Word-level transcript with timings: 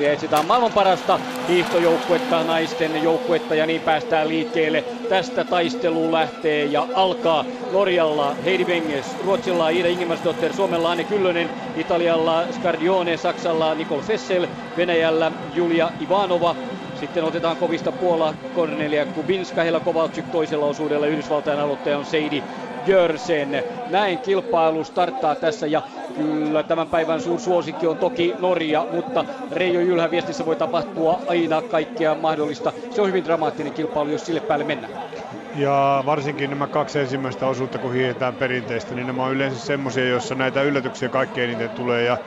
kilometriä. 0.00 0.12
Etsitään 0.12 0.46
maailman 0.46 0.72
parasta 0.72 1.20
hiihtojoukkuetta, 1.48 2.44
naisten 2.44 3.02
joukkuetta 3.02 3.54
ja 3.54 3.66
niin 3.66 3.80
päästään 3.80 4.28
liikkeelle. 4.28 4.84
Tästä 5.08 5.44
taistelu 5.44 6.12
lähtee 6.12 6.64
ja 6.64 6.86
alkaa 6.94 7.44
Norjalla 7.72 8.34
Heidi 8.44 8.64
Wenges, 8.64 9.06
Ruotsilla 9.24 9.68
Ida 9.68 9.88
Ingemarstotter, 9.88 10.52
Suomella 10.52 10.90
Anne 10.90 11.04
Kyllönen, 11.04 11.50
Italialla 11.76 12.44
Scardione, 12.52 13.16
Saksalla 13.16 13.74
Nicole 13.74 14.02
Fessel, 14.02 14.48
Venäjällä 14.76 15.32
Julia 15.54 15.90
Ivanova, 16.00 16.56
sitten 17.00 17.24
otetaan 17.24 17.56
kovista 17.56 17.92
Puola 17.92 18.34
Cornelia 18.56 19.06
Kubinska, 19.06 19.62
Hela 19.62 19.80
Kovalczyk 19.80 20.24
toisella 20.32 20.66
osuudella. 20.66 21.06
Yhdysvaltain 21.06 21.60
aloittaja 21.60 21.98
on 21.98 22.04
Seidi 22.04 22.42
Jörsen. 22.86 23.64
Näin 23.90 24.18
kilpailu 24.18 24.84
starttaa 24.84 25.34
tässä 25.34 25.66
ja 25.66 25.82
kyllä 26.14 26.62
tämän 26.62 26.88
päivän 26.88 27.20
suursuosikki 27.20 27.86
on 27.86 27.98
toki 27.98 28.34
Norja, 28.38 28.86
mutta 28.92 29.24
Reijo 29.50 29.80
Jylhä 29.80 30.10
viestissä 30.10 30.44
voi 30.44 30.56
tapahtua 30.56 31.22
aina 31.26 31.62
kaikkea 31.62 32.14
mahdollista. 32.14 32.72
Se 32.90 33.02
on 33.02 33.08
hyvin 33.08 33.24
dramaattinen 33.24 33.72
kilpailu, 33.72 34.10
jos 34.10 34.26
sille 34.26 34.40
päälle 34.40 34.64
mennään. 34.64 34.92
Ja 35.54 36.02
varsinkin 36.06 36.50
nämä 36.50 36.66
kaksi 36.66 36.98
ensimmäistä 36.98 37.46
osuutta, 37.46 37.78
kun 37.78 37.92
hiihetään 37.92 38.34
perinteistä, 38.34 38.94
niin 38.94 39.06
nämä 39.06 39.24
on 39.24 39.32
yleensä 39.32 39.58
semmoisia, 39.58 40.08
joissa 40.08 40.34
näitä 40.34 40.62
yllätyksiä 40.62 41.08
kaikkein 41.08 41.50
eniten 41.50 41.70
tulee. 41.70 42.04
Ja 42.04 42.18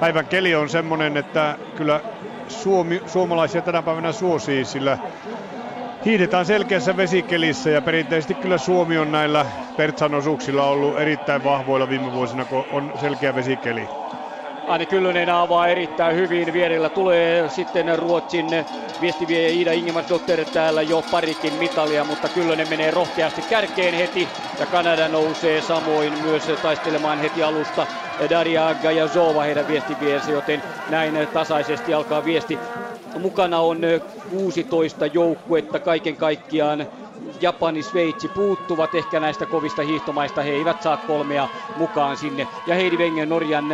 päivän 0.00 0.26
keli 0.26 0.54
on 0.54 0.68
semmoinen, 0.68 1.16
että 1.16 1.58
kyllä 1.76 2.00
Suomi, 2.48 3.02
suomalaisia 3.06 3.62
tänä 3.62 3.82
päivänä 3.82 4.12
suosii, 4.12 4.64
sillä 4.64 4.98
hiihdetään 6.04 6.46
selkeässä 6.46 6.96
vesikelissä 6.96 7.70
ja 7.70 7.82
perinteisesti 7.82 8.34
kyllä 8.34 8.58
Suomi 8.58 8.98
on 8.98 9.10
näillä 9.10 9.46
Pertsan 9.76 10.14
osuuksilla 10.14 10.64
ollut 10.68 10.98
erittäin 11.00 11.42
vahvoilla 11.44 11.88
viime 11.88 12.12
vuosina, 12.12 12.44
kun 12.44 12.66
on 12.70 12.92
selkeä 12.94 13.34
vesikeli. 13.34 13.88
Anne 14.66 14.86
Kyllönen 14.86 15.28
avaa 15.28 15.68
erittäin 15.68 16.16
hyvin. 16.16 16.52
Vierellä 16.52 16.90
tulee 16.90 17.48
sitten 17.48 17.98
Ruotsin 17.98 18.50
viestiviejä 19.00 19.48
Ida 19.62 19.72
Ingemann-Dotter 19.72 20.44
täällä 20.52 20.82
jo 20.82 21.02
parikin 21.02 21.54
mitalia, 21.54 22.04
mutta 22.04 22.28
Kyllönen 22.28 22.68
menee 22.68 22.90
rohkeasti 22.90 23.42
kärkeen 23.42 23.94
heti 23.94 24.30
ja 24.58 24.66
Kanada 24.66 25.08
nousee 25.08 25.60
samoin 25.60 26.18
myös 26.18 26.46
taistelemaan 26.60 27.18
heti 27.18 27.42
alusta 27.42 27.86
Daria 28.30 28.74
Gajazova 28.74 29.42
heidän 29.42 29.66
viestiviensä, 29.66 30.30
joten 30.30 30.62
näin 30.88 31.14
tasaisesti 31.32 31.94
alkaa 31.94 32.24
viesti. 32.24 32.60
Mukana 33.18 33.60
on 33.60 33.80
16 34.28 35.06
joukkuetta 35.06 35.80
kaiken 35.80 36.16
kaikkiaan. 36.16 36.86
Japani, 37.40 37.82
Sveitsi 37.82 38.28
puuttuvat 38.28 38.94
ehkä 38.94 39.20
näistä 39.20 39.46
kovista 39.46 39.82
hiihtomaista. 39.82 40.42
He 40.42 40.50
eivät 40.50 40.82
saa 40.82 40.96
kolmea 40.96 41.48
mukaan 41.74 42.16
sinne. 42.16 42.48
Ja 42.66 42.74
Heidi 42.74 42.96
Wengen 42.96 43.28
Norjan 43.28 43.64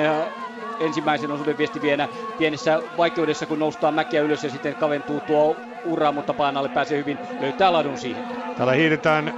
ensimmäisen 0.81 1.31
osuuden 1.31 1.59
viestivienä 1.59 2.09
pienessä 2.37 2.83
vaikeudessa, 2.97 3.47
kun 3.47 3.59
noustaan 3.59 3.95
mäkeä 3.95 4.23
ylös 4.23 4.45
ja 4.45 4.51
sitten 4.51 4.77
kaventuu 4.77 5.21
tuo 5.21 5.61
ura, 5.85 6.13
mutta 6.13 6.35
paanalle 6.35 6.69
pääsee 6.69 6.99
hyvin, 6.99 7.21
löytää 7.39 7.73
ladun 7.73 7.99
siihen. 7.99 8.25
Täällä 8.55 8.73
hiidetään 8.73 9.29
ö, 9.29 9.33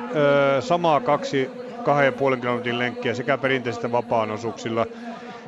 samaa 0.63 1.01
kaksi 1.01 1.51
kahden 1.83 2.15
puolen 2.15 2.41
kilometrin 2.41 2.79
lenkkiä 2.79 3.15
sekä 3.15 3.39
perinteisistä 3.39 3.93
vapaan 3.93 4.31
osuuksilla. 4.31 4.87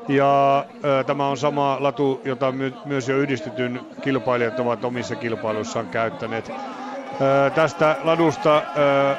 Ja 0.09 0.64
ö, 0.84 1.05
tämä 1.05 1.28
on 1.28 1.37
sama 1.37 1.77
latu, 1.81 2.20
jota 2.25 2.53
my, 2.53 2.73
myös 2.84 3.09
jo 3.09 3.19
yhdistetyn 3.19 3.81
kilpailijat 4.01 4.61
ovat 4.61 4.84
omissa 4.84 5.17
kilpailuissaan 5.17 5.87
käyttäneet. 5.87 6.51
Ö, 6.51 7.51
tästä 7.55 7.97
ladusta 8.03 8.56
ö, 8.56 9.17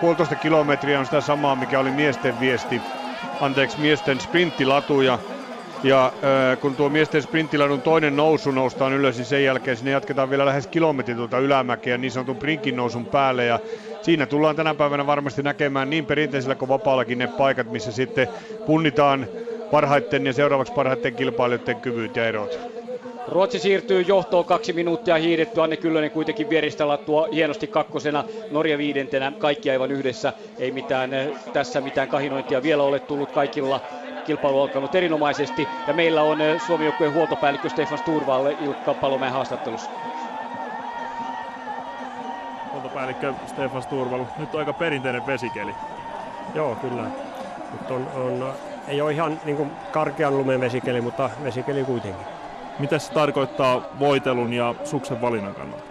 puolitoista 0.00 0.36
kilometriä 0.36 0.98
on 0.98 1.04
sitä 1.04 1.20
samaa, 1.20 1.56
mikä 1.56 1.78
oli 1.78 1.90
miesten 1.90 2.40
viesti, 2.40 2.82
anteeksi, 3.40 3.80
miesten 3.80 4.20
sprinttilatu 4.20 5.00
ja 5.00 5.18
äh, 6.06 6.58
kun 6.60 6.76
tuo 6.76 6.88
miesten 6.88 7.22
sprinttiladun 7.22 7.82
toinen 7.82 8.16
nousu 8.16 8.50
noustaan 8.50 8.92
ylös, 8.92 9.16
niin 9.16 9.26
sen 9.26 9.44
jälkeen 9.44 9.76
sinne 9.76 9.90
jatketaan 9.90 10.30
vielä 10.30 10.46
lähes 10.46 10.66
kilometrin 10.66 11.16
tuota 11.16 11.38
ylämäkeä 11.38 11.98
niin 11.98 12.10
sanotun 12.10 12.36
prinkin 12.36 12.76
nousun 12.76 13.06
päälle. 13.06 13.44
Ja 13.44 13.60
siinä 14.02 14.26
tullaan 14.26 14.56
tänä 14.56 14.74
päivänä 14.74 15.06
varmasti 15.06 15.42
näkemään 15.42 15.90
niin 15.90 16.06
perinteisellä 16.06 16.54
kuin 16.54 16.68
vapaallakin 16.68 17.18
ne 17.18 17.26
paikat, 17.26 17.72
missä 17.72 17.92
sitten 17.92 18.28
punnitaan 18.66 19.26
parhaiten 19.70 20.26
ja 20.26 20.32
seuraavaksi 20.32 20.72
parhaiten 20.72 21.14
kilpailijoiden 21.14 21.76
kyvyt 21.76 22.16
ja 22.16 22.26
erot. 22.26 22.58
Ruotsi 23.28 23.58
siirtyy 23.58 24.00
johtoon 24.00 24.44
kaksi 24.44 24.72
minuuttia 24.72 25.16
hiidetty. 25.16 25.62
Anne 25.62 25.76
Kyllönen 25.76 26.10
kuitenkin 26.10 26.50
vieristä 26.50 26.88
lattua 26.88 27.28
hienosti 27.32 27.66
kakkosena. 27.66 28.24
Norja 28.50 28.78
viidentenä. 28.78 29.32
Kaikki 29.38 29.70
aivan 29.70 29.90
yhdessä. 29.90 30.32
Ei 30.58 30.70
mitään 30.70 31.10
tässä 31.52 31.80
mitään 31.80 32.08
kahinointia 32.08 32.62
vielä 32.62 32.82
ole 32.82 33.00
tullut 33.00 33.32
kaikilla 33.32 33.80
kilpailu 34.26 34.60
alkanut 34.60 34.94
erinomaisesti. 34.94 35.68
Ja 35.86 35.94
meillä 35.94 36.22
on 36.22 36.38
Suomi 36.66 36.84
joukkueen 36.84 37.14
huoltopäällikkö 37.14 37.68
Stefan 37.68 37.98
Sturvalle 37.98 38.56
Ilkka 38.60 38.94
Palomäen 38.94 39.32
haastattelussa. 39.32 39.90
Huoltopäällikkö 42.72 43.34
Stefan 43.46 43.82
Sturval, 43.82 44.24
nyt 44.38 44.54
on 44.54 44.60
aika 44.60 44.72
perinteinen 44.72 45.26
vesikeli. 45.26 45.74
Joo, 46.54 46.74
kyllä. 46.74 47.02
Nyt 47.72 47.90
on, 47.90 48.08
on, 48.14 48.52
ei 48.88 49.00
ole 49.00 49.12
ihan 49.12 49.40
niin 49.44 49.56
kuin 49.56 49.70
karkean 49.92 50.38
lumen 50.38 50.60
vesikeli, 50.60 51.00
mutta 51.00 51.30
vesikeli 51.44 51.84
kuitenkin. 51.84 52.26
Mitä 52.78 52.98
se 52.98 53.12
tarkoittaa 53.12 53.82
voitelun 53.98 54.52
ja 54.52 54.74
suksen 54.84 55.20
valinnan 55.20 55.54
kannalta? 55.54 55.84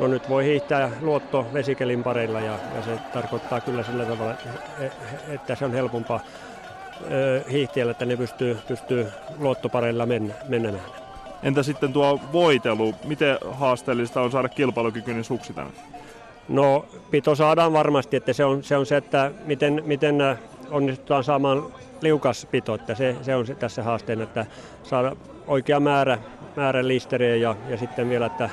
No 0.00 0.06
nyt 0.06 0.28
voi 0.28 0.44
hiihtää 0.44 0.90
luotto 1.00 1.46
vesikelin 1.52 2.02
pareilla 2.02 2.40
ja, 2.40 2.58
ja 2.76 2.82
se 2.82 2.90
tarkoittaa 3.12 3.60
kyllä 3.60 3.82
sillä 3.82 4.04
tavalla, 4.04 4.34
että 5.28 5.54
se 5.54 5.64
on 5.64 5.72
helpompaa 5.72 6.20
hiihtiöllä, 7.50 7.90
että 7.90 8.04
ne 8.04 8.16
pystyy, 8.16 8.58
pystyy 8.68 9.06
luottopareilla 9.38 10.06
mennä, 10.06 10.34
menemään. 10.48 10.84
Entä 11.42 11.62
sitten 11.62 11.92
tuo 11.92 12.20
voitelu? 12.32 12.94
Miten 13.04 13.38
haasteellista 13.50 14.20
on 14.20 14.30
saada 14.30 14.48
kilpailukykyinen 14.48 15.24
suksi 15.24 15.52
tänne? 15.52 15.72
No 16.48 16.84
pito 17.10 17.34
saadaan 17.34 17.72
varmasti, 17.72 18.16
että 18.16 18.32
se 18.32 18.44
on 18.44 18.62
se, 18.62 18.76
on 18.76 18.86
se 18.86 18.96
että 18.96 19.30
miten, 19.44 19.82
miten 19.86 20.16
onnistutaan 20.70 21.24
saamaan 21.24 21.62
liukas 22.04 22.46
pito, 22.50 22.74
että 22.74 22.94
se, 22.94 23.16
se 23.22 23.36
on 23.36 23.46
se 23.46 23.54
tässä 23.54 23.82
haasteena, 23.82 24.22
että 24.22 24.46
saada 24.82 25.16
oikea 25.46 25.80
määrä, 25.80 26.18
määrä 26.56 26.88
listeriä 26.88 27.36
ja, 27.36 27.56
ja 27.68 27.76
sitten 27.76 28.08
vielä, 28.08 28.26
että 28.26 28.50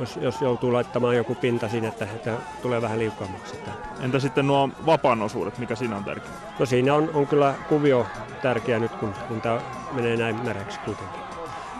jos, 0.00 0.16
jos 0.16 0.40
joutuu 0.40 0.72
laittamaan 0.72 1.16
joku 1.16 1.34
pinta 1.34 1.68
sinne, 1.68 1.88
että, 1.88 2.04
että 2.04 2.36
tulee 2.62 2.82
vähän 2.82 2.98
liukkaammaksi. 2.98 3.56
Entä 4.00 4.18
sitten 4.18 4.46
nuo 4.46 4.70
vapaan 4.86 5.22
osuudet, 5.22 5.58
mikä 5.58 5.74
siinä 5.74 5.96
on 5.96 6.04
tärkeää? 6.04 6.34
No 6.58 6.66
siinä 6.66 6.94
on, 6.94 7.10
on 7.14 7.26
kyllä 7.26 7.54
kuvio 7.68 8.06
tärkeä 8.42 8.78
nyt, 8.78 8.92
kun, 8.92 9.14
kun 9.28 9.40
tämä 9.40 9.60
menee 9.92 10.16
näin 10.16 10.44
märäksi 10.44 10.80
kuitenkin. 10.84 11.20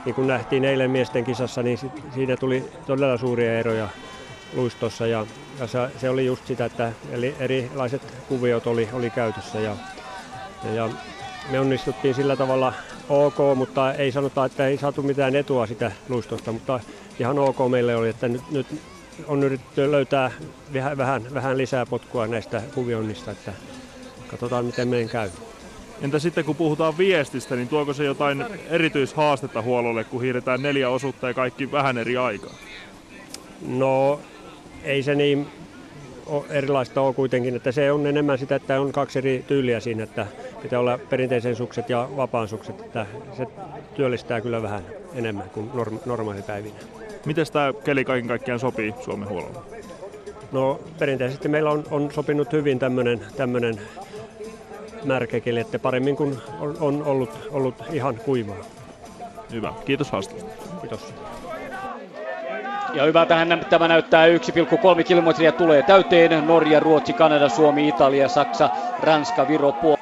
Niin 0.04 0.14
kuin 0.14 0.26
nähtiin 0.26 0.64
eilen 0.64 0.90
miesten 0.90 1.24
kisassa, 1.24 1.62
niin 1.62 1.78
siinä 2.14 2.36
tuli 2.36 2.70
todella 2.86 3.16
suuria 3.16 3.58
eroja 3.58 3.88
luistossa 4.52 5.06
ja, 5.06 5.26
ja 5.60 5.66
se, 5.66 5.78
se, 5.98 6.10
oli 6.10 6.26
just 6.26 6.46
sitä, 6.46 6.64
että 6.64 6.92
eli 7.12 7.34
erilaiset 7.38 8.02
kuviot 8.28 8.66
oli, 8.66 8.88
oli 8.92 9.10
käytössä 9.10 9.60
ja, 9.60 9.76
ja, 10.64 10.74
ja 10.74 10.88
me 11.50 11.60
onnistuttiin 11.60 12.14
sillä 12.14 12.36
tavalla 12.36 12.72
ok, 13.08 13.36
mutta 13.54 13.92
ei 13.92 14.12
sanota, 14.12 14.44
että 14.44 14.66
ei 14.66 14.78
saatu 14.78 15.02
mitään 15.02 15.36
etua 15.36 15.66
sitä 15.66 15.92
luistosta, 16.08 16.52
mutta 16.52 16.80
ihan 17.20 17.38
ok 17.38 17.56
meille 17.70 17.96
oli, 17.96 18.08
että 18.08 18.28
nyt, 18.28 18.50
nyt 18.50 18.66
on 19.26 19.42
yritetty 19.42 19.90
löytää 19.90 20.30
vähän, 20.74 20.96
vähän, 20.96 21.34
vähän 21.34 21.58
lisää 21.58 21.86
potkua 21.86 22.26
näistä 22.26 22.62
kuvionnista, 22.74 23.30
että 23.30 23.52
katsotaan 24.28 24.64
miten 24.64 24.88
meidän 24.88 25.08
käy. 25.08 25.30
Entä 26.02 26.18
sitten 26.18 26.44
kun 26.44 26.56
puhutaan 26.56 26.98
viestistä, 26.98 27.56
niin 27.56 27.68
tuoko 27.68 27.92
se 27.92 28.04
jotain 28.04 28.44
erityishaastetta 28.70 29.62
huololle, 29.62 30.04
kun 30.04 30.22
hiiretään 30.22 30.62
neljä 30.62 30.88
osuutta 30.90 31.28
ja 31.28 31.34
kaikki 31.34 31.72
vähän 31.72 31.98
eri 31.98 32.16
aikaa? 32.16 32.54
No 33.66 34.20
ei 34.82 35.02
se 35.02 35.14
niin 35.14 35.46
erilaista 36.50 37.00
ole 37.00 37.14
kuitenkin, 37.14 37.56
että 37.56 37.72
se 37.72 37.92
on 37.92 38.06
enemmän 38.06 38.38
sitä, 38.38 38.56
että 38.56 38.80
on 38.80 38.92
kaksi 38.92 39.18
eri 39.18 39.44
tyyliä 39.46 39.80
siinä, 39.80 40.02
että 40.02 40.26
pitää 40.62 40.80
olla 40.80 40.98
perinteisen 41.10 41.56
sukset 41.56 41.90
ja 41.90 42.08
vapaan 42.16 42.48
sukset, 42.48 42.80
että 42.80 43.06
se 43.36 43.46
työllistää 43.94 44.40
kyllä 44.40 44.62
vähän 44.62 44.82
enemmän 45.14 45.50
kuin 45.50 45.70
norma- 45.74 46.00
normaalipäivinä. 46.06 46.74
Miten 47.26 47.46
tämä 47.52 47.72
keli 47.84 48.04
kaiken 48.04 48.28
kaikkiaan 48.28 48.60
sopii 48.60 48.94
Suomen 49.00 49.28
huololle? 49.28 49.58
No 50.52 50.80
perinteisesti 50.98 51.48
meillä 51.48 51.70
on, 51.70 51.84
on 51.90 52.10
sopinut 52.12 52.52
hyvin 52.52 52.78
tämmöinen 53.36 53.80
märkäkeli, 55.04 55.60
että 55.60 55.78
paremmin 55.78 56.16
kuin 56.16 56.38
on, 56.60 56.76
on 56.80 57.02
ollut, 57.02 57.30
ollut 57.50 57.74
ihan 57.92 58.20
kuivaa. 58.24 58.64
Hyvä, 59.52 59.72
kiitos 59.84 60.10
haastattelusta. 60.10 60.80
Kiitos. 60.80 61.14
Ja 62.94 63.04
hyvä 63.04 63.26
tähän 63.26 63.66
tämä 63.70 63.88
näyttää 63.88 64.26
1,3 64.26 65.04
kilometriä 65.04 65.52
tulee 65.52 65.82
täyteen. 65.82 66.46
Norja, 66.46 66.80
Ruotsi, 66.80 67.12
Kanada, 67.12 67.48
Suomi, 67.48 67.88
Italia, 67.88 68.28
Saksa, 68.28 68.70
Ranska, 69.02 69.48
Viro, 69.48 69.72
Puola. 69.72 69.98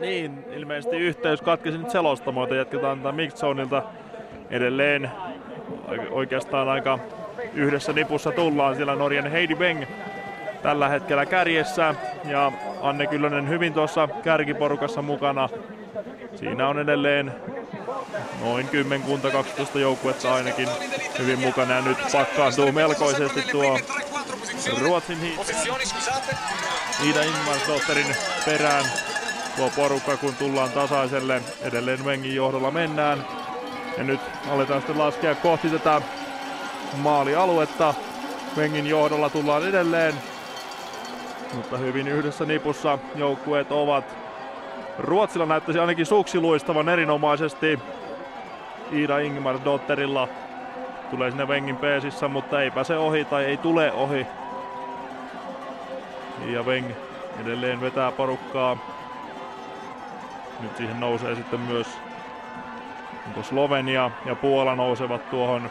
Niin, 0.00 0.44
ilmeisesti 0.56 0.96
yhteys 0.96 1.42
katkesi 1.42 1.78
nyt 1.78 1.90
selostamoita. 1.90 2.54
Jatketaan 2.54 2.98
tätä 2.98 3.12
Mixzoneilta 3.12 3.82
edelleen. 4.50 5.10
Oikeastaan 6.10 6.68
aika 6.68 6.98
yhdessä 7.54 7.92
nipussa 7.92 8.30
tullaan. 8.30 8.76
Siellä 8.76 8.94
Norjan 8.94 9.30
Heidi 9.30 9.54
Beng 9.54 9.84
tällä 10.62 10.88
hetkellä 10.88 11.26
kärjessä 11.26 11.94
ja 12.24 12.52
Anne 12.82 13.06
Kyllönen 13.06 13.48
hyvin 13.48 13.74
tuossa 13.74 14.08
kärkiporukassa 14.22 15.02
mukana. 15.02 15.48
Siinä 16.34 16.68
on 16.68 16.78
edelleen 16.78 17.32
noin 18.40 18.68
kymmenkunta 18.68 19.30
12 19.30 19.78
joukkuetta 19.78 20.34
ainakin 20.34 20.68
hyvin 21.18 21.38
mukana 21.38 21.74
ja 21.74 21.80
nyt 21.80 21.98
pakkaantuu 22.12 22.72
melkoisesti 22.72 23.42
tuo 23.42 23.78
Ruotsin 24.80 25.20
hiihto. 25.20 25.44
Ida 27.10 27.22
Ingmarsdotterin 27.22 28.16
perään 28.44 28.84
tuo 29.56 29.70
porukka, 29.76 30.16
kun 30.16 30.34
tullaan 30.34 30.70
tasaiselle. 30.70 31.42
Edelleen 31.62 32.04
Wengin 32.04 32.34
johdolla 32.34 32.70
mennään. 32.70 33.24
Ja 33.98 34.04
nyt 34.04 34.20
aletaan 34.50 34.80
sitten 34.80 34.98
laskea 34.98 35.34
kohti 35.34 35.70
tätä 35.70 36.02
maalialuetta. 36.96 37.94
Wengin 38.56 38.86
johdolla 38.86 39.30
tullaan 39.30 39.68
edelleen. 39.68 40.14
Mutta 41.54 41.76
hyvin 41.76 42.08
yhdessä 42.08 42.44
nipussa 42.44 42.98
joukkueet 43.14 43.72
ovat. 43.72 44.04
Ruotsilla 44.98 45.46
näyttäisi 45.46 45.78
ainakin 45.78 46.06
suksi 46.06 46.40
luistavan 46.40 46.88
erinomaisesti. 46.88 47.78
Ida 48.92 49.18
Ingmar 49.18 49.58
Dotterilla 49.64 50.28
tulee 51.10 51.30
sinne 51.30 51.44
Wengin 51.44 51.76
peesissä, 51.76 52.28
mutta 52.28 52.62
eipä 52.62 52.84
se 52.84 52.96
ohi 52.96 53.24
tai 53.24 53.44
ei 53.44 53.56
tule 53.56 53.92
ohi. 53.92 54.26
Ja 56.46 56.62
Weng 56.62 56.90
edelleen 57.42 57.80
vetää 57.80 58.12
porukkaa. 58.12 58.76
Nyt 60.60 60.76
siihen 60.76 61.00
nousee 61.00 61.34
sitten 61.34 61.60
myös 61.60 61.86
Slovenia 63.42 64.10
ja 64.26 64.34
Puola 64.34 64.74
nousevat 64.74 65.30
tuohon. 65.30 65.70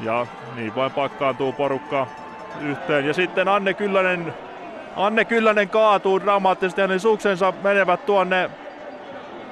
Ja 0.00 0.26
niin 0.54 0.74
vain 0.74 0.92
pakkaantuu 0.92 1.52
porukka 1.52 2.06
yhteen. 2.60 3.06
Ja 3.06 3.14
sitten 3.14 3.48
Anne 3.48 3.74
Kyllänen, 3.74 4.34
Anne 4.98 5.24
Kyllänen 5.24 5.68
kaatuu 5.68 6.20
dramaattisesti 6.20 6.80
ja 6.80 6.86
ne 6.86 6.98
suksensa 6.98 7.52
menevät 7.62 8.06
tuonne 8.06 8.50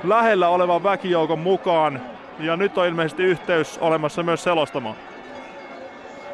lähellä 0.05 0.49
olevan 0.49 0.83
väkijoukon 0.83 1.39
mukaan. 1.39 2.01
Ja 2.39 2.57
nyt 2.57 2.79
on 2.79 2.87
ilmeisesti 2.87 3.23
yhteys 3.23 3.79
olemassa 3.79 4.23
myös 4.23 4.45
selostamaan. 4.45 4.97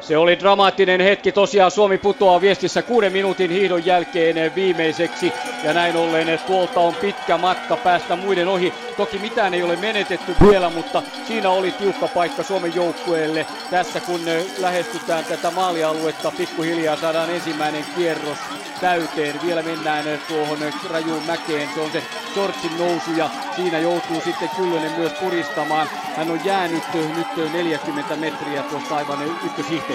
Se 0.03 0.17
oli 0.17 0.39
dramaattinen 0.39 1.01
hetki. 1.01 1.31
Tosiaan 1.31 1.71
Suomi 1.71 1.97
putoaa 1.97 2.41
viestissä 2.41 2.81
kuuden 2.81 3.11
minuutin 3.11 3.51
hiidon 3.51 3.85
jälkeen 3.85 4.55
viimeiseksi. 4.55 5.33
Ja 5.63 5.73
näin 5.73 5.95
ollen 5.95 6.39
tuolta 6.47 6.79
on 6.79 6.95
pitkä 6.95 7.37
matka 7.37 7.77
päästä 7.77 8.15
muiden 8.15 8.47
ohi. 8.47 8.73
Toki 8.97 9.19
mitään 9.19 9.53
ei 9.53 9.63
ole 9.63 9.75
menetetty 9.75 10.35
vielä, 10.49 10.69
mutta 10.69 11.03
siinä 11.27 11.49
oli 11.49 11.71
tiukka 11.71 12.07
paikka 12.07 12.43
Suomen 12.43 12.75
joukkueelle. 12.75 13.45
Tässä 13.69 13.99
kun 13.99 14.21
lähestytään 14.57 15.25
tätä 15.25 15.51
maalialuetta, 15.51 16.31
pikkuhiljaa 16.37 16.95
saadaan 16.95 17.29
ensimmäinen 17.29 17.85
kierros 17.95 18.37
täyteen. 18.81 19.39
Vielä 19.45 19.61
mennään 19.61 20.19
tuohon 20.27 20.57
rajuun 20.89 21.23
mäkeen. 21.27 21.69
Se 21.75 21.81
on 21.81 21.91
se 21.91 22.03
Sortsin 22.35 22.77
nousu 22.77 23.11
ja 23.17 23.29
siinä 23.55 23.79
joutuu 23.79 24.21
sitten 24.23 24.49
Kyllönen 24.57 24.91
myös 24.97 25.11
puristamaan. 25.13 25.87
Hän 26.15 26.31
on 26.31 26.45
jäänyt 26.45 26.83
nyt 26.93 27.53
40 27.53 28.15
metriä 28.15 28.63
tuosta 28.63 28.95
aivan 28.95 29.19
ykköshihteestä. 29.45 29.92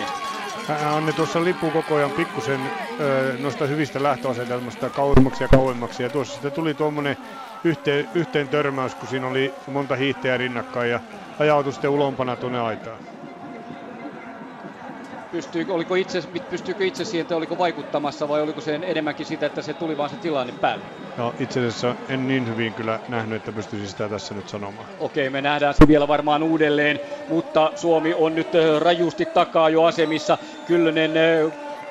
Anne 0.97 1.13
tuossa 1.13 1.45
lippuu 1.45 1.73
koko 1.73 1.95
ajan 1.95 2.13
pikkusen 2.13 2.73
noista 3.39 3.67
hyvistä 3.67 4.03
lähtöasetelmasta 4.03 4.91
kauemmaksi 4.91 5.45
ja 5.45 5.49
kauemmaksi. 5.49 6.03
Ja 6.03 6.11
tuossa 6.11 6.33
sitten 6.33 6.53
tuli 6.53 6.75
tuommoinen 6.75 7.17
yhteen, 7.65 8.09
yhteen 8.15 8.49
törmäys, 8.51 8.95
kun 8.95 9.09
siinä 9.09 9.27
oli 9.27 9.55
monta 9.67 9.97
hiihtäjää 9.97 10.37
rinnakkain 10.39 10.91
ja 10.91 11.01
ajautui 11.39 11.73
sitten 11.73 11.91
ulompana 11.91 12.37
tuonne 12.37 12.61
aitaan 12.61 13.01
pystyy, 15.31 15.65
oliko 15.69 15.95
itse, 15.95 16.23
pystyykö 16.49 16.87
itse 16.87 17.05
siihen, 17.05 17.23
että 17.23 17.37
oliko 17.37 17.59
vaikuttamassa 17.59 18.29
vai 18.29 18.43
oliko 18.43 18.61
se 18.61 18.75
enemmänkin 18.75 19.27
sitä, 19.27 19.47
että 19.47 19.63
se 19.63 19.75
tuli 19.75 19.97
vaan 19.97 20.11
se 20.11 20.17
tilanne 20.17 20.53
päälle? 20.61 20.87
No 21.17 21.35
itse 21.39 21.61
asiassa 21.61 21.97
en 22.09 22.27
niin 22.27 22.49
hyvin 22.49 22.75
kyllä 22.75 23.01
nähnyt, 23.09 23.37
että 23.37 23.53
pystyisin 23.53 23.89
sitä 23.89 24.09
tässä 24.09 24.35
nyt 24.35 24.49
sanomaan. 24.49 24.89
Okei, 24.99 25.31
me 25.31 25.43
nähdään 25.43 25.75
se 25.75 25.89
vielä 25.89 26.09
varmaan 26.09 26.43
uudelleen, 26.43 27.01
mutta 27.27 27.73
Suomi 27.75 28.15
on 28.15 28.35
nyt 28.35 28.53
rajusti 28.79 29.27
takaa 29.27 29.71
jo 29.71 29.83
asemissa. 29.83 30.39
Kyllönen 30.65 31.13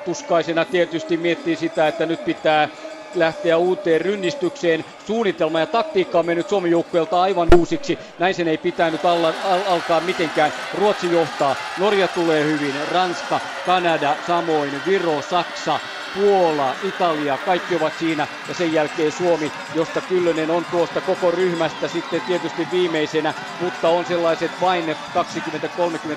tuskaisena 0.04 0.64
tietysti 0.64 1.16
miettii 1.16 1.56
sitä, 1.56 1.88
että 1.88 2.06
nyt 2.06 2.24
pitää 2.24 2.68
lähteä 3.14 3.56
uuteen 3.56 4.00
rynnistykseen. 4.00 4.84
Suunnitelma 5.06 5.60
ja 5.60 5.66
taktiikka 5.66 6.18
on 6.18 6.26
mennyt 6.26 6.48
Suomen 6.48 6.70
joukkueelta 6.70 7.22
aivan 7.22 7.48
uusiksi. 7.56 7.98
Näin 8.18 8.34
sen 8.34 8.48
ei 8.48 8.58
pitänyt 8.58 9.04
alla, 9.04 9.28
al, 9.44 9.60
alkaa 9.66 10.00
mitenkään. 10.00 10.52
Ruotsi 10.74 11.12
johtaa, 11.12 11.56
Norja 11.78 12.08
tulee 12.08 12.44
hyvin, 12.44 12.74
Ranska, 12.92 13.40
Kanada, 13.66 14.16
samoin 14.26 14.72
Viro, 14.86 15.22
Saksa, 15.22 15.80
Puola, 16.14 16.74
Italia, 16.82 17.38
kaikki 17.46 17.76
ovat 17.76 17.92
siinä 17.98 18.26
ja 18.48 18.54
sen 18.54 18.72
jälkeen 18.72 19.12
Suomi, 19.12 19.52
josta 19.74 20.00
Kyllönen 20.00 20.50
on 20.50 20.64
tuosta 20.70 21.00
koko 21.00 21.30
ryhmästä 21.30 21.88
sitten 21.88 22.20
tietysti 22.20 22.68
viimeisenä, 22.72 23.34
mutta 23.60 23.88
on 23.88 24.06
sellaiset 24.06 24.50
vain 24.60 24.96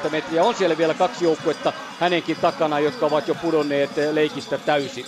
20-30 0.06 0.10
metriä. 0.10 0.44
On 0.44 0.56
siellä 0.56 0.78
vielä 0.78 0.94
kaksi 0.94 1.26
joukkuetta 1.26 1.74
hänenkin 2.00 2.38
takana, 2.42 2.80
jotka 2.80 3.06
ovat 3.06 3.28
jo 3.28 3.36
pudonneet 3.36 3.92
leikistä 4.12 4.58
täysin 4.58 5.06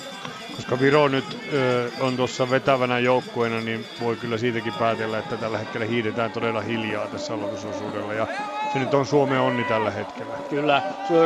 koska 0.55 0.79
Viro 0.79 1.07
nyt 1.07 1.38
ö, 1.53 1.91
on 1.97 2.17
tuossa 2.17 2.50
vetävänä 2.50 3.00
joukkueena, 3.00 3.61
niin 3.61 3.88
voi 4.00 4.17
kyllä 4.17 4.38
siitäkin 4.38 4.73
päätellä, 4.73 5.19
että 5.19 5.38
tällä 5.38 5.57
hetkellä 5.57 5.85
hiidetään 5.85 6.31
todella 6.31 6.61
hiljaa 6.61 7.07
tässä 7.07 7.33
aloitusosuudella. 7.33 8.13
Ja 8.13 8.27
se 8.73 8.79
nyt 8.79 8.93
on 8.93 9.05
Suomen 9.05 9.41
onni 9.41 9.65
tällä 9.65 9.91
hetkellä. 9.91 10.37
Kyllä, 10.49 10.81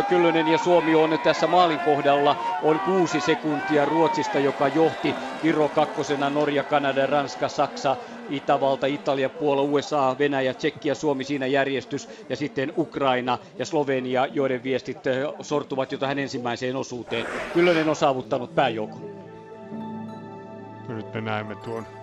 Kyllönen 0.08 0.48
ja 0.48 0.58
Suomi 0.58 0.96
on 0.96 1.10
tässä 1.24 1.48
maalin 1.48 1.80
kohdalla 1.80 2.38
on 2.62 2.80
kuusi 2.80 3.22
sekuntia 3.22 3.86
Ruotsista, 3.86 4.40
joka 4.40 4.68
johti 4.68 5.16
Viro 5.44 5.70
kakkosena, 5.70 6.30
Norja, 6.30 6.64
Kanada, 6.64 7.06
Ranska, 7.06 7.50
Saksa, 7.50 7.98
Itävalta, 8.30 8.86
Italia, 8.88 9.30
Puola, 9.30 9.62
USA, 9.62 10.16
Venäjä, 10.20 10.54
Tsekki 10.54 10.90
ja 10.90 10.96
Suomi 10.96 11.24
siinä 11.24 11.48
järjestys 11.48 12.10
ja 12.30 12.36
sitten 12.36 12.74
Ukraina 12.78 13.38
ja 13.60 13.66
Slovenia, 13.66 14.26
joiden 14.26 14.64
viestit 14.64 14.98
sortuvat 15.42 15.92
jo 15.92 15.98
tähän 15.98 16.20
ensimmäiseen 16.20 16.76
osuuteen. 16.76 17.26
Kyllönen 17.54 17.90
on 17.90 17.96
saavuttanut 17.96 18.56
pääjoukon. 18.56 19.02
Nyt 20.88 21.14
me 21.14 21.22
näemme 21.22 21.56
tuon. 21.56 21.97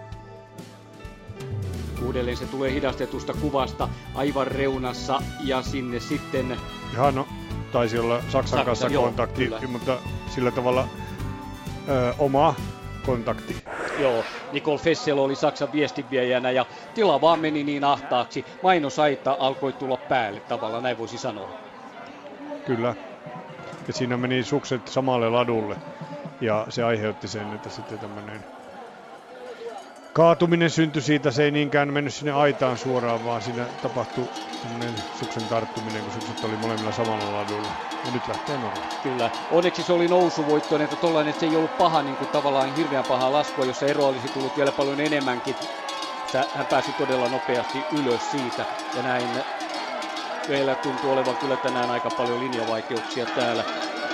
Uudelleen 2.02 2.36
se 2.36 2.46
tulee 2.46 2.72
hidastetusta 2.72 3.34
kuvasta 3.40 3.88
aivan 4.14 4.46
reunassa 4.46 5.22
ja 5.44 5.62
sinne 5.62 6.00
sitten... 6.00 6.56
Jaha, 6.94 7.10
no 7.10 7.26
taisi 7.72 7.98
olla 7.98 8.16
Saksan, 8.16 8.32
Saksan 8.32 8.64
kanssa 8.64 8.88
joo, 8.88 9.04
kontakti, 9.04 9.44
kyllä. 9.46 9.68
mutta 9.68 9.98
sillä 10.28 10.50
tavalla 10.50 10.88
ö, 11.88 12.14
oma 12.18 12.54
kontakti. 13.06 13.56
Joo, 13.98 14.24
Nicole 14.52 14.78
Fessel 14.78 15.18
oli 15.18 15.34
Saksan 15.34 15.72
viestinviejänä 15.72 16.50
ja 16.50 16.66
tila 16.94 17.20
vaan 17.20 17.40
meni 17.40 17.64
niin 17.64 17.84
ahtaaksi. 17.84 18.44
Mainosaita 18.62 19.36
alkoi 19.40 19.72
tulla 19.72 19.96
päälle 19.96 20.40
tavallaan, 20.40 20.82
näin 20.82 20.98
voisi 20.98 21.18
sanoa. 21.18 21.48
Kyllä. 22.66 22.94
Ja 23.86 23.92
siinä 23.92 24.16
meni 24.16 24.42
sukset 24.42 24.88
samalle 24.88 25.30
ladulle 25.30 25.76
ja 26.40 26.66
se 26.68 26.82
aiheutti 26.82 27.28
sen, 27.28 27.54
että 27.54 27.70
sitten 27.70 27.98
tämmöinen 27.98 28.44
kaatuminen 30.14 30.70
syntyi 30.70 31.02
siitä, 31.02 31.30
se 31.30 31.44
ei 31.44 31.50
niinkään 31.50 31.92
mennyt 31.92 32.14
sinne 32.14 32.32
aitaan 32.32 32.78
suoraan, 32.78 33.24
vaan 33.24 33.42
siinä 33.42 33.68
tapahtui 33.80 34.28
tämmöinen 34.62 34.94
suksen 35.12 35.48
tarttuminen, 35.48 36.02
kun 36.02 36.12
sukset 36.12 36.44
oli 36.44 36.56
molemmilla 36.56 36.92
samalla 36.92 37.38
ladulla. 37.38 37.72
Ja 38.04 38.10
nyt 38.10 38.28
lähtee 38.28 38.58
Norja. 38.58 38.80
Kyllä. 39.02 39.30
Onneksi 39.50 39.82
se 39.82 39.92
oli 39.92 40.08
nousuvoittoinen, 40.08 40.84
että 40.84 40.96
tollainen, 40.96 41.30
että 41.30 41.40
se 41.40 41.46
ei 41.46 41.56
ollut 41.56 41.78
paha, 41.78 42.02
niin 42.02 42.16
kuin 42.16 42.30
tavallaan 42.30 42.74
hirveän 42.76 43.04
paha 43.08 43.32
laskua, 43.32 43.64
jossa 43.64 43.86
ero 43.86 44.06
olisi 44.06 44.28
tullut 44.28 44.56
vielä 44.56 44.72
paljon 44.72 45.00
enemmänkin. 45.00 45.56
Hän 46.54 46.66
pääsi 46.66 46.92
todella 46.98 47.28
nopeasti 47.28 47.84
ylös 47.92 48.30
siitä 48.30 48.66
ja 48.96 49.02
näin 49.02 49.28
meillä 50.48 50.74
tuntuu 50.74 51.12
olevan 51.12 51.36
kyllä 51.36 51.56
tänään 51.56 51.90
aika 51.90 52.10
paljon 52.10 52.40
linjavaikeuksia 52.40 53.26
täällä 53.26 53.64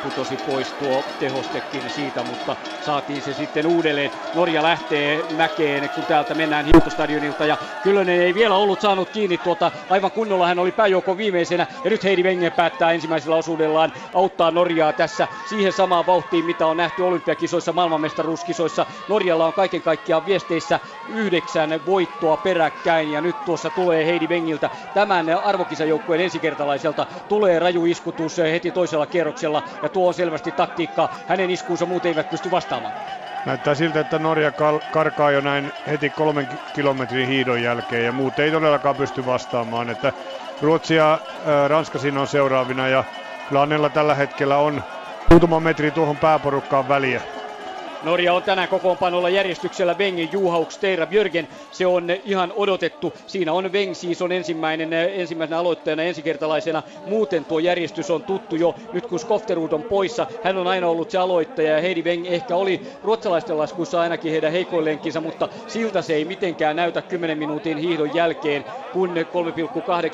putosi 0.00 0.36
pois 0.36 0.72
tuo 0.74 1.04
tehostekin 1.18 1.90
siitä, 1.90 2.22
mutta 2.22 2.56
saatiin 2.80 3.22
se 3.22 3.34
sitten 3.34 3.66
uudelleen. 3.66 4.10
Norja 4.32 4.62
lähtee 4.62 5.26
mäkeen, 5.30 5.90
kun 5.90 6.06
täältä 6.06 6.34
mennään 6.34 6.64
Hiihtostadionilta 6.64 7.46
ja 7.46 7.58
Kyllönen 7.82 8.20
ei 8.22 8.34
vielä 8.34 8.56
ollut 8.56 8.80
saanut 8.80 9.10
kiinni 9.10 9.38
tuota 9.38 9.72
aivan 9.88 10.12
kunnolla. 10.12 10.46
Hän 10.46 10.58
oli 10.58 10.72
pääjoukon 10.72 11.16
viimeisenä 11.16 11.66
ja 11.84 11.90
nyt 11.90 12.04
Heidi 12.04 12.22
Wenge 12.22 12.50
päättää 12.50 12.92
ensimmäisellä 12.92 13.36
osuudellaan 13.36 13.92
auttaa 14.12 14.50
Norjaa 14.50 14.92
tässä 14.92 15.28
siihen 15.44 15.72
samaan 15.72 16.06
vauhtiin, 16.06 16.44
mitä 16.44 16.66
on 16.66 16.76
nähty 16.76 17.02
olympiakisoissa, 17.02 17.72
maailmanmestaruuskisoissa. 17.72 18.86
Norjalla 19.08 19.46
on 19.46 19.52
kaiken 19.52 19.82
kaikkiaan 19.82 20.26
viesteissä 20.26 20.80
yhdeksän 21.08 21.80
voittoa 21.86 22.36
peräkkäin 22.36 23.10
ja 23.10 23.20
nyt 23.20 23.44
tuossa 23.44 23.70
tulee 23.70 24.06
Heidi 24.06 24.26
Wengiltä 24.26 24.70
tämän 24.92 25.28
arvokisajoukkueen 25.28 26.20
ensikertalaiselta 26.20 27.06
tulee 27.28 27.58
raju 27.58 27.84
iskutus 27.84 28.38
heti 28.38 28.72
toisella 28.72 29.06
kierroksella 29.06 29.62
ja 29.82 29.89
tuo 29.92 30.08
on 30.08 30.14
selvästi 30.14 30.52
taktiikka. 30.52 31.08
Hänen 31.28 31.50
iskuunsa 31.50 31.86
muut 31.86 32.06
eivät 32.06 32.30
pysty 32.30 32.50
vastaamaan. 32.50 32.94
Näyttää 33.46 33.74
siltä, 33.74 34.00
että 34.00 34.18
Norja 34.18 34.52
karkaa 34.92 35.30
jo 35.30 35.40
näin 35.40 35.72
heti 35.86 36.10
kolmen 36.10 36.48
kilometrin 36.74 37.28
hiidon 37.28 37.62
jälkeen 37.62 38.04
ja 38.04 38.12
muut 38.12 38.38
ei 38.38 38.50
todellakaan 38.50 38.96
pysty 38.96 39.26
vastaamaan. 39.26 39.90
Että 39.90 40.12
Ruotsi 40.62 40.94
ja 40.94 41.18
Ranska 41.68 41.98
siinä 41.98 42.20
on 42.20 42.26
seuraavina 42.26 42.88
ja 42.88 43.04
kyllä 43.48 43.90
tällä 43.90 44.14
hetkellä 44.14 44.56
on 44.56 44.84
muutama 45.30 45.60
metri 45.60 45.90
tuohon 45.90 46.16
pääporukkaan 46.16 46.88
väliä. 46.88 47.22
Norja 48.02 48.34
on 48.34 48.42
tänään 48.42 48.68
kokoonpanolla 48.68 49.28
järjestyksellä 49.28 49.94
Wengen, 49.94 50.32
Juhauks, 50.32 50.78
Teira, 50.78 51.06
Björgen. 51.06 51.48
Se 51.70 51.86
on 51.86 52.06
ihan 52.24 52.52
odotettu. 52.56 53.12
Siinä 53.26 53.52
on 53.52 53.72
Weng 53.72 53.94
siis 53.94 54.22
on 54.22 54.32
ensimmäinen, 54.32 54.92
ensimmäisenä 54.92 55.58
aloittajana 55.58 56.02
ensikertalaisena. 56.02 56.82
Muuten 57.06 57.44
tuo 57.44 57.58
järjestys 57.58 58.10
on 58.10 58.22
tuttu 58.22 58.56
jo 58.56 58.74
nyt 58.92 59.06
kun 59.06 59.18
Skofterud 59.20 59.72
on 59.72 59.82
poissa. 59.82 60.26
Hän 60.42 60.56
on 60.56 60.66
aina 60.66 60.88
ollut 60.88 61.10
se 61.10 61.18
aloittaja 61.18 61.72
ja 61.72 61.80
Heidi 61.80 62.02
Weng 62.02 62.26
ehkä 62.26 62.56
oli 62.56 62.80
ruotsalaisten 63.02 63.58
laskussa 63.58 64.00
ainakin 64.00 64.32
heidän 64.32 64.52
heikoin 64.52 65.00
mutta 65.22 65.48
siltä 65.66 66.02
se 66.02 66.14
ei 66.14 66.24
mitenkään 66.24 66.76
näytä 66.76 67.02
10 67.02 67.38
minuutin 67.38 67.78
hiihdon 67.78 68.14
jälkeen, 68.14 68.64
kun 68.92 69.14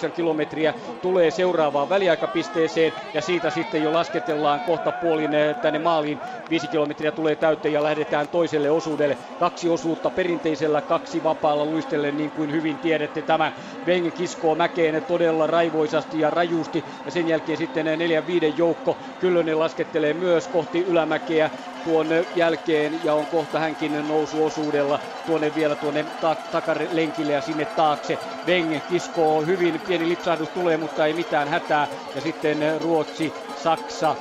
3,8 0.06 0.10
kilometriä 0.10 0.74
tulee 1.02 1.30
seuraavaan 1.30 1.88
väliaikapisteeseen 1.88 2.92
ja 3.14 3.22
siitä 3.22 3.50
sitten 3.50 3.82
jo 3.82 3.92
lasketellaan 3.92 4.60
kohta 4.60 4.92
puolin 4.92 5.30
tänne 5.62 5.78
maaliin. 5.78 6.18
5 6.50 6.68
kilometriä 6.68 7.12
tulee 7.12 7.36
täyteen 7.36 7.75
ja 7.76 7.82
lähdetään 7.82 8.28
toiselle 8.28 8.70
osuudelle. 8.70 9.18
Kaksi 9.38 9.68
osuutta 9.68 10.10
perinteisellä, 10.10 10.82
kaksi 10.82 11.22
vapaalla 11.22 11.64
luistelle, 11.64 12.12
niin 12.12 12.30
kuin 12.30 12.52
hyvin 12.52 12.78
tiedätte 12.78 13.22
tämä. 13.22 13.52
Weng 13.86 14.12
kiskoo 14.14 14.54
mäkeen 14.54 15.02
todella 15.02 15.46
raivoisasti 15.46 16.20
ja 16.20 16.30
rajusti 16.30 16.84
ja 17.04 17.10
sen 17.10 17.28
jälkeen 17.28 17.58
sitten 17.58 17.84
neljän 17.84 18.26
viiden 18.26 18.58
joukko. 18.58 18.98
Kyllönen 19.20 19.58
laskettelee 19.58 20.14
myös 20.14 20.48
kohti 20.48 20.80
ylämäkeä 20.88 21.50
tuon 21.84 22.06
jälkeen 22.34 23.04
ja 23.04 23.14
on 23.14 23.26
kohta 23.26 23.58
hänkin 23.58 24.08
nousuosuudella 24.08 24.98
tuonne 25.26 25.54
vielä 25.54 25.76
tuonne 25.76 26.06
ta- 26.20 26.36
takalenkille 26.50 27.32
ja 27.32 27.40
sinne 27.40 27.64
taakse. 27.64 28.18
Weng 28.46 28.80
kiskoo 28.88 29.42
hyvin, 29.42 29.80
pieni 29.86 30.08
lipsahdus 30.08 30.48
tulee, 30.48 30.76
mutta 30.76 31.06
ei 31.06 31.14
mitään 31.14 31.48
hätää. 31.48 31.88
Ja 32.14 32.20
sitten 32.20 32.58
Ruotsi, 32.80 33.32
Saksa, 33.62 34.16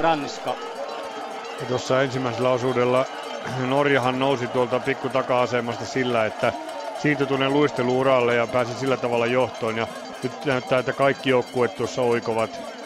Ranska 0.00 0.69
tuossa 1.68 2.02
ensimmäisellä 2.02 2.50
osuudella 2.50 3.06
Norjahan 3.68 4.18
nousi 4.18 4.46
tuolta 4.46 4.80
pikku 4.80 5.08
taka-asemasta 5.08 5.84
sillä, 5.84 6.26
että 6.26 6.52
siirtyi 7.02 7.26
tuonne 7.26 7.48
luisteluuralle 7.48 8.34
ja 8.34 8.46
pääsi 8.46 8.74
sillä 8.74 8.96
tavalla 8.96 9.26
johtoon. 9.26 9.76
Ja 9.76 9.86
nyt 10.22 10.44
näyttää, 10.44 10.78
että 10.78 10.92
kaikki 10.92 11.30
joukkueet 11.30 11.76
tuossa 11.76 12.02
oikovat 12.02 12.79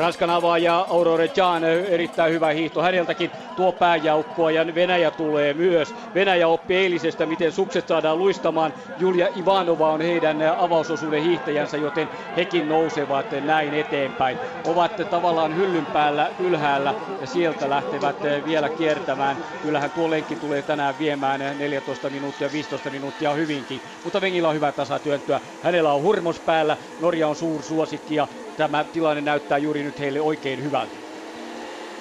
Ranskan 0.00 0.30
avaaja 0.30 0.86
Aurore 0.88 1.30
Jan, 1.36 1.64
erittäin 1.64 2.32
hyvä 2.32 2.48
hiihto 2.48 2.82
häneltäkin 2.82 3.30
tuo 3.56 3.72
pääjaukkoa 3.72 4.50
ja 4.50 4.74
Venäjä 4.74 5.10
tulee 5.10 5.54
myös. 5.54 5.94
Venäjä 6.14 6.48
oppi 6.48 6.74
eilisestä, 6.76 7.26
miten 7.26 7.52
sukset 7.52 7.88
saadaan 7.88 8.18
luistamaan. 8.18 8.74
Julia 8.98 9.28
Ivanova 9.36 9.92
on 9.92 10.00
heidän 10.00 10.42
avausosuuden 10.58 11.22
hiihtäjänsä, 11.22 11.76
joten 11.76 12.08
hekin 12.36 12.68
nousevat 12.68 13.26
näin 13.44 13.74
eteenpäin. 13.74 14.38
Ovat 14.66 14.92
tavallaan 15.10 15.56
hyllyn 15.56 15.86
päällä 15.86 16.30
ylhäällä 16.38 16.94
ja 17.20 17.26
sieltä 17.26 17.70
lähtevät 17.70 18.16
vielä 18.46 18.68
kiertämään. 18.68 19.36
Kyllähän 19.62 19.90
tuo 19.90 20.10
lenkki 20.10 20.36
tulee 20.36 20.62
tänään 20.62 20.94
viemään 20.98 21.40
14 21.58 22.10
minuuttia, 22.10 22.52
15 22.52 22.90
minuuttia 22.90 23.32
hyvinkin. 23.32 23.80
Mutta 24.04 24.20
Vengillä 24.20 24.48
on 24.48 24.54
hyvä 24.54 24.72
tasatyöntöä. 24.72 25.40
Hänellä 25.62 25.92
on 25.92 26.02
hurmos 26.02 26.40
päällä. 26.40 26.76
Norja 27.00 27.28
on 27.28 27.36
suursuosikki 27.36 28.14
ja 28.14 28.28
tämä 28.56 28.84
tilanne 28.84 29.20
näyttää 29.20 29.58
juuri 29.58 29.82
nyt 29.82 29.98
heille 29.98 30.20
oikein 30.20 30.62
hyvältä. 30.62 30.98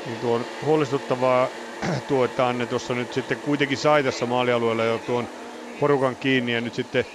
Niin 0.05 0.19
tuo 0.19 0.35
on 0.35 0.45
huolestuttavaa 0.61 1.49
tuo, 2.07 2.23
että 2.25 2.47
Anne 2.47 2.67
tuossa 2.67 2.93
nyt 2.93 3.13
sitten 3.13 3.41
kuitenkin 3.41 3.77
sai 3.77 4.03
tässä 4.03 4.25
maalialueella 4.25 4.83
jo 4.83 4.99
tuon 4.99 5.27
porukan 5.79 6.17
kiinni 6.17 6.53
ja 6.53 6.61
nyt 6.61 6.73
sitten 6.73 7.05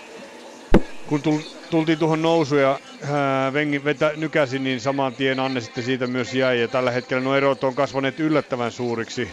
kun 1.07 1.23
tultiin 1.71 1.99
tuohon 1.99 2.23
nousu 2.23 2.57
ja 2.57 2.81
ää, 3.11 3.53
Vengi 3.53 3.85
vetä, 3.85 4.13
nykäsi, 4.17 4.59
niin 4.59 4.81
saman 4.81 5.15
tien 5.15 5.41
Anne 5.41 5.61
sitten 5.61 5.85
siitä 5.85 6.07
myös 6.07 6.35
jäi. 6.35 6.61
Ja 6.61 6.69
tällä 6.69 6.91
hetkellä 6.91 7.23
nuo 7.23 7.37
erot 7.37 7.65
on 7.65 7.75
kasvaneet 7.75 8.21
yllättävän 8.21 8.73
suuriksi. 8.73 9.29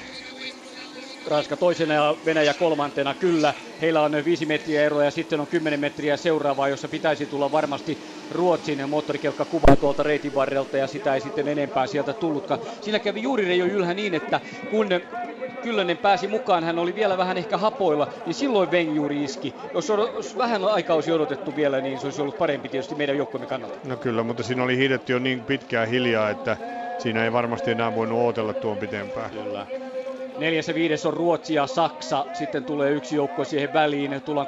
Ranska 1.28 1.58
toisena 1.58 1.94
ja 1.94 2.16
Venäjä 2.26 2.54
kolmantena 2.54 3.14
kyllä. 3.14 3.54
Heillä 3.82 4.02
on 4.02 4.12
5 4.26 4.46
metriä 4.46 4.84
eroa 4.84 5.04
ja 5.04 5.12
sitten 5.12 5.40
on 5.40 5.48
10 5.48 5.80
metriä 5.80 6.18
seuraavaa, 6.18 6.70
jossa 6.70 6.88
pitäisi 6.88 7.26
tulla 7.26 7.52
varmasti 7.52 7.98
Ruotsin 8.32 8.90
moottorikelkka 8.90 9.46
kuva 9.46 9.76
tuolta 9.76 10.04
reitin 10.04 10.34
varrelta 10.34 10.78
ja 10.78 10.88
sitä 10.88 11.14
ei 11.16 11.22
sitten 11.22 11.48
enempää 11.48 11.88
sieltä 11.88 12.14
tullutkaan. 12.14 12.60
Siinä 12.82 13.00
kävi 13.00 13.22
juuri 13.22 13.46
Reijo 13.46 13.66
Ylhä 13.66 13.94
niin, 13.94 14.14
että 14.14 14.42
kun 14.70 14.90
Kyllönen 15.62 15.98
pääsi 15.98 16.28
mukaan, 16.28 16.64
hän 16.64 16.80
oli 16.80 16.96
vielä 16.96 17.18
vähän 17.18 17.38
ehkä 17.38 17.58
hapoilla, 17.58 18.08
niin 18.26 18.34
silloin 18.34 18.72
Weng 18.72 18.96
juuri 18.96 19.24
iski. 19.24 19.56
Jos, 19.74 19.88
jos 20.16 20.38
vähän 20.38 20.66
aikaa 20.66 20.96
olisi 20.96 21.12
odotettu 21.12 21.56
vielä, 21.56 21.82
niin 21.82 22.00
se 22.00 22.08
olisi 22.08 22.22
ollut 22.22 22.38
parempi 22.38 22.70
tietysti 22.70 22.96
meidän 22.96 23.18
joukkomme 23.18 23.48
kannalta. 23.48 23.80
No 23.88 23.98
kyllä, 23.98 24.24
mutta 24.24 24.44
siinä 24.44 24.64
oli 24.64 24.78
hiidetty 24.78 25.14
jo 25.14 25.20
niin 25.20 25.46
pitkään 25.46 25.88
hiljaa, 25.88 26.30
että 26.30 26.58
siinä 26.98 27.24
ei 27.24 27.32
varmasti 27.32 27.72
enää 27.72 27.96
voinut 27.96 28.20
odotella 28.20 28.54
tuon 28.54 28.80
pitempään. 28.80 29.32
Kyllä. 29.32 29.68
Neljäs 30.38 30.68
ja 30.68 30.76
viides 30.76 31.06
on 31.06 31.14
Ruotsi 31.14 31.54
ja 31.54 31.68
Saksa. 31.68 32.26
Sitten 32.34 32.66
tulee 32.66 32.92
yksi 32.92 33.16
joukkue 33.16 33.46
siihen 33.46 33.74
väliin. 33.74 34.22
Tullaan 34.26 34.48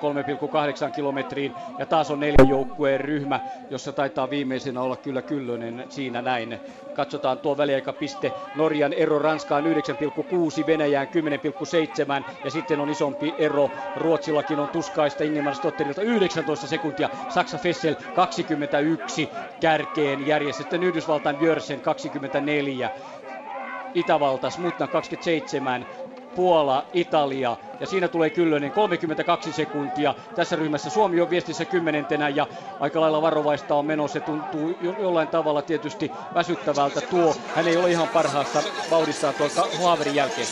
3,8 0.86 0.92
kilometriin. 0.92 1.56
Ja 1.78 1.86
taas 1.86 2.12
on 2.12 2.20
neljä 2.20 2.46
joukkueen 2.48 3.00
ryhmä, 3.00 3.40
jossa 3.70 3.94
taitaa 3.94 4.30
viimeisenä 4.30 4.82
olla 4.82 4.98
kyllä 4.98 5.22
Kyllönen 5.22 5.86
siinä 5.90 6.22
näin. 6.22 6.60
Katsotaan 6.94 7.40
tuo 7.40 7.58
väliaikapiste. 7.58 8.34
Norjan 8.54 8.94
ero 8.94 9.20
Ranskaan 9.20 9.64
9,6, 9.66 10.68
Venäjään 10.68 11.08
10,7 11.08 12.32
ja 12.44 12.52
sitten 12.52 12.80
on 12.80 12.90
isompi 12.90 13.36
ero. 13.38 13.72
Ruotsillakin 13.96 14.60
on 14.60 14.70
tuskaista 14.70 15.24
Ingemar 15.24 15.56
Stotterilta 15.56 16.02
19 16.02 16.68
sekuntia. 16.68 17.10
Saksa 17.28 17.58
Fessel 17.58 17.96
21 18.14 19.30
kärkeen 19.60 20.28
järjestetty. 20.28 20.76
Yhdysvaltain 20.76 21.38
Björsen 21.38 21.82
24. 21.82 22.92
Itävalta, 23.94 24.50
Smutna 24.50 24.88
27, 24.88 25.86
Puola, 26.36 26.86
Italia 26.94 27.58
ja 27.80 27.88
siinä 27.88 28.08
tulee 28.08 28.30
Kyllönen 28.30 28.72
32 28.72 29.52
sekuntia. 29.52 30.16
Tässä 30.36 30.56
ryhmässä 30.56 30.90
Suomi 30.90 31.22
on 31.22 31.30
viestissä 31.30 31.66
kymmenentenä 31.66 32.30
ja 32.30 32.48
aika 32.80 33.02
lailla 33.02 33.22
varovaista 33.22 33.76
on 33.76 33.86
menossa. 33.86 34.14
Se 34.14 34.20
tuntuu 34.20 34.78
jo, 34.82 34.96
jollain 35.00 35.28
tavalla 35.28 35.62
tietysti 35.62 36.12
väsyttävältä 36.34 37.02
tuo. 37.02 37.36
Hän 37.56 37.68
ei 37.68 37.78
ole 37.78 37.92
ihan 37.92 38.08
parhaassa 38.08 38.64
vauhdissaan 38.92 39.34
tuon 39.34 39.50
Haaverin 39.84 40.16
jälkeen. 40.16 40.48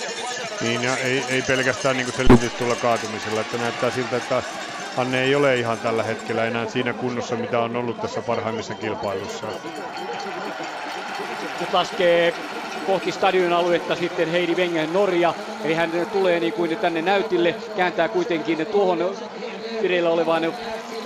Niin 0.62 0.84
ja 0.84 0.98
ei, 0.98 1.24
ei 1.30 1.42
pelkästään 1.42 1.98
niin 1.98 2.12
selitys 2.12 2.52
tuolla 2.52 2.76
kaatumisella, 2.76 3.42
että 3.42 3.58
näyttää 3.58 3.92
siltä, 3.92 4.18
että 4.18 4.44
Anne 4.98 5.22
ei 5.22 5.36
ole 5.36 5.56
ihan 5.56 5.78
tällä 5.80 6.04
hetkellä 6.04 6.46
enää 6.46 6.70
siinä 6.70 6.94
kunnossa, 6.94 7.36
mitä 7.36 7.60
on 7.60 7.76
ollut 7.76 8.02
tässä 8.02 8.22
parhaimmissa 8.22 8.74
kilpailussa. 8.74 9.48
Nyt 11.60 11.74
laskee 11.74 12.34
kohti 12.92 13.12
stadion 13.12 13.54
aluetta 13.54 13.96
sitten 13.96 14.32
Heidi 14.32 14.56
Wengen 14.56 14.94
Norja. 14.94 15.34
Eli 15.64 15.74
hän 15.74 15.92
tulee 16.14 16.40
niin 16.40 16.54
kuin 16.54 16.78
tänne 16.78 17.02
näytille, 17.02 17.56
kääntää 17.76 18.10
kuitenkin 18.10 18.66
tuohon 18.66 19.16
vireillä 19.82 20.10
olevaan 20.10 20.54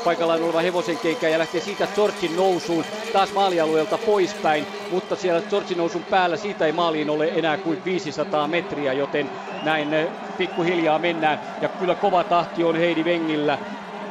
paikallaan 0.05 0.43
oleva 0.43 0.59
hevosen 0.59 0.97
keikä 0.97 1.29
ja 1.29 1.39
lähtee 1.39 1.61
siitä 1.61 1.87
Georgin 1.95 2.35
nousuun 2.35 2.85
taas 3.13 3.33
maalialueelta 3.33 3.97
poispäin, 3.97 4.67
mutta 4.91 5.15
siellä 5.15 5.41
Georgin 5.49 5.77
nousun 5.77 6.03
päällä 6.03 6.37
siitä 6.37 6.65
ei 6.65 6.71
maaliin 6.71 7.09
ole 7.09 7.31
enää 7.35 7.57
kuin 7.57 7.85
500 7.85 8.47
metriä, 8.47 8.93
joten 8.93 9.29
näin 9.63 9.89
pikkuhiljaa 10.37 10.99
mennään. 10.99 11.39
Ja 11.61 11.69
kyllä 11.69 11.95
kova 11.95 12.23
tahti 12.23 12.63
on 12.63 12.75
Heidi 12.75 13.03
Wengillä 13.03 13.57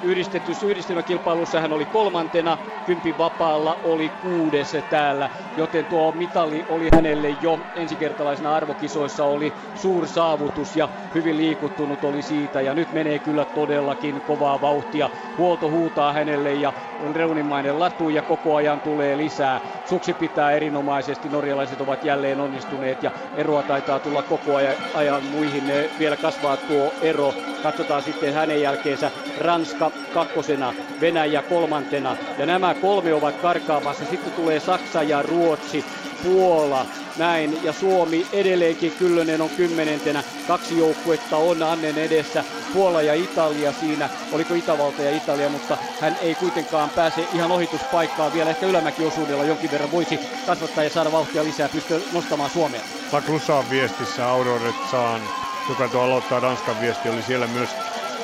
yhdistetyssä 0.04 0.66
yhdistelmäkilpailussa 0.66 1.61
hän 1.61 1.73
oli 1.73 1.87
kolmantena, 1.87 2.58
kympin 2.84 3.18
vapaalla 3.18 3.80
oli 3.82 4.11
kuudes 4.11 4.76
täällä, 4.88 5.30
joten 5.56 5.87
tuo 5.87 6.12
mitali 6.12 6.64
oli 6.68 6.88
hänelle 6.94 7.30
jo 7.30 7.61
ensikertalaisena 7.75 8.54
arvokisoissa 8.54 9.25
oli 9.25 9.54
suur 9.75 10.06
saavutus 10.08 10.76
ja 10.76 10.88
hyvin 11.14 11.37
liikuttunut 11.37 12.04
oli 12.04 12.23
siitä 12.23 12.61
ja 12.61 12.75
nyt 12.75 12.92
menee 12.92 13.18
kyllä 13.18 13.44
todellakin 13.44 14.23
kovaa 14.23 14.61
vauhtia. 14.61 15.11
Huolto 15.37 15.70
huutaa 15.70 16.12
hänelle 16.12 16.54
ja 16.54 16.73
on 16.99 17.16
reunimainen 17.16 17.78
latu 17.78 18.08
ja 18.08 18.23
koko 18.23 18.54
ajan 18.54 18.80
tulee 18.80 19.16
lisää. 19.16 19.61
Suksi 19.84 20.14
pitää 20.14 20.52
erinomaisesti, 20.52 21.28
norjalaiset 21.28 21.80
ovat 21.80 22.04
jälleen 22.04 22.40
onnistuneet 22.40 23.02
ja 23.02 23.11
eroa 23.34 23.62
taitaa 23.62 24.00
tulla 24.00 24.23
koko 24.23 24.56
ajan, 24.94 25.25
muihin. 25.25 25.64
Vielä 25.99 26.16
kasvaa 26.16 26.56
tuo 26.56 26.94
ero. 27.00 27.34
Katsotaan 27.62 28.02
sitten 28.02 28.34
hänen 28.34 28.62
jälkeensä 28.62 29.11
Ranska 29.38 29.90
kakkosena, 30.14 30.74
Venäjä 31.00 31.42
kolmantena. 31.42 32.16
Ja 32.38 32.46
nämä 32.46 32.74
kolme 32.74 33.14
ovat 33.14 33.36
karkaamassa. 33.36 34.04
Sitten 34.10 34.32
tulee 34.32 34.60
Saksa 34.60 35.02
ja 35.02 35.22
Ruotsi, 35.22 35.84
Puola, 36.22 36.86
näin. 37.16 37.58
Ja 37.62 37.72
Suomi 37.72 38.26
edelleenkin 38.32 38.92
Kyllönen 38.98 39.40
on 39.40 39.50
kymmenentenä. 39.50 40.22
Kaksi 40.48 40.78
joukkuetta 40.78 41.36
on 41.36 41.62
Annen 41.62 41.98
edessä. 41.98 42.44
Puola 42.72 43.02
ja 43.02 43.14
Italia 43.14 43.72
siinä. 43.72 44.08
Oliko 44.32 44.54
Itävalta 44.54 45.02
ja 45.02 45.16
Italia, 45.16 45.48
mutta 45.48 45.78
hän 46.00 46.16
ei 46.22 46.34
kuitenkaan 46.34 46.90
pääse 46.90 47.24
ihan 47.34 47.52
ohituspaikkaan 47.52 48.32
vielä. 48.32 48.50
Ehkä 48.50 48.66
ylämäkiosuudella 48.66 49.44
jonkin 49.44 49.70
verran 49.70 49.92
voisi 49.92 50.20
kasvattaa 50.46 50.84
ja 50.84 50.90
saada 50.90 51.12
vauhtia 51.12 51.44
lisää, 51.44 51.68
pystyä 51.68 51.98
nostamaan 52.12 52.50
Suomea. 52.50 52.80
Laklussa 53.12 53.54
on 53.54 53.70
viestissä 53.70 54.28
Aurore 54.28 54.74
Zaan, 54.90 55.20
joka 55.68 55.88
tuo 55.88 56.02
aloittaa 56.02 56.40
Ranskan 56.40 56.80
viesti, 56.80 57.08
oli 57.08 57.22
siellä 57.22 57.46
myös 57.46 57.70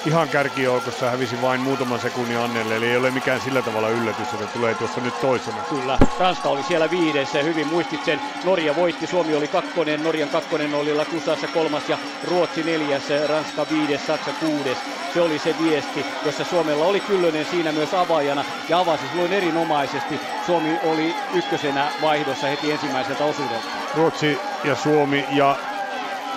ihan 0.06 0.28
kärkijoukossa 0.28 1.10
hävisi 1.10 1.40
vain 1.40 1.60
muutaman 1.60 2.00
sekunnin 2.00 2.38
Annelle, 2.38 2.76
eli 2.76 2.86
ei 2.86 2.96
ole 2.96 3.10
mikään 3.10 3.40
sillä 3.40 3.62
tavalla 3.62 3.88
yllätys, 3.88 4.34
että 4.34 4.46
tulee 4.46 4.74
tuossa 4.74 5.00
nyt 5.00 5.20
toisena. 5.20 5.62
Kyllä, 5.68 5.98
Ranska 6.18 6.48
oli 6.48 6.62
siellä 6.62 6.90
viidessä, 6.90 7.42
hyvin 7.42 7.66
muistit 7.66 8.04
sen. 8.04 8.20
Norja 8.44 8.76
voitti, 8.76 9.06
Suomi 9.06 9.34
oli 9.34 9.48
kakkonen, 9.48 10.02
Norjan 10.02 10.28
kakkonen 10.28 10.74
oli 10.74 10.94
Lakusassa 10.94 11.48
kolmas 11.48 11.88
ja 11.88 11.98
Ruotsi 12.24 12.62
neljäs, 12.62 13.02
Ranska 13.26 13.66
viides, 13.70 14.06
Saksa 14.06 14.32
kuudes. 14.32 14.78
Se 15.14 15.20
oli 15.20 15.38
se 15.38 15.54
viesti, 15.64 16.06
jossa 16.24 16.44
Suomella 16.44 16.84
oli 16.84 17.00
Kyllönen 17.00 17.44
siinä 17.44 17.72
myös 17.72 17.94
avaajana 17.94 18.44
ja 18.68 18.78
avasi 18.78 19.08
silloin 19.08 19.32
erinomaisesti. 19.32 20.20
Suomi 20.46 20.80
oli 20.82 21.14
ykkösenä 21.34 21.90
vaihdossa 22.00 22.46
heti 22.46 22.72
ensimmäiseltä 22.72 23.24
osuudelta. 23.24 23.66
Ruotsi 23.94 24.38
ja 24.64 24.74
Suomi 24.74 25.26
ja 25.30 25.56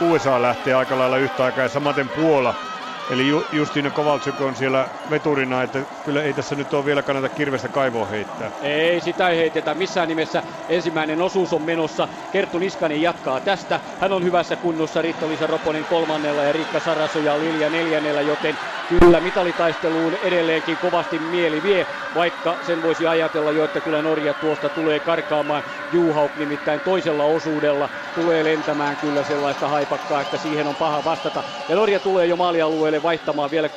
USA 0.01 0.41
lähtee 0.41 0.73
aika 0.73 0.97
lailla 0.97 1.17
yhtä 1.17 1.43
aikaa 1.43 1.63
ja 1.63 1.69
samaten 1.69 2.09
Puola 2.09 2.55
Eli 3.09 3.27
Ju, 3.27 3.47
Justine 3.51 3.91
Kovalchuk 3.91 4.41
on 4.41 4.55
siellä 4.55 4.89
veturina, 5.09 5.63
että 5.63 5.85
kyllä 6.03 6.23
ei 6.23 6.33
tässä 6.33 6.55
nyt 6.55 6.73
ole 6.73 6.85
vielä 6.85 7.03
kannata 7.03 7.29
kirvestä 7.29 7.69
kaivoa 7.69 8.05
heittää. 8.05 8.51
Ei, 8.61 9.01
sitä 9.01 9.29
ei 9.29 9.37
heitetä 9.37 9.75
missään 9.75 10.07
nimessä. 10.07 10.43
Ensimmäinen 10.67 11.21
osuus 11.21 11.53
on 11.53 11.61
menossa. 11.61 12.07
Kerttu 12.31 12.59
Niskanen 12.59 13.01
jatkaa 13.01 13.41
tästä. 13.41 13.79
Hän 13.99 14.11
on 14.11 14.23
hyvässä 14.23 14.57
kunnossa. 14.57 15.01
Riitta-Liisa 15.01 15.47
Roponen 15.47 15.85
kolmannella 15.85 16.43
ja 16.43 16.51
Riikka 16.51 16.79
Saraso 16.79 17.19
ja 17.19 17.39
Lilja 17.39 17.69
neljännellä, 17.69 18.21
joten 18.21 18.59
kyllä 18.87 19.21
mitalitaisteluun 19.21 20.15
edelleenkin 20.15 20.77
kovasti 20.77 21.19
mieli 21.19 21.63
vie, 21.63 21.87
vaikka 22.13 22.57
sen 22.61 22.81
voisi 22.81 23.05
ajatella 23.05 23.51
jo, 23.51 23.63
että 23.63 23.81
kyllä 23.81 24.01
Norja 24.01 24.33
tuosta 24.33 24.69
tulee 24.69 24.99
karkaamaan. 24.99 25.63
Juhauk 25.89 26.35
nimittäin 26.35 26.81
toisella 26.81 27.23
osuudella 27.25 27.89
tulee 28.13 28.43
lentämään 28.43 28.97
kyllä 28.97 29.23
sellaista 29.23 29.67
haipakkaa, 29.67 30.21
että 30.21 30.37
siihen 30.37 30.67
on 30.67 30.75
paha 30.75 31.03
vastata. 31.03 31.43
Ja 31.67 31.75
Norja 31.75 31.99
tulee 31.99 32.25
jo 32.25 32.35
maalialueelle 32.35 33.01
vaihtamaan 33.01 33.51
vielä 33.51 33.69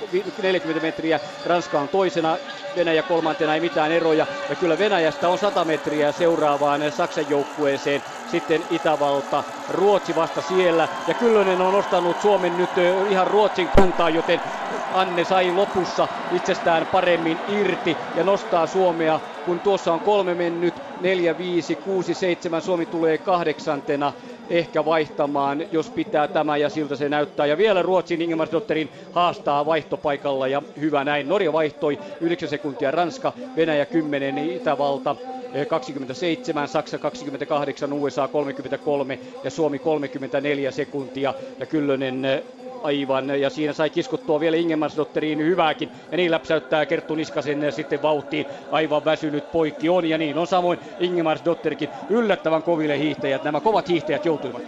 40 0.43 0.81
metriä. 0.81 1.21
Ranska 1.45 1.81
on 1.81 1.89
toisena, 1.89 2.39
Venäjä 2.75 3.03
kolmantena 3.03 3.55
ei 3.55 3.61
mitään 3.61 3.93
eroja. 3.93 4.27
Ja 4.49 4.57
kyllä 4.57 4.79
Venäjästä 4.79 5.29
on 5.29 5.39
100 5.39 5.65
metriä 5.65 6.13
seuraavaan 6.13 6.93
Saksan 6.93 7.29
joukkueeseen. 7.29 8.03
Sitten 8.27 8.65
Itävalta, 8.69 9.45
Ruotsi 9.69 10.15
vasta 10.15 10.43
siellä. 10.43 10.89
Ja 11.07 11.15
Kyllönen 11.15 11.61
on 11.61 11.73
nostanut 11.73 12.21
Suomen 12.21 12.57
nyt 12.57 12.75
ihan 13.09 13.27
Ruotsin 13.27 13.71
kantaa, 13.71 14.11
joten 14.11 14.41
Anne 14.91 15.25
sai 15.25 15.53
lopussa 15.53 16.09
itsestään 16.31 16.87
paremmin 16.87 17.43
irti 17.47 18.11
ja 18.15 18.25
nostaa 18.25 18.67
Suomea, 18.67 19.21
kun 19.47 19.61
tuossa 19.61 19.93
on 19.93 20.01
kolme 20.01 20.35
mennyt, 20.35 20.83
neljä, 21.01 21.39
viisi, 21.39 21.77
kuusi, 21.77 22.15
seitsemän, 22.15 22.63
Suomi 22.63 22.87
tulee 22.87 23.19
kahdeksantena 23.19 24.13
ehkä 24.49 24.85
vaihtamaan, 24.85 25.63
jos 25.73 25.91
pitää 25.91 26.29
tämä 26.29 26.57
ja 26.57 26.69
siltä 26.71 26.97
se 26.97 27.09
näyttää. 27.09 27.47
Ja 27.47 27.59
vielä 27.59 27.83
Ruotsin 27.83 28.23
Ingemar 28.23 28.49
Dotterin 28.53 28.91
haastaa 29.13 29.67
vaihtopaikalla 29.67 30.49
ja 30.49 30.63
hyvä 30.81 31.05
näin. 31.05 31.29
Norja 31.29 31.53
vaihtoi 31.53 31.99
9 32.21 32.49
sekuntia, 32.49 32.91
Ranska, 32.91 33.33
Venäjä 33.57 33.87
10, 33.87 34.39
Itävalta 34.39 35.17
27, 35.69 36.69
Saksa 36.69 36.99
28, 36.99 37.93
USA 37.93 38.29
33 38.29 39.19
ja 39.45 39.51
Suomi 39.51 39.79
34 39.79 40.71
sekuntia. 40.71 41.35
Ja 41.61 41.67
Kyllönen 41.67 42.43
aivan, 42.83 43.41
ja 43.41 43.51
siinä 43.51 43.73
sai 43.73 43.91
kiskottua 43.91 44.41
vielä 44.41 44.57
Ingemarsdotteriin 44.57 45.39
hyvääkin, 45.39 45.91
ja 46.11 46.17
niin 46.17 46.31
läpsäyttää 46.31 46.87
Kerttu 46.87 47.15
Niskasen 47.15 47.73
sitten 47.73 48.03
vauhtiin, 48.03 48.47
aivan 48.71 49.05
väsynyt 49.05 49.53
poikki 49.53 49.89
on, 49.89 50.09
ja 50.09 50.19
niin 50.19 50.39
on 50.39 50.47
samoin 50.47 50.79
Ingemarsdotterikin, 51.01 51.89
yllättävän 52.11 52.63
koville 52.63 52.99
hiihtäjät, 52.99 53.45
nämä 53.45 53.61
kovat 53.61 53.89
hiihtäjät 53.89 54.25
joutuivat. 54.25 54.63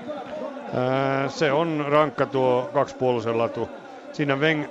Se 1.29 1.53
on 1.53 1.85
rankka 1.89 2.27
tuo 2.27 2.71
kaksipuolisen 2.73 3.39
latu. 3.39 3.69
Siinä 4.13 4.37
Weng 4.37 4.65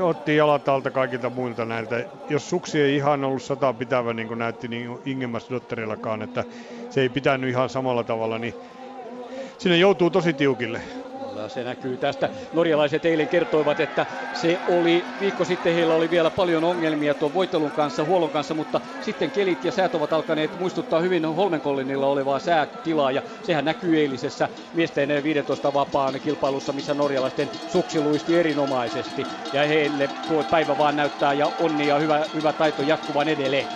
otti 0.00 0.36
jalat 0.36 0.68
alta 0.68 0.90
kaikilta 0.90 1.30
muilta 1.30 1.64
näiltä. 1.64 2.04
Jos 2.30 2.50
suksi 2.50 2.80
ei 2.80 2.96
ihan 2.96 3.24
ollut 3.24 3.42
sata 3.42 3.72
pitävä 3.72 4.12
niin 4.12 4.28
kuin 4.28 4.38
näytti 4.38 4.68
niin 4.68 4.98
Ingemars 5.04 5.50
Dotterillakaan, 5.50 6.22
että 6.22 6.44
se 6.90 7.00
ei 7.00 7.08
pitänyt 7.08 7.50
ihan 7.50 7.68
samalla 7.68 8.04
tavalla, 8.04 8.38
niin 8.38 8.54
sinne 9.58 9.76
joutuu 9.76 10.10
tosi 10.10 10.32
tiukille. 10.32 10.80
Se 11.48 11.64
näkyy 11.64 11.98
tästä. 11.98 12.28
Norjalaiset 12.52 13.04
eilen 13.04 13.28
kertoivat, 13.28 13.80
että 13.80 14.06
se 14.32 14.62
oli, 14.66 15.16
viikko 15.20 15.44
sitten 15.44 15.74
heillä 15.74 15.94
oli 15.94 16.10
vielä 16.10 16.30
paljon 16.30 16.64
ongelmia 16.64 17.14
tuon 17.14 17.32
voittelun 17.32 17.72
kanssa, 17.72 18.04
huollon 18.04 18.30
kanssa, 18.30 18.54
mutta 18.54 18.80
sitten 19.00 19.30
kelit 19.30 19.64
ja 19.64 19.72
säät 19.72 19.94
ovat 19.94 20.12
alkaneet 20.12 20.58
muistuttaa 20.58 21.00
hyvin 21.00 21.24
Holmenkollinilla 21.24 22.06
olevaa 22.06 22.38
säätilaa 22.38 23.12
ja 23.12 23.22
sehän 23.42 23.64
näkyy 23.64 24.00
eilisessä 24.00 24.48
miesten 24.72 25.22
15 25.22 25.72
vapaan 25.72 26.20
kilpailussa, 26.20 26.72
missä 26.72 26.94
norjalaisten 26.94 27.50
suksi 27.66 28.00
luisti 28.00 28.36
erinomaisesti 28.36 29.26
ja 29.52 29.66
heille 29.66 30.08
tuo 30.08 30.44
päivä 30.44 30.78
vaan 30.78 30.96
näyttää 30.96 31.32
ja 31.32 31.52
onni 31.58 31.86
hyvä, 32.00 32.26
hyvä 32.34 32.52
taito 32.52 32.82
jatkuvan 32.82 33.28
edelleen. 33.28 33.66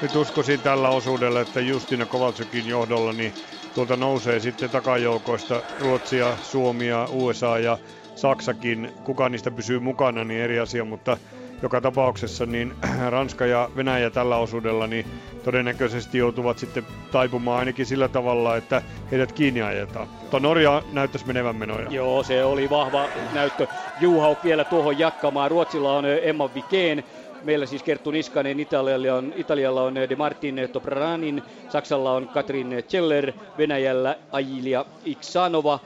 Nyt 0.00 0.16
uskoisin 0.16 0.60
tällä 0.60 0.88
osuudella, 0.88 1.40
että 1.40 1.60
Justina 1.60 2.06
Kovaltsukin 2.06 2.66
johdolla 2.66 3.12
niin 3.12 3.34
tuolta 3.76 3.96
nousee 3.96 4.40
sitten 4.40 4.70
takajoukoista 4.70 5.62
Ruotsia, 5.78 6.36
Suomia, 6.40 7.08
USA 7.10 7.58
ja 7.58 7.78
Saksakin. 8.14 8.92
Kuka 9.04 9.28
niistä 9.28 9.50
pysyy 9.50 9.78
mukana, 9.78 10.24
niin 10.24 10.40
eri 10.40 10.58
asia, 10.58 10.84
mutta 10.84 11.16
joka 11.62 11.80
tapauksessa 11.80 12.46
niin 12.46 12.74
Ranska 13.10 13.46
ja 13.46 13.70
Venäjä 13.76 14.10
tällä 14.10 14.36
osuudella 14.36 14.86
niin 14.86 15.06
todennäköisesti 15.44 16.18
joutuvat 16.18 16.58
sitten 16.58 16.86
taipumaan 17.12 17.58
ainakin 17.58 17.86
sillä 17.86 18.08
tavalla, 18.08 18.56
että 18.56 18.82
heidät 19.10 19.32
kiinni 19.32 19.62
ajetaan. 19.62 20.08
Mutta 20.20 20.40
Norja 20.40 20.82
näyttäisi 20.92 21.26
menevän 21.26 21.56
menoja. 21.56 21.90
Joo, 21.90 22.22
se 22.22 22.44
oli 22.44 22.70
vahva 22.70 23.08
näyttö. 23.32 23.66
Juhauk 24.00 24.44
vielä 24.44 24.64
tuohon 24.64 24.98
jatkamaan. 24.98 25.50
Ruotsilla 25.50 25.96
on 25.96 26.04
Emma 26.22 26.54
Vikeen, 26.54 27.04
Meillä 27.42 27.66
siis 27.66 27.82
Kerttu 27.82 28.10
Niskanen, 28.10 28.60
Italialla 28.60 29.14
on, 29.14 29.32
Italialla 29.36 29.82
on 29.82 29.94
De 29.94 30.16
Martin 30.16 30.60
Topraranin, 30.72 31.42
Saksalla 31.68 32.12
on 32.12 32.28
Katrin 32.28 32.84
Celler, 32.88 33.32
Venäjällä 33.58 34.16
Ajilia 34.32 34.84
Iksanova, 35.04 35.80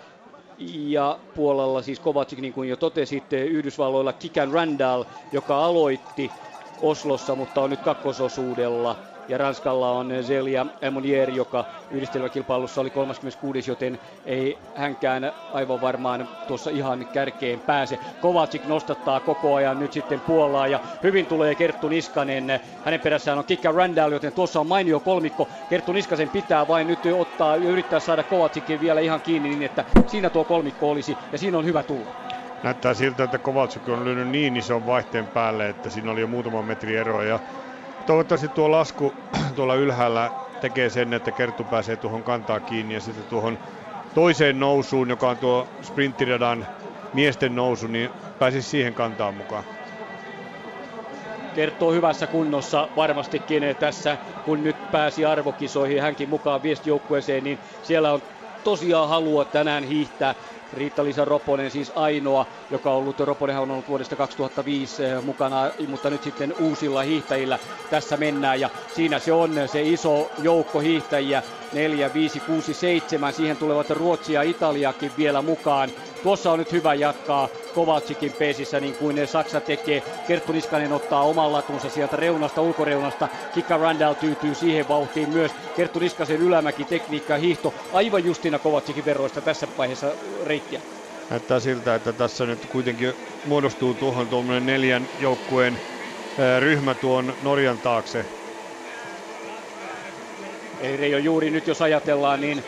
ja 0.58 1.18
Puolalla 1.34 1.82
siis 1.82 2.00
Kovacic, 2.00 2.38
niin 2.38 2.52
kuin 2.52 2.68
jo 2.68 2.76
totesitte, 2.76 3.44
Yhdysvalloilla 3.44 4.12
Kikan 4.12 4.52
Randall, 4.52 5.04
joka 5.32 5.64
aloitti 5.64 6.32
Oslossa, 6.80 7.34
mutta 7.34 7.60
on 7.60 7.70
nyt 7.70 7.80
kakkososuudella 7.80 8.96
ja 9.30 9.38
Ranskalla 9.38 9.92
on 9.92 10.12
Zelia 10.22 10.66
Monier, 10.90 11.30
joka 11.30 11.64
yhdistelmäkilpailussa 11.90 12.80
oli 12.80 12.90
36, 12.90 13.70
joten 13.70 13.98
ei 14.24 14.70
hänkään 14.74 15.32
aivan 15.50 15.80
varmaan 15.80 16.28
tuossa 16.46 16.70
ihan 16.70 17.06
kärkeen 17.12 17.60
pääse. 17.60 17.98
Kovacic 18.20 18.64
nostattaa 18.64 19.20
koko 19.20 19.54
ajan 19.54 19.78
nyt 19.78 19.92
sitten 19.92 20.20
Puolaa 20.20 20.68
ja 20.68 20.80
hyvin 21.02 21.26
tulee 21.26 21.54
Kerttu 21.54 21.88
Niskanen. 21.88 22.60
Hänen 22.84 23.00
perässään 23.00 23.38
on 23.38 23.44
Kikka 23.44 23.72
Randall, 23.72 24.12
joten 24.12 24.32
tuossa 24.32 24.60
on 24.60 24.66
mainio 24.66 25.00
kolmikko. 25.00 25.48
Kerttu 25.68 25.92
Niskasen 25.92 26.28
pitää 26.28 26.68
vain 26.68 26.86
nyt 26.86 26.98
ottaa 27.14 27.56
ja 27.56 27.70
yrittää 27.70 28.00
saada 28.00 28.22
Kovacicin 28.22 28.80
vielä 28.80 29.00
ihan 29.00 29.20
kiinni 29.20 29.48
niin, 29.48 29.62
että 29.62 29.84
siinä 30.06 30.30
tuo 30.30 30.44
kolmikko 30.44 30.90
olisi 30.90 31.18
ja 31.32 31.38
siinä 31.38 31.58
on 31.58 31.64
hyvä 31.64 31.82
tulla. 31.82 32.10
Näyttää 32.62 32.94
siltä, 32.94 33.24
että 33.24 33.38
Kovalchuk 33.38 33.88
on 33.88 34.04
lyönyt 34.04 34.28
niin 34.28 34.56
ison 34.56 34.86
vaihteen 34.86 35.26
päälle, 35.26 35.68
että 35.68 35.90
siinä 35.90 36.10
oli 36.10 36.20
jo 36.20 36.26
muutama 36.26 36.62
metri 36.62 36.96
eroa 36.96 37.24
ja 37.24 37.40
toivottavasti 38.06 38.48
tuo 38.48 38.70
lasku 38.70 39.16
tuolla 39.54 39.74
ylhäällä 39.74 40.30
tekee 40.60 40.90
sen, 40.90 41.12
että 41.12 41.32
Kerttu 41.32 41.64
pääsee 41.64 41.96
tuohon 41.96 42.24
kantaa 42.24 42.60
kiinni 42.60 42.94
ja 42.94 43.00
sitten 43.00 43.24
tuohon 43.24 43.58
toiseen 44.14 44.58
nousuun, 44.58 45.08
joka 45.08 45.30
on 45.30 45.38
tuo 45.38 45.78
sprinttiradan 45.82 46.66
miesten 47.12 47.54
nousu, 47.54 47.86
niin 47.86 48.10
pääsisi 48.38 48.68
siihen 48.68 48.94
kantaan 48.94 49.34
mukaan. 49.34 49.64
Kertoo 51.54 51.92
hyvässä 51.92 52.26
kunnossa 52.26 52.88
varmastikin 52.96 53.62
tässä, 53.78 54.18
kun 54.42 54.62
nyt 54.62 54.90
pääsi 54.90 55.24
arvokisoihin 55.24 56.02
hänkin 56.02 56.28
mukaan 56.28 56.62
viestijoukkueeseen, 56.62 57.44
niin 57.44 57.60
siellä 57.82 58.12
on 58.12 58.22
tosiaan 58.64 59.08
halua 59.08 59.44
tänään 59.44 59.84
hiihtää. 59.84 60.34
Riitta-Liisa 60.74 61.24
Roponen 61.24 61.70
siis 61.70 61.92
ainoa, 61.94 62.46
joka 62.70 62.90
on 62.90 62.96
ollut, 62.96 63.20
Roponenhan 63.20 63.62
on 63.62 63.70
ollut 63.70 63.88
vuodesta 63.88 64.16
2005 64.16 65.04
eh, 65.04 65.22
mukana, 65.22 65.70
mutta 65.88 66.10
nyt 66.10 66.22
sitten 66.22 66.54
uusilla 66.60 67.02
hiihtäjillä 67.02 67.58
tässä 67.90 68.16
mennään. 68.16 68.60
Ja 68.60 68.70
siinä 68.94 69.18
se 69.18 69.32
on 69.32 69.50
se 69.66 69.82
iso 69.82 70.30
joukko 70.42 70.80
hiihtäjiä, 70.80 71.42
4, 71.72 72.14
5, 72.14 72.40
6, 72.40 72.74
7, 72.74 73.32
siihen 73.32 73.56
tulevat 73.56 73.90
Ruotsi 73.90 74.32
ja 74.32 74.42
Italiakin 74.42 75.12
vielä 75.18 75.42
mukaan. 75.42 75.90
Tuossa 76.22 76.52
on 76.52 76.58
nyt 76.58 76.72
hyvä 76.72 76.94
jatkaa 76.94 77.48
Kovacikin 77.74 78.32
peesissä 78.32 78.80
niin 78.80 78.94
kuin 78.94 79.28
Saksa 79.28 79.60
tekee. 79.60 80.02
Kerttu 80.26 80.52
Niskanen 80.52 80.92
ottaa 80.92 81.22
oman 81.22 81.52
latunsa 81.52 81.90
sieltä 81.90 82.16
reunasta, 82.16 82.60
ulkoreunasta. 82.60 83.28
Kika 83.54 83.76
Randall 83.76 84.14
tyytyy 84.14 84.54
siihen 84.54 84.88
vauhtiin 84.88 85.30
myös. 85.30 85.52
Kerttu 85.76 85.98
Niskasen 85.98 86.36
ylämäki, 86.36 86.84
tekniikka 86.84 87.36
hiihto 87.36 87.74
aivan 87.92 88.24
justina 88.24 88.58
Kovacikin 88.58 89.04
veroista 89.04 89.40
tässä 89.40 89.68
vaiheessa 89.78 90.12
reittiä. 90.46 90.80
Näyttää 91.30 91.60
siltä, 91.60 91.94
että 91.94 92.12
tässä 92.12 92.46
nyt 92.46 92.66
kuitenkin 92.66 93.12
muodostuu 93.46 93.94
tuohon 93.94 94.28
tuommoinen 94.28 94.66
neljän 94.66 95.08
joukkueen 95.20 95.78
ryhmä 96.60 96.94
tuon 96.94 97.34
Norjan 97.42 97.78
taakse. 97.78 98.24
Eli 100.80 100.96
Reijo 100.96 101.18
juuri 101.18 101.50
nyt 101.50 101.66
jos 101.66 101.82
ajatellaan, 101.82 102.40
niin 102.40 102.64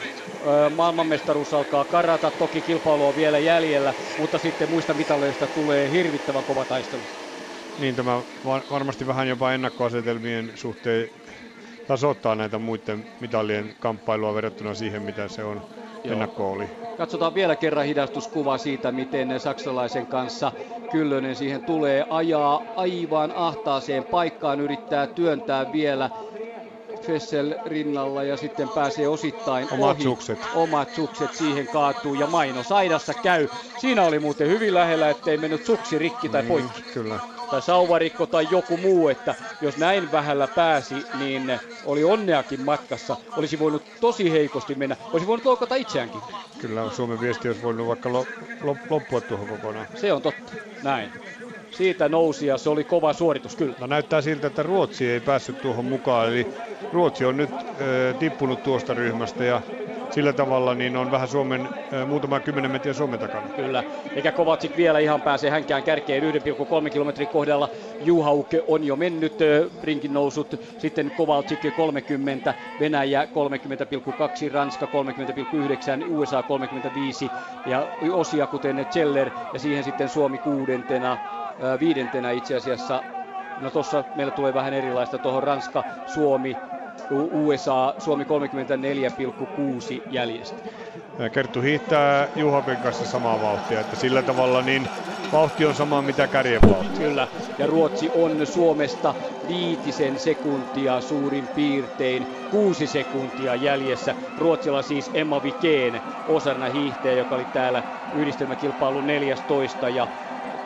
maailmanmestaruus 0.76 1.54
alkaa 1.54 1.84
karata, 1.84 2.30
toki 2.30 2.62
kilpailu 2.62 3.06
on 3.06 3.16
vielä 3.16 3.38
jäljellä, 3.38 3.94
mutta 4.18 4.38
sitten 4.38 4.70
muista 4.70 4.94
mitaleista 4.94 5.48
tulee 5.48 5.90
hirvittävän 5.90 6.44
kova 6.44 6.64
taistelu. 6.64 7.02
Niin 7.78 7.94
tämä 7.96 8.22
varmasti 8.70 9.06
vähän 9.06 9.28
jopa 9.28 9.52
ennakkoasetelmien 9.52 10.52
suhteen 10.54 11.08
tasoittaa 11.86 12.34
näitä 12.34 12.58
muiden 12.58 13.06
mitalien 13.20 13.74
kamppailua 13.78 14.34
verrattuna 14.34 14.74
siihen, 14.74 15.02
mitä 15.02 15.28
se 15.28 15.44
on 15.44 15.62
Joo. 16.04 16.12
ennakko 16.12 16.50
oli. 16.52 16.70
Katsotaan 16.96 17.34
vielä 17.34 17.56
kerran 17.56 17.86
hidastuskuva 17.86 18.58
siitä, 18.58 18.92
miten 18.92 19.40
saksalaisen 19.40 20.06
kanssa 20.06 20.52
Kyllönen 20.90 21.36
siihen 21.36 21.62
tulee, 21.62 22.04
ajaa 22.10 22.72
aivan 22.76 23.32
ahtaaseen 23.34 24.04
paikkaan, 24.04 24.60
yrittää 24.60 25.06
työntää 25.06 25.72
vielä 25.72 26.10
Fessel 27.02 27.54
rinnalla 27.66 28.22
ja 28.22 28.36
sitten 28.36 28.68
pääsee 28.68 29.08
osittain 29.08 29.68
Omat 29.70 29.96
ohi. 29.96 30.02
sukset. 30.02 30.38
Omat 30.54 30.94
sukset 30.94 31.34
siihen 31.34 31.66
kaatuu 31.66 32.14
ja 32.14 32.26
Maino 32.26 32.62
Saidassa 32.62 33.14
käy. 33.14 33.48
Siinä 33.78 34.02
oli 34.02 34.18
muuten 34.18 34.48
hyvin 34.48 34.74
lähellä, 34.74 35.10
ettei 35.10 35.36
mennyt 35.36 35.66
suksi 35.66 35.98
rikki 35.98 36.28
tai 36.28 36.42
niin, 36.42 36.48
poikki. 36.48 36.82
Kyllä 36.82 37.18
tai 37.52 37.62
sauvarikko 37.62 38.26
tai 38.26 38.48
joku 38.50 38.76
muu, 38.76 39.08
että 39.08 39.34
jos 39.60 39.76
näin 39.76 40.12
vähällä 40.12 40.46
pääsi, 40.46 40.94
niin 41.18 41.60
oli 41.84 42.04
onneakin 42.04 42.60
matkassa. 42.60 43.16
Olisi 43.36 43.58
voinut 43.58 43.82
tosi 44.00 44.32
heikosti 44.32 44.74
mennä. 44.74 44.96
Olisi 45.12 45.26
voinut 45.26 45.44
loukata 45.46 45.74
itseäänkin. 45.74 46.20
Kyllä 46.58 46.90
Suomen 46.90 47.20
viesti 47.20 47.48
olisi 47.48 47.62
voinut 47.62 47.86
vaikka 47.86 48.12
loppua 48.90 49.20
tuohon 49.20 49.48
kokonaan. 49.48 49.86
Se 49.94 50.12
on 50.12 50.22
totta, 50.22 50.52
näin. 50.82 51.12
Siitä 51.72 52.08
nousi 52.08 52.46
ja 52.46 52.58
se 52.58 52.70
oli 52.70 52.84
kova 52.84 53.12
suoritus 53.12 53.56
kyllä. 53.56 53.74
No 53.80 53.86
näyttää 53.86 54.20
siltä, 54.20 54.46
että 54.46 54.62
Ruotsi 54.62 55.10
ei 55.10 55.20
päässyt 55.20 55.60
tuohon 55.60 55.84
mukaan, 55.84 56.28
eli 56.28 56.46
Ruotsi 56.92 57.24
on 57.24 57.36
nyt 57.36 57.50
äh, 57.50 58.18
tippunut 58.18 58.62
tuosta 58.62 58.94
ryhmästä 58.94 59.44
ja 59.44 59.60
sillä 60.10 60.32
tavalla 60.32 60.74
niin 60.74 60.96
on 60.96 61.10
vähän 61.10 61.28
Suomen, 61.28 61.68
muutama 62.06 62.40
kymmenen 62.40 62.70
metriä 62.70 62.94
Suomen 62.94 63.20
takana. 63.20 63.48
Kyllä, 63.56 63.84
eikä 64.14 64.32
Kovacic 64.32 64.76
vielä 64.76 64.98
ihan 64.98 65.22
pääse 65.22 65.50
hänkään 65.50 65.82
kärkeen 65.82 66.22
1,3 66.22 66.90
kilometrin 66.90 67.28
kohdalla. 67.28 67.68
Juhauke 68.00 68.62
on 68.66 68.84
jo 68.84 68.96
mennyt 68.96 69.38
rinkin 69.82 70.12
nousut, 70.12 70.60
sitten 70.78 71.10
Kovacic 71.10 71.74
30, 71.74 72.54
Venäjä 72.80 73.24
30,2, 74.48 74.52
Ranska 74.52 74.86
30,9, 74.86 74.90
USA 76.08 76.42
35 76.42 77.32
ja 77.64 77.88
osia 78.10 78.46
kuten 78.46 78.86
Zeller 78.90 79.30
ja 79.52 79.58
siihen 79.58 79.84
sitten 79.84 80.08
Suomi 80.08 80.38
kuudentena, 80.38 81.18
viidentenä 81.80 82.30
itse 82.30 82.54
asiassa 82.54 83.04
No 83.56 83.70
tuossa 83.70 84.04
meillä 84.14 84.30
tulee 84.30 84.54
vähän 84.54 84.72
erilaista 84.74 85.18
tuohon 85.18 85.42
Ranska, 85.42 85.84
Suomi, 86.06 86.58
USA, 87.10 87.94
Suomi 87.98 88.24
34,6 88.24 88.28
jäljestä. 90.06 90.62
Kerttu 91.32 91.60
hiihtää 91.60 92.28
Juhapen 92.34 92.78
kanssa 92.78 93.06
samaa 93.06 93.40
vauhtia, 93.40 93.80
että 93.80 93.96
sillä 93.96 94.22
tavalla 94.22 94.62
niin 94.62 94.88
vauhti 95.32 95.64
on 95.64 95.74
sama 95.74 96.02
mitä 96.02 96.28
kärjen 96.28 96.60
vauhti. 96.70 96.98
Kyllä, 96.98 97.28
ja 97.58 97.66
Ruotsi 97.66 98.10
on 98.12 98.46
Suomesta 98.46 99.14
viitisen 99.46 100.18
sekuntia 100.18 101.00
suurin 101.00 101.48
piirtein, 101.48 102.26
kuusi 102.50 102.86
sekuntia 102.86 103.54
jäljessä. 103.56 104.14
Ruotsilla 104.36 104.82
siis 104.82 105.10
Emma 105.14 105.42
Vikeen 105.42 106.02
osana 106.26 106.66
hiihtäjä, 106.66 107.14
joka 107.14 107.34
oli 107.34 107.44
täällä 107.44 107.82
yhdistelmäkilpailun 108.12 109.06
14 109.06 109.88
ja 109.90 110.08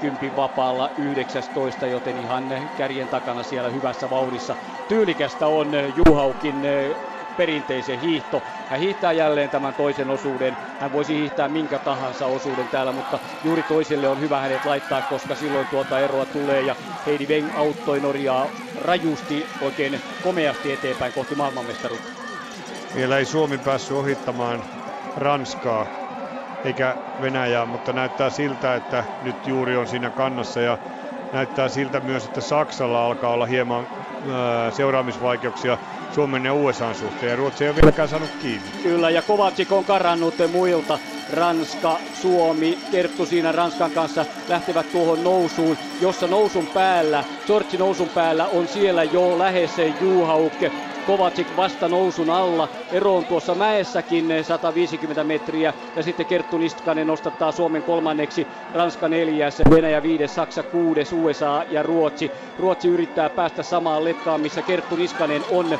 kympin 0.01 0.37
vapaalla 0.37 0.91
19, 0.99 1.87
joten 1.87 2.19
ihan 2.19 2.69
kärjen 2.79 3.09
takana 3.09 3.43
siellä 3.43 3.69
hyvässä 3.69 4.11
vauhdissa. 4.11 4.57
Tyylikästä 4.89 5.47
on 5.47 5.73
Juhaukin 5.97 6.65
eh, 6.65 6.97
perinteisen 7.37 8.01
hiihto. 8.01 8.43
Hän 8.71 8.81
hiihtää 8.81 9.13
jälleen 9.13 9.51
tämän 9.51 9.75
toisen 9.75 10.11
osuuden. 10.11 10.57
Hän 10.81 10.93
voisi 10.93 11.15
hiihtää 11.15 11.49
minkä 11.49 11.79
tahansa 11.79 12.27
osuuden 12.27 12.69
täällä, 12.69 12.93
mutta 12.93 13.19
juuri 13.45 13.63
toiselle 13.63 14.09
on 14.09 14.21
hyvä 14.21 14.41
hänet 14.41 14.65
laittaa, 14.65 15.03
koska 15.03 15.35
silloin 15.35 15.67
tuota 15.67 15.99
eroa 15.99 16.27
tulee. 16.27 16.61
Ja 16.61 16.77
Heidi 17.07 17.27
Weng 17.27 17.49
auttoi 17.57 18.01
Norjaa 18.01 18.47
rajusti 18.83 19.47
oikein 19.63 20.01
komeasti 20.23 20.73
eteenpäin 20.73 21.13
kohti 21.13 21.35
maailmanmestaruutta. 21.35 22.09
Vielä 22.95 23.19
ei 23.19 23.25
Suomi 23.25 23.59
päässyt 23.59 23.97
ohittamaan 23.97 24.63
Ranskaa 25.17 26.06
eikä 26.67 26.97
Venäjää, 27.21 27.67
mutta 27.67 27.93
näyttää 27.93 28.31
siltä, 28.31 28.75
että 28.75 29.05
nyt 29.23 29.47
juuri 29.47 29.77
on 29.77 29.87
siinä 29.87 30.11
kannassa 30.11 30.61
ja 30.61 30.79
näyttää 31.33 31.69
siltä 31.69 32.01
myös, 32.01 32.25
että 32.25 32.41
Saksalla 32.41 33.07
alkaa 33.07 33.31
olla 33.33 33.47
hieman 33.47 33.85
ää, 34.33 34.71
seuraamisvaikeuksia 34.71 35.79
Suomen 36.15 36.45
ja 36.45 36.55
USA 36.55 36.95
suhteen 36.95 37.31
ja 37.31 37.37
Ruotsi 37.37 37.65
ei 37.65 37.71
ole 37.71 37.77
vieläkään 37.77 38.09
saanut 38.09 38.31
kiinni. 38.43 38.69
Kyllä 38.83 39.11
ja 39.11 39.23
Kovacic 39.23 39.73
on 39.73 39.85
karannut 39.85 40.35
muilta. 40.53 40.99
Ranska, 41.33 41.99
Suomi, 42.13 42.79
Kerttu 42.91 43.27
siinä 43.27 43.53
Ranskan 43.53 43.91
kanssa 43.91 44.27
lähtevät 44.49 44.93
tuohon 44.93 45.25
nousuun, 45.25 45.77
jossa 46.01 46.27
nousun 46.27 46.67
päällä, 46.67 47.25
Georgi 47.47 47.77
nousun 47.77 48.09
päällä 48.09 48.47
on 48.47 48.69
siellä 48.69 49.05
jo 49.05 49.39
lähes 49.39 49.77
Juhauk 50.01 50.53
Kovacic 51.07 51.57
vasta 51.57 51.89
nousun 51.89 52.31
alla. 52.31 52.69
Ero 52.91 53.17
on 53.17 53.27
tuossa 53.27 53.55
mäessäkin 53.55 54.29
150 54.43 55.25
metriä. 55.25 55.75
Ja 55.97 56.03
sitten 56.03 56.27
Kerttu 56.27 56.59
Niskanen 56.59 57.07
nostattaa 57.07 57.53
Suomen 57.53 57.83
kolmanneksi, 57.83 58.49
Ranska 58.73 59.09
neljäs, 59.09 59.63
Venäjä 59.71 60.03
viides, 60.03 60.35
Saksa 60.35 60.63
kuudes, 60.63 61.13
USA 61.13 61.65
ja 61.71 61.83
Ruotsi. 61.83 62.33
Ruotsi 62.59 62.89
yrittää 62.89 63.31
päästä 63.31 63.63
samaan 63.63 64.05
letkaan, 64.05 64.41
missä 64.41 64.63
Kerttu 64.63 64.97
Niskanen 64.97 65.45
on 65.51 65.73
äh, 65.73 65.79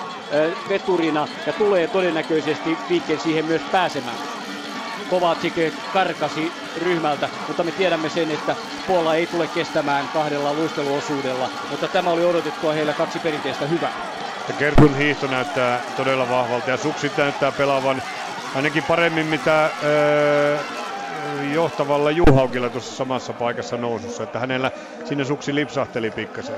veturina 0.69 1.29
ja 1.47 1.53
tulee 1.53 1.89
todennäköisesti 1.89 2.79
Viikken 2.89 3.19
siihen 3.19 3.45
myös 3.45 3.63
pääsemään. 3.71 4.19
Kovacic 5.09 5.55
karkasi 5.93 6.53
ryhmältä, 6.77 7.29
mutta 7.49 7.65
me 7.65 7.73
tiedämme 7.73 8.09
sen, 8.09 8.31
että 8.31 8.57
Puola 8.87 9.15
ei 9.15 9.27
tule 9.27 9.49
kestämään 9.49 10.09
kahdella 10.09 10.55
luisteluosuudella, 10.55 11.51
mutta 11.71 11.89
tämä 11.89 12.11
oli 12.11 12.25
odotettua 12.25 12.73
heillä 12.73 12.93
kaksi 12.93 13.19
perinteistä 13.19 13.67
hyvää. 13.67 14.26
Ja 14.49 14.55
Kertun 14.55 14.95
hiihto 14.95 15.27
näyttää 15.27 15.83
todella 15.95 16.29
vahvalta 16.29 16.71
ja 16.71 16.77
suksit 16.77 17.17
näyttää 17.17 17.53
pelaavan 17.53 18.03
ainakin 18.55 18.85
paremmin 18.85 19.27
mitä 19.27 19.73
öö, 19.83 20.65
johtavalla 21.53 22.11
Juhaukilla 22.11 22.71
tuossa 22.71 22.97
samassa 22.97 23.33
paikassa 23.35 23.77
nousussa, 23.77 24.23
että 24.23 24.39
hänellä 24.39 24.71
sinne 25.05 25.25
suksi 25.25 25.55
lipsahteli 25.55 26.11
pikkasen. 26.11 26.57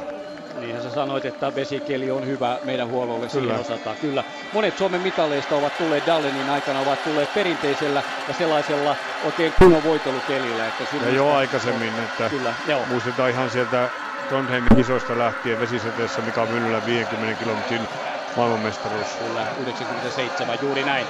Niinhän 0.60 0.82
sä 0.82 0.90
sanoit, 0.90 1.24
että 1.24 1.54
vesikeli 1.54 2.10
on 2.10 2.26
hyvä 2.26 2.58
meidän 2.64 2.88
huollolle 2.88 3.28
Kyllä. 3.28 3.58
siihen 3.58 3.60
osataan. 3.60 3.96
Kyllä. 3.96 4.24
Monet 4.52 4.78
Suomen 4.78 5.00
mitaleista 5.00 5.56
ovat 5.56 5.78
tulleet 5.78 6.06
Dallenin 6.06 6.50
aikana, 6.50 6.80
ovat 6.80 7.04
tulleet 7.04 7.34
perinteisellä 7.34 8.02
ja 8.28 8.34
sellaisella 8.34 8.96
oikein 9.24 9.52
kunnon 9.58 9.84
voitelukelillä. 9.84 10.66
Että 10.66 10.84
ja 11.06 11.10
jo 11.10 11.32
aikaisemmin, 11.32 11.98
että 11.98 12.30
Kyllä, 12.30 12.54
joo. 12.66 12.86
muistetaan 12.86 13.30
ihan 13.30 13.50
sieltä 13.50 13.90
Trondheimin 14.28 14.76
kisoista 14.76 15.18
lähtien 15.18 15.58
vesisateessa 15.58 16.22
Mika 16.22 16.46
Myllylä 16.46 16.84
50 16.84 17.38
kilometrin 17.38 17.88
maailmanmestaruus. 18.36 19.16
Kyllä, 19.16 19.46
97, 19.58 20.58
juuri 20.60 20.84
näin. 20.84 21.06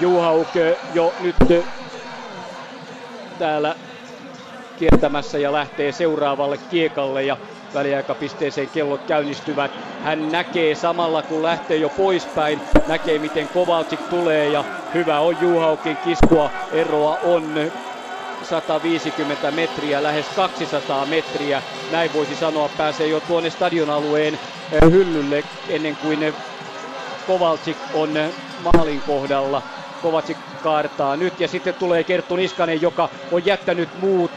Juhauk 0.00 0.48
jo 0.92 1.14
nyt 1.20 1.36
täällä 3.38 3.76
kiertämässä 4.76 5.38
ja 5.38 5.52
lähtee 5.52 5.92
seuraavalle 5.92 6.58
kiekalle 6.58 7.22
ja 7.22 7.36
väliaikapisteeseen 7.74 8.70
kellot 8.70 9.00
käynnistyvät. 9.06 9.70
Hän 10.04 10.32
näkee 10.32 10.74
samalla 10.74 11.22
kun 11.22 11.42
lähtee 11.42 11.76
jo 11.76 11.88
poispäin, 11.88 12.60
näkee 12.86 13.18
miten 13.18 13.48
Kovalcik 13.48 14.00
tulee 14.10 14.48
ja 14.48 14.64
hyvä 14.94 15.20
on 15.20 15.40
Juhaukin 15.40 15.96
kiskua. 15.96 16.50
Eroa 16.72 17.18
on 17.22 17.54
150 18.50 19.50
metriä, 19.50 20.02
lähes 20.02 20.26
200 20.36 21.06
metriä. 21.06 21.62
Näin 21.92 22.12
voisi 22.14 22.36
sanoa, 22.36 22.70
pääsee 22.76 23.06
jo 23.06 23.20
tuonne 23.20 23.50
stadionalueen 23.50 24.38
eh, 24.72 24.90
hyllylle 24.90 25.44
ennen 25.68 25.96
kuin 25.96 26.34
Kovalcik 27.26 27.76
on 27.94 28.10
maalin 28.64 29.02
kohdalla. 29.06 29.62
Kovalcik 30.02 30.38
kaartaa 30.62 31.16
nyt 31.16 31.40
ja 31.40 31.48
sitten 31.48 31.74
tulee 31.74 32.04
Kerttu 32.04 32.36
Niskanen, 32.36 32.82
joka 32.82 33.08
on 33.32 33.46
jättänyt 33.46 33.88
muut 34.00 34.32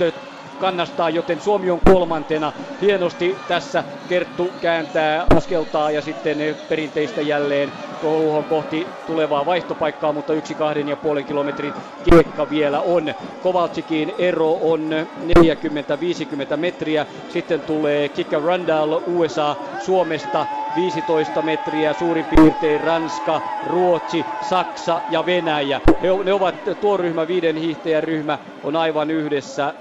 kannastaa, 0.63 1.09
joten 1.09 1.41
Suomi 1.41 1.69
on 1.69 1.79
kolmantena. 1.81 2.53
Hienosti 2.81 3.43
tässä 3.47 3.83
Kerttu 4.07 4.53
kääntää 4.59 5.25
askeltaa 5.35 5.91
ja 5.91 6.01
sitten 6.01 6.37
perinteistä 6.67 7.21
jälleen 7.21 7.73
Kouhon 8.01 8.45
kohti 8.45 8.87
tulevaa 9.05 9.45
vaihtopaikkaa, 9.45 10.13
mutta 10.13 10.33
yksi 10.33 10.55
kahden 10.55 10.87
ja 10.89 10.97
puolen 10.97 11.25
kilometrin 11.25 11.73
kiekka 12.09 12.49
vielä 12.49 12.81
on. 12.81 13.13
Kovaltsikin 13.41 14.13
ero 14.17 14.57
on 14.61 14.89
40-50 15.19 16.57
metriä. 16.57 17.05
Sitten 17.27 17.61
tulee 17.61 18.09
Kika 18.09 18.39
Randall 18.39 19.01
USA 19.05 19.55
Suomesta 19.77 20.45
15 20.75 21.41
metriä 21.41 21.93
suurin 21.93 22.25
piirtein 22.25 22.81
Ranska, 22.81 23.41
Ruotsi, 23.63 24.25
Saksa 24.41 25.01
ja 25.09 25.25
Venäjä. 25.25 25.81
He, 26.01 26.07
ne 26.23 26.33
ovat 26.33 26.55
tuo 26.81 26.97
ryhmä, 26.97 27.27
viiden 27.27 27.55
hiihtäjän 27.55 28.03
ryhmä 28.03 28.39
on 28.63 28.75
aivan 28.75 29.11
yhdessä 29.11 29.73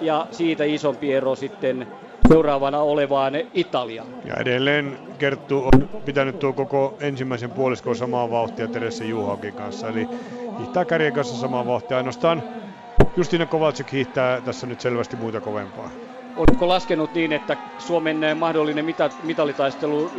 ja 0.00 0.26
siitä 0.30 0.64
isompi 0.64 1.12
ero 1.12 1.34
sitten 1.34 1.86
seuraavana 2.28 2.78
olevaan 2.78 3.32
Italiaan. 3.54 4.08
Ja 4.24 4.34
edelleen 4.34 4.98
Kerttu 5.18 5.64
on 5.64 5.88
pitänyt 6.04 6.38
tuo 6.38 6.52
koko 6.52 6.96
ensimmäisen 7.00 7.50
puoliskon 7.50 7.96
samaa 7.96 8.30
vauhtia 8.30 8.68
Teresse 8.68 9.04
Juhaukin 9.04 9.54
kanssa. 9.54 9.88
Eli 9.88 10.08
hiihtää 10.58 10.84
kärjen 10.84 11.12
kanssa 11.12 11.36
samaa 11.36 11.66
vauhtia. 11.66 11.96
Ainoastaan 11.96 12.42
Justina 13.16 13.46
Kovalczyk 13.46 13.92
hiihtää 13.92 14.40
tässä 14.40 14.66
nyt 14.66 14.80
selvästi 14.80 15.16
muita 15.16 15.40
kovempaa. 15.40 15.90
Oletko 16.40 16.68
laskenut 16.68 17.14
niin, 17.14 17.32
että 17.32 17.56
Suomen 17.78 18.20
mahdollinen 18.38 18.84
mita- 18.84 19.10
mitalitaistelu 19.22 20.10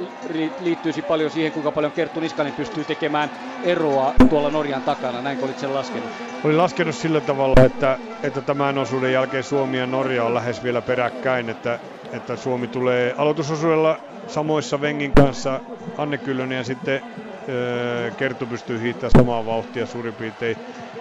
liittyisi 0.59 1.01
paljon 1.01 1.31
siihen, 1.31 1.51
kuinka 1.51 1.71
paljon 1.71 1.91
Kerttu 1.91 2.19
Niskanen 2.19 2.53
pystyy 2.53 2.85
tekemään 2.85 3.31
eroa 3.63 4.13
tuolla 4.29 4.49
Norjan 4.49 4.83
takana? 4.83 5.21
Näinkö 5.21 5.45
olit 5.45 5.59
sen 5.59 5.73
laskenut? 5.73 6.09
Olin 6.43 6.57
laskenut 6.57 6.95
sillä 6.95 7.21
tavalla, 7.21 7.65
että, 7.65 7.99
että 8.23 8.41
tämän 8.41 8.77
osuuden 8.77 9.13
jälkeen 9.13 9.43
Suomi 9.43 9.77
ja 9.77 9.87
Norja 9.87 10.23
on 10.23 10.33
lähes 10.33 10.63
vielä 10.63 10.81
peräkkäin, 10.81 11.49
että, 11.49 11.79
että 12.13 12.35
Suomi 12.35 12.67
tulee 12.67 13.15
aloitusosuudella 13.17 13.99
samoissa 14.27 14.81
Vengin 14.81 15.11
kanssa 15.11 15.59
Anne 15.97 16.17
Kyllönen 16.17 16.57
ja 16.57 16.63
sitten 16.63 17.01
öö, 17.49 18.11
Kerttu 18.11 18.47
pystyy 18.47 18.81
hiihtämään 18.81 19.11
samaa 19.11 19.45
vauhtia 19.45 19.85
suurin 19.85 20.13
piirtein. 20.13 20.57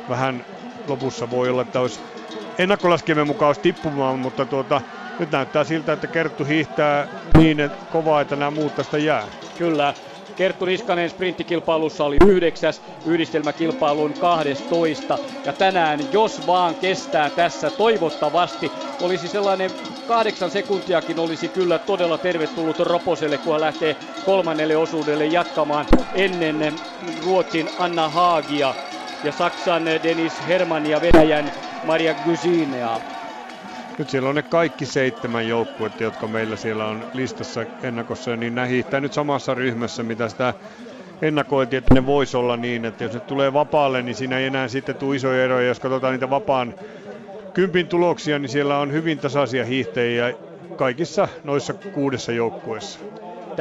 Vähän 0.08 0.44
lopussa 0.88 1.30
voi 1.30 1.48
olla, 1.48 1.62
että 1.62 1.80
olisi 1.80 2.00
ennakkolaskelmien 2.58 3.26
mukaan 3.26 3.46
olisi 3.46 3.60
tippumaan, 3.60 4.18
mutta 4.18 4.46
tuota, 4.46 4.80
nyt 5.20 5.30
näyttää 5.30 5.64
siltä, 5.64 5.92
että 5.92 6.06
Kerttu 6.06 6.44
hiihtää 6.44 7.08
niin 7.36 7.70
kovaa, 7.92 8.20
että 8.20 8.36
nämä 8.36 8.50
muut 8.50 8.74
tästä 8.74 8.98
jää. 8.98 9.24
Kyllä. 9.58 9.94
Kerttu 10.36 10.64
Niskanen 10.64 11.10
sprinttikilpailussa 11.10 12.04
oli 12.04 12.16
yhdeksäs, 12.26 12.82
yhdistelmäkilpailun 13.06 14.12
12. 14.12 15.18
Ja 15.44 15.52
tänään, 15.52 16.00
jos 16.12 16.46
vaan 16.46 16.74
kestää 16.74 17.30
tässä 17.30 17.70
toivottavasti, 17.70 18.72
olisi 19.00 19.28
sellainen 19.28 19.70
kahdeksan 20.08 20.50
sekuntiakin 20.50 21.18
olisi 21.18 21.48
kyllä 21.48 21.78
todella 21.78 22.18
tervetullut 22.18 22.78
Roposelle, 22.78 23.38
kun 23.38 23.52
hän 23.52 23.60
lähtee 23.60 23.96
kolmannelle 24.24 24.76
osuudelle 24.76 25.26
jatkamaan 25.26 25.86
ennen 26.14 26.74
Ruotsin 27.24 27.70
Anna 27.78 28.08
Haagia 28.08 28.74
ja 29.24 29.32
Saksan 29.32 29.84
Dennis 30.02 30.32
Herman 30.48 30.86
ja 30.86 31.00
Venäjän 31.00 31.52
Maria 31.84 32.14
Gysinea. 32.14 33.19
Nyt 33.98 34.10
siellä 34.10 34.28
on 34.28 34.34
ne 34.34 34.42
kaikki 34.42 34.86
seitsemän 34.86 35.48
joukkuetta, 35.48 36.02
jotka 36.02 36.26
meillä 36.28 36.56
siellä 36.56 36.86
on 36.86 37.08
listassa 37.12 37.66
ennakossa, 37.82 38.36
niin 38.36 38.54
nämä 38.54 38.66
hiihtää 38.66 39.00
nyt 39.00 39.12
samassa 39.12 39.54
ryhmässä, 39.54 40.02
mitä 40.02 40.28
sitä 40.28 40.54
ennakoitiin, 41.22 41.78
että 41.78 41.94
ne 41.94 42.06
voisi 42.06 42.36
olla 42.36 42.56
niin, 42.56 42.84
että 42.84 43.04
jos 43.04 43.12
ne 43.12 43.20
tulee 43.20 43.52
vapaalle, 43.52 44.02
niin 44.02 44.14
siinä 44.14 44.38
ei 44.38 44.46
enää 44.46 44.68
sitten 44.68 44.96
tule 44.96 45.16
isoja 45.16 45.44
eroja. 45.44 45.68
Jos 45.68 45.80
katsotaan 45.80 46.12
niitä 46.12 46.30
vapaan 46.30 46.74
kympin 47.54 47.86
tuloksia, 47.88 48.38
niin 48.38 48.48
siellä 48.48 48.78
on 48.78 48.92
hyvin 48.92 49.18
tasaisia 49.18 49.64
hiihtäjiä 49.64 50.32
kaikissa 50.76 51.28
noissa 51.44 51.74
kuudessa 51.74 52.32
joukkueessa 52.32 52.98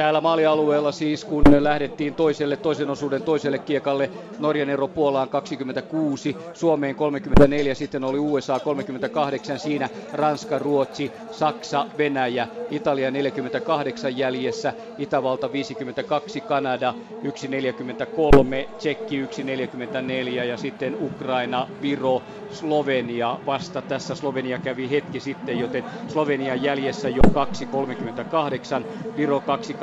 täällä 0.00 0.20
maalialueella 0.20 0.92
siis, 0.92 1.24
kun 1.24 1.44
lähdettiin 1.58 2.14
toiselle, 2.14 2.56
toisen 2.56 2.90
osuuden 2.90 3.22
toiselle 3.22 3.58
kiekalle, 3.58 4.10
Norjan 4.38 4.70
ero 4.70 4.88
Puolaan 4.88 5.28
26, 5.28 6.36
Suomeen 6.54 6.94
34, 6.94 7.74
sitten 7.74 8.04
oli 8.04 8.18
USA 8.18 8.60
38, 8.60 9.58
siinä 9.58 9.88
Ranska, 10.12 10.58
Ruotsi, 10.58 11.12
Saksa, 11.30 11.86
Venäjä, 11.98 12.48
Italia 12.70 13.10
48 13.10 14.16
jäljessä, 14.16 14.72
Itävalta 14.98 15.52
52, 15.52 16.40
Kanada 16.40 16.94
1,43, 17.24 18.68
Tsekki 18.78 19.24
1,44 19.24 20.28
ja 20.30 20.56
sitten 20.56 20.96
Ukraina, 21.00 21.68
Viro, 21.82 22.22
Slovenia 22.50 23.38
vasta 23.46 23.82
tässä. 23.82 24.14
Slovenia 24.14 24.58
kävi 24.58 24.90
hetki 24.90 25.20
sitten, 25.20 25.58
joten 25.58 25.84
Slovenia 26.08 26.54
jäljessä 26.54 27.08
jo 27.08 27.22
2,38, 27.22 28.84
Viro 29.16 29.40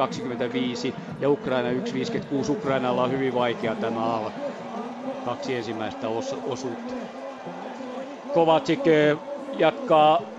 2,25 0.07 0.99
ja 1.19 1.29
Ukraina 1.29 1.69
1,56. 1.71 1.77
Ukrainalla 2.49 3.03
on 3.03 3.11
hyvin 3.11 3.33
vaikea 3.33 3.75
tämä 3.75 4.15
ala. 4.15 4.31
Kaksi 5.21 5.55
ensimmäistä 5.55 6.07
os- 6.07 6.41
osuutta. 6.45 6.93
Kovacic 8.31 8.87
eh, 8.87 9.17
jatkaa 9.51 10.36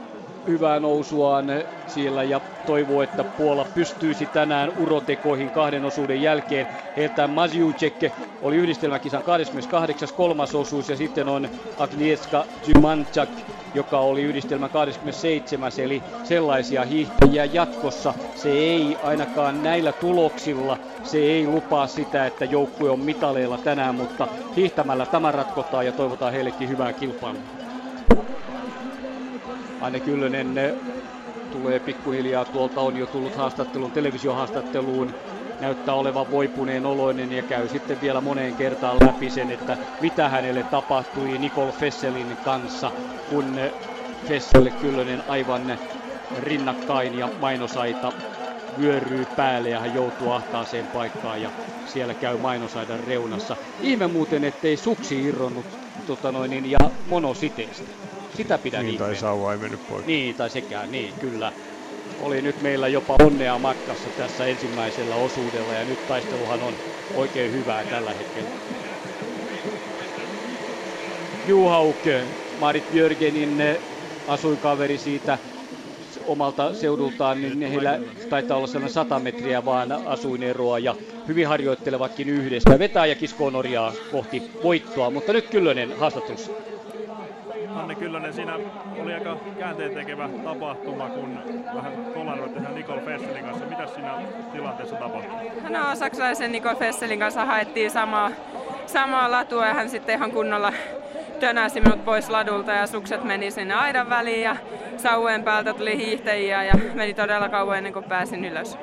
hyvää 0.49 0.81
nousuaan 0.81 1.47
siellä 1.87 2.25
ja 2.25 2.41
toivoo, 2.67 3.03
että 3.03 3.25
Puola 3.25 3.65
pystyisi 3.65 4.27
tänään 4.27 4.73
urotekoihin 4.77 5.51
kahden 5.51 5.85
osuuden 5.85 6.23
jälkeen. 6.23 6.67
Heiltä 6.97 7.29
Mazjucek 7.29 7.95
oli 8.43 8.57
yhdistelmäkisan 8.57 9.23
28. 9.23 10.09
kolmas 10.17 10.55
osuus 10.55 10.89
ja 10.89 10.97
sitten 10.97 11.29
on 11.29 11.49
Agnieszka 11.79 12.47
Zymanczak, 12.63 13.29
joka 13.75 13.99
oli 14.01 14.23
yhdistelmä 14.23 14.69
27. 14.69 15.73
Eli 15.79 16.03
sellaisia 16.23 16.85
hiihtäjiä 16.85 17.45
jatkossa. 17.45 18.15
Se 18.35 18.49
ei 18.51 18.99
ainakaan 19.03 19.63
näillä 19.63 19.93
tuloksilla, 19.93 20.79
se 21.03 21.19
ei 21.19 21.47
lupaa 21.47 21.87
sitä, 21.87 22.27
että 22.27 22.45
joukkue 22.45 22.91
on 22.91 23.01
mitaleilla 23.01 23.59
tänään, 23.59 23.95
mutta 23.95 24.29
hiihtämällä 24.57 25.07
tämä 25.07 25.33
ratkotaan 25.33 25.87
ja 25.87 25.93
toivotaan 25.93 26.33
heillekin 26.33 26.69
hyvää 26.69 26.93
kilpailua. 26.93 27.58
Anne 29.81 30.01
Kyllönen 30.01 30.55
tulee 31.51 31.81
pikkuhiljaa 31.81 32.45
tuolta, 32.45 32.81
on 32.81 32.97
jo 32.97 33.07
tullut 33.07 33.35
haastatteluun, 33.35 33.93
televisiohaastatteluun, 33.93 35.15
näyttää 35.61 35.95
olevan 35.95 36.31
voipuneen 36.31 36.87
oloinen 36.87 37.33
ja 37.33 37.43
käy 37.43 37.69
sitten 37.69 38.01
vielä 38.01 38.21
moneen 38.21 38.55
kertaan 38.55 38.97
läpi 39.07 39.31
sen, 39.31 39.51
että 39.51 39.79
mitä 40.01 40.29
hänelle 40.29 40.65
tapahtui 40.65 41.39
Nicole 41.39 41.73
Fesselin 41.73 42.39
kanssa, 42.43 42.93
kun 43.27 43.57
Fesselle 44.25 44.71
Kyllönen 44.71 45.23
aivan 45.27 45.79
rinnakkain 46.37 47.15
ja 47.15 47.31
mainosaita 47.39 48.13
vyöryy 48.77 49.27
päälle 49.27 49.69
ja 49.69 49.81
hän 49.81 49.95
joutuu 49.95 50.31
ahtaaseen 50.31 50.89
paikkaan 50.89 51.43
ja 51.43 51.53
siellä 51.85 52.15
käy 52.15 52.37
mainosaidan 52.37 53.01
reunassa. 53.01 53.57
Ihme 53.81 54.07
muuten, 54.07 54.45
ettei 54.45 54.77
suksi 54.77 55.25
irronnut 55.25 55.79
tota 56.07 56.33
noin, 56.33 56.71
ja 56.71 56.79
monositeestä. 57.07 58.08
Sitä 58.39 58.59
pidän 58.59 58.87
niin, 58.87 58.99
tai 58.99 59.17
sauva 59.17 59.53
ei 59.53 59.59
mennyt 59.59 59.89
pois. 59.89 60.07
Niin, 60.07 60.35
tai 60.35 60.51
sekään, 60.51 60.93
niin, 60.93 61.15
kyllä. 61.21 61.53
Oli 62.21 62.43
nyt 62.43 62.63
meillä 62.63 62.89
jopa 62.89 63.17
onnea 63.23 63.59
matkassa 63.59 64.09
tässä 64.17 64.47
ensimmäisellä 64.47 65.15
osuudella 65.15 65.73
ja 65.73 65.85
nyt 65.85 66.07
taisteluhan 66.09 66.63
on 66.63 66.75
oikein 67.15 67.53
hyvää 67.53 67.85
tällä 67.85 68.11
hetkellä. 68.11 68.49
Juhauk, 71.47 71.97
Marit 72.61 72.95
Jörgenin 72.95 73.63
asuinkaveri 74.29 74.99
siitä 74.99 75.39
omalta 76.27 76.75
seudultaan, 76.75 77.41
niin 77.41 77.71
heillä 77.71 78.01
taitaa 78.31 78.57
olla 78.57 78.67
sellainen 78.67 78.95
100 78.95 79.19
metriä 79.19 79.65
vaan 79.65 79.93
asuineroa 79.93 80.79
ja 80.79 80.95
hyvin 81.29 81.49
harjoittelevatkin 81.49 82.29
yhdessä. 82.29 82.79
Vetää 82.79 83.07
ja 83.07 83.15
kiskoo 83.15 83.51
Norjaa 83.51 83.93
kohti 84.13 84.43
voittoa, 84.63 85.11
mutta 85.11 85.33
nyt 85.33 85.49
Kyllönen 85.49 85.99
haastattelussa. 85.99 86.53
Anne 87.81 87.95
Kyllönen, 87.95 88.33
siinä 88.33 88.59
oli 89.03 89.15
aika 89.15 89.37
käänteen 89.59 89.95
tekevä 89.95 90.29
tapahtuma, 90.45 91.09
kun 91.09 91.39
vähän 91.75 91.93
kolaroitte 92.15 92.61
sen 92.61 92.75
Nicole 92.75 93.01
Fesselin 93.01 93.45
kanssa. 93.45 93.65
Mitä 93.65 93.87
siinä 93.87 94.15
tilanteessa 94.53 94.97
tapahtui? 94.97 95.51
No 95.69 95.95
saksalaisen 95.95 96.53
Nicole 96.53 96.77
Fesselin 96.77 97.19
kanssa 97.19 97.45
haettiin 97.45 97.91
samaa, 97.91 98.31
samaa 98.87 99.31
latua 99.31 99.67
ja 99.67 99.75
hän 99.75 99.91
sitten 99.91 100.15
ihan 100.15 100.31
kunnolla 100.31 100.73
tönäsi 101.41 101.81
minut 101.81 102.05
pois 102.05 102.31
ladulta 102.31 102.73
ja 102.73 102.87
sukset 102.87 103.25
meni 103.25 103.51
sinne 103.51 103.75
aidan 103.75 104.11
väliin 104.11 104.43
ja 104.43 104.57
sauven 104.97 105.43
päältä 105.43 105.75
tuli 105.75 105.97
hiihtäjiä 105.97 106.65
ja 106.65 106.75
meni 106.95 107.15
todella 107.15 107.49
kauan 107.49 107.79
ennen 107.79 107.93
kuin 107.93 108.05
pääsin 108.05 108.45
ylös. 108.45 108.79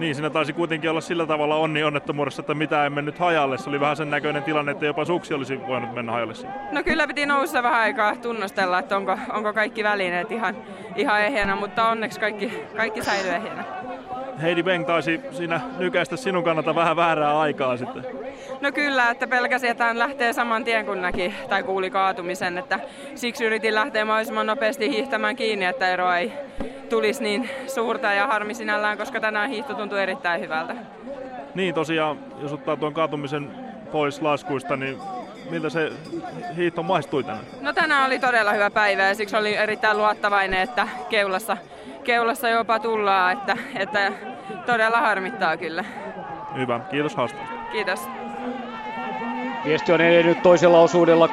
Niin, 0.00 0.14
siinä 0.14 0.30
taisi 0.30 0.52
kuitenkin 0.52 0.90
olla 0.90 1.00
sillä 1.00 1.26
tavalla 1.26 1.56
onni 1.56 1.82
onnettomuudessa, 1.82 2.42
että 2.42 2.54
mitä 2.54 2.84
ei 2.84 2.90
mennyt 2.90 3.18
hajalle. 3.18 3.58
Se 3.58 3.68
oli 3.68 3.80
vähän 3.80 3.96
sen 3.96 4.10
näköinen 4.10 4.42
tilanne, 4.42 4.72
että 4.72 4.86
jopa 4.86 5.04
suksi 5.04 5.34
olisi 5.34 5.60
voinut 5.66 5.94
mennä 5.94 6.12
hajalle. 6.12 6.34
No 6.72 6.82
kyllä 6.82 7.06
piti 7.06 7.26
nousta 7.26 7.62
vähän 7.62 7.80
aikaa 7.80 8.16
tunnustella, 8.16 8.78
että 8.78 8.96
onko, 8.96 9.18
onko 9.32 9.52
kaikki 9.52 9.84
välineet 9.84 10.32
ihan, 10.32 10.56
ihan 10.96 11.20
ehjänä, 11.20 11.56
mutta 11.56 11.88
onneksi 11.88 12.20
kaikki, 12.20 12.52
kaikki 12.76 13.04
säilyy 13.04 13.32
ehjänä. 13.32 13.64
Heidi 14.42 14.62
Beng 14.62 14.86
taisi 14.86 15.20
siinä 15.30 15.60
nykäistä 15.78 16.16
sinun 16.16 16.44
kannalta 16.44 16.74
vähän 16.74 16.96
väärää 16.96 17.40
aikaa 17.40 17.76
sitten. 17.76 18.06
No 18.60 18.72
kyllä, 18.72 19.10
että 19.10 19.26
pelkäsi, 19.26 19.68
että 19.68 19.84
hän 19.84 19.98
lähtee 19.98 20.32
saman 20.32 20.64
tien 20.64 20.86
kun 20.86 21.02
näki 21.02 21.34
tai 21.48 21.62
kuuli 21.62 21.90
kaatumisen, 21.90 22.58
että 22.58 22.80
siksi 23.14 23.44
yritin 23.44 23.74
lähteä 23.74 24.04
mahdollisimman 24.04 24.46
nopeasti 24.46 24.88
hiihtämään 24.90 25.36
kiinni, 25.36 25.64
että 25.64 25.88
eroa 25.88 26.18
ei 26.18 26.32
tulisi 26.88 27.22
niin 27.22 27.50
suurta 27.66 28.12
ja 28.12 28.26
harmi 28.26 28.54
sinällään, 28.54 28.98
koska 28.98 29.20
tänään 29.20 29.50
hiihto 29.50 29.74
tuntuu 29.74 29.98
erittäin 29.98 30.40
hyvältä. 30.40 30.74
Niin 31.54 31.74
tosiaan, 31.74 32.18
jos 32.42 32.52
ottaa 32.52 32.76
tuon 32.76 32.94
kaatumisen 32.94 33.50
pois 33.92 34.22
laskuista, 34.22 34.76
niin 34.76 34.98
miltä 35.50 35.70
se 35.70 35.92
hiihto 36.56 36.82
maistui 36.82 37.24
tänään? 37.24 37.44
No 37.60 37.72
tänään 37.72 38.06
oli 38.06 38.18
todella 38.18 38.52
hyvä 38.52 38.70
päivä 38.70 39.02
ja 39.02 39.14
siksi 39.14 39.36
oli 39.36 39.54
erittäin 39.56 39.98
luottavainen, 39.98 40.60
että 40.60 40.88
keulassa, 41.08 41.56
keulassa 42.04 42.48
jopa 42.48 42.78
tullaan, 42.78 43.32
että, 43.32 43.56
että 43.76 44.12
todella 44.72 45.00
harmittaa 45.00 45.56
kyllä. 45.56 45.84
Hyvä, 46.54 46.80
kiitos 46.90 47.16
haastattelusta. 47.16 47.70
Kiitos. 47.72 48.19
Viesti 49.64 49.92
on 49.92 50.00
edennyt 50.00 50.42
toisella 50.42 50.80
osuudella 50.80 51.26
3,8. 51.26 51.32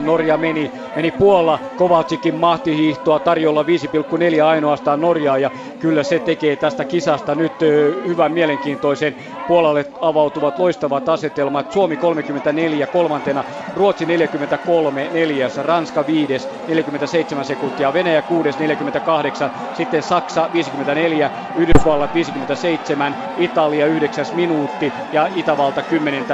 Norja 0.00 0.36
meni, 0.38 0.72
meni 0.94 1.10
Puola. 1.10 1.58
Kovaltsikin 1.76 2.34
mahtihiihtoa 2.34 3.20
tarjolla 3.20 3.62
5,4 3.62 4.44
ainoastaan 4.44 5.00
Norjaa 5.00 5.38
ja 5.38 5.50
kyllä 5.78 6.02
se 6.02 6.20
tekee 6.20 6.56
tästä 6.56 6.84
kisasta 6.84 7.34
nyt 7.34 7.60
hyvän 8.06 8.32
mielenkiintoisen. 8.32 9.16
Puolalle 9.46 9.86
avautuvat 10.00 10.58
loistavat 10.58 11.08
asetelmat. 11.08 11.72
Suomi 11.72 11.96
34 11.96 12.86
kolmantena, 12.86 13.44
Ruotsi 13.72 14.06
43 14.06 15.08
neljäs, 15.12 15.56
Ranska 15.56 16.06
5 16.06 16.48
47 16.66 17.44
sekuntia, 17.44 17.92
Venäjä 17.92 18.22
6 18.22 18.58
48, 18.58 19.50
sitten 19.72 20.02
Saksa 20.02 20.50
54, 20.52 21.30
Yhdysvallat 21.54 22.14
57, 22.14 23.16
Italia 23.36 23.86
9 23.86 24.26
minuutti 24.32 24.94
ja 25.12 25.28
Itävalta 25.34 25.82
10 25.82 26.24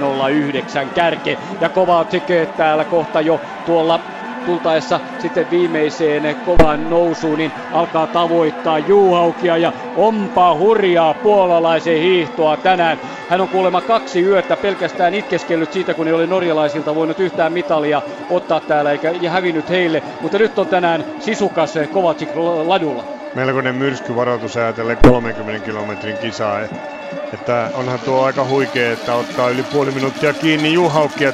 109 0.00 0.90
kärke. 0.90 1.38
Ja 1.60 1.68
kova 1.68 2.04
tekee 2.04 2.46
täällä 2.46 2.84
kohta 2.84 3.20
jo 3.20 3.40
tuolla 3.66 4.00
tultaessa 4.46 5.00
sitten 5.18 5.50
viimeiseen 5.50 6.36
kovaan 6.36 6.90
nousuun, 6.90 7.38
niin 7.38 7.52
alkaa 7.72 8.06
tavoittaa 8.06 8.78
Juhaukia 8.78 9.56
ja 9.56 9.72
onpa 9.96 10.54
hurjaa 10.54 11.14
puolalaisen 11.14 11.98
hiihtoa 11.98 12.56
tänään. 12.56 12.98
Hän 13.28 13.40
on 13.40 13.48
kuulemma 13.48 13.80
kaksi 13.80 14.22
yötä 14.22 14.56
pelkästään 14.56 15.14
itkeskellyt 15.14 15.72
siitä, 15.72 15.94
kun 15.94 16.06
ei 16.06 16.12
ole 16.12 16.26
norjalaisilta 16.26 16.94
voinut 16.94 17.20
yhtään 17.20 17.52
mitalia 17.52 18.02
ottaa 18.30 18.60
täällä 18.60 18.92
eikä 18.92 19.10
ja 19.20 19.30
hävinnyt 19.30 19.70
heille, 19.70 20.02
mutta 20.20 20.38
nyt 20.38 20.58
on 20.58 20.66
tänään 20.66 21.04
sisukas 21.20 21.74
Kovacic 21.92 22.28
ladulla. 22.66 23.04
Melkoinen 23.34 23.74
myrskyvaroitus 23.74 24.56
ajatellen 24.56 24.96
30 25.08 25.64
kilometrin 25.64 26.16
kisaa. 26.18 26.58
Että 27.32 27.70
onhan 27.74 28.00
tuo 28.00 28.24
aika 28.24 28.44
huikea, 28.44 28.92
että 28.92 29.14
ottaa 29.14 29.48
yli 29.48 29.62
puoli 29.62 29.90
minuuttia 29.90 30.32
kiinni 30.32 30.72
Juhaukkia 30.72 31.32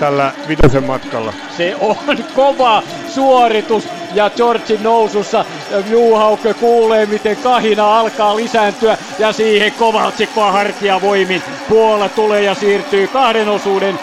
tällä 0.00 0.32
vitosen 0.48 0.84
matkalla. 0.84 1.32
Se 1.56 1.76
on 1.80 2.24
kova 2.34 2.82
suoritus 3.08 3.88
ja 4.14 4.30
Georgin 4.30 4.82
nousussa 4.82 5.44
Juhaukke 5.90 6.54
kuulee, 6.54 7.06
miten 7.06 7.36
kahina 7.36 7.98
alkaa 8.00 8.36
lisääntyä 8.36 8.98
ja 9.18 9.32
siihen 9.32 9.72
Kovaltsikkoa 9.72 10.52
hartiavoimin. 10.52 11.42
Puola 11.68 12.08
tulee 12.08 12.42
ja 12.42 12.54
siirtyy 12.54 13.06
kahden 13.06 13.48
osuuden 13.48 13.98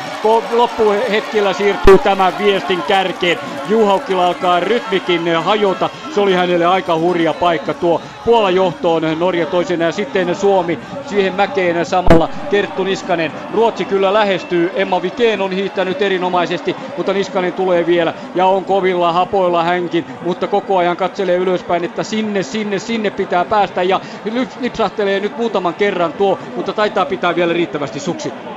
loppuhetkellä 0.50 1.54
siirtyy 1.54 2.00
tämän 2.00 2.38
viestin 2.38 2.84
kärkeen. 2.84 3.38
Juhaukilla 3.64 4.28
alkaa 4.28 4.60
rytmikin 4.60 5.22
hajota. 5.44 5.90
Se 6.10 6.22
oli 6.22 6.34
hänelle 6.34 6.66
aika 6.66 6.98
hurja 6.98 7.34
paikka 7.34 7.74
tuo 7.74 8.02
Puola 8.24 8.52
johtoon 8.52 9.04
Norja 9.20 9.46
toisena 9.46 9.86
ja 9.86 9.92
sitten 9.92 10.36
Suomi 10.36 10.80
siihen 11.02 11.34
mäkeen 11.34 11.86
samalla 11.86 12.30
Kerttu 12.50 12.84
Niskanen. 12.84 13.34
Ruotsi 13.50 13.86
kyllä 13.86 14.14
lähestyy. 14.14 14.72
Emma 14.74 15.02
Vikeen 15.02 15.42
on 15.42 15.52
hiihtänyt 15.52 16.02
erinomaisesti, 16.02 16.76
mutta 16.96 17.14
Niskanen 17.14 17.54
tulee 17.54 17.86
vielä 17.86 18.14
ja 18.36 18.46
on 18.46 18.66
kovilla 18.66 19.14
hapoilla 19.14 19.64
hänkin, 19.64 20.06
mutta 20.24 20.48
koko 20.48 20.78
ajan 20.78 20.98
katselee 20.98 21.38
ylöspäin, 21.38 21.84
että 21.84 22.04
sinne, 22.04 22.44
sinne, 22.44 22.80
sinne 22.80 23.10
pitää 23.10 23.46
päästä 23.46 23.84
ja 23.84 24.02
lipsahtelee 24.60 25.20
nyt 25.20 25.38
muutaman 25.38 25.76
kerran 25.76 26.14
tuo, 26.14 26.40
mutta 26.56 26.74
taitaa 26.74 27.06
pitää 27.06 27.36
vielä 27.36 27.54
riittävästi 27.54 28.00
suksi. 28.00 28.51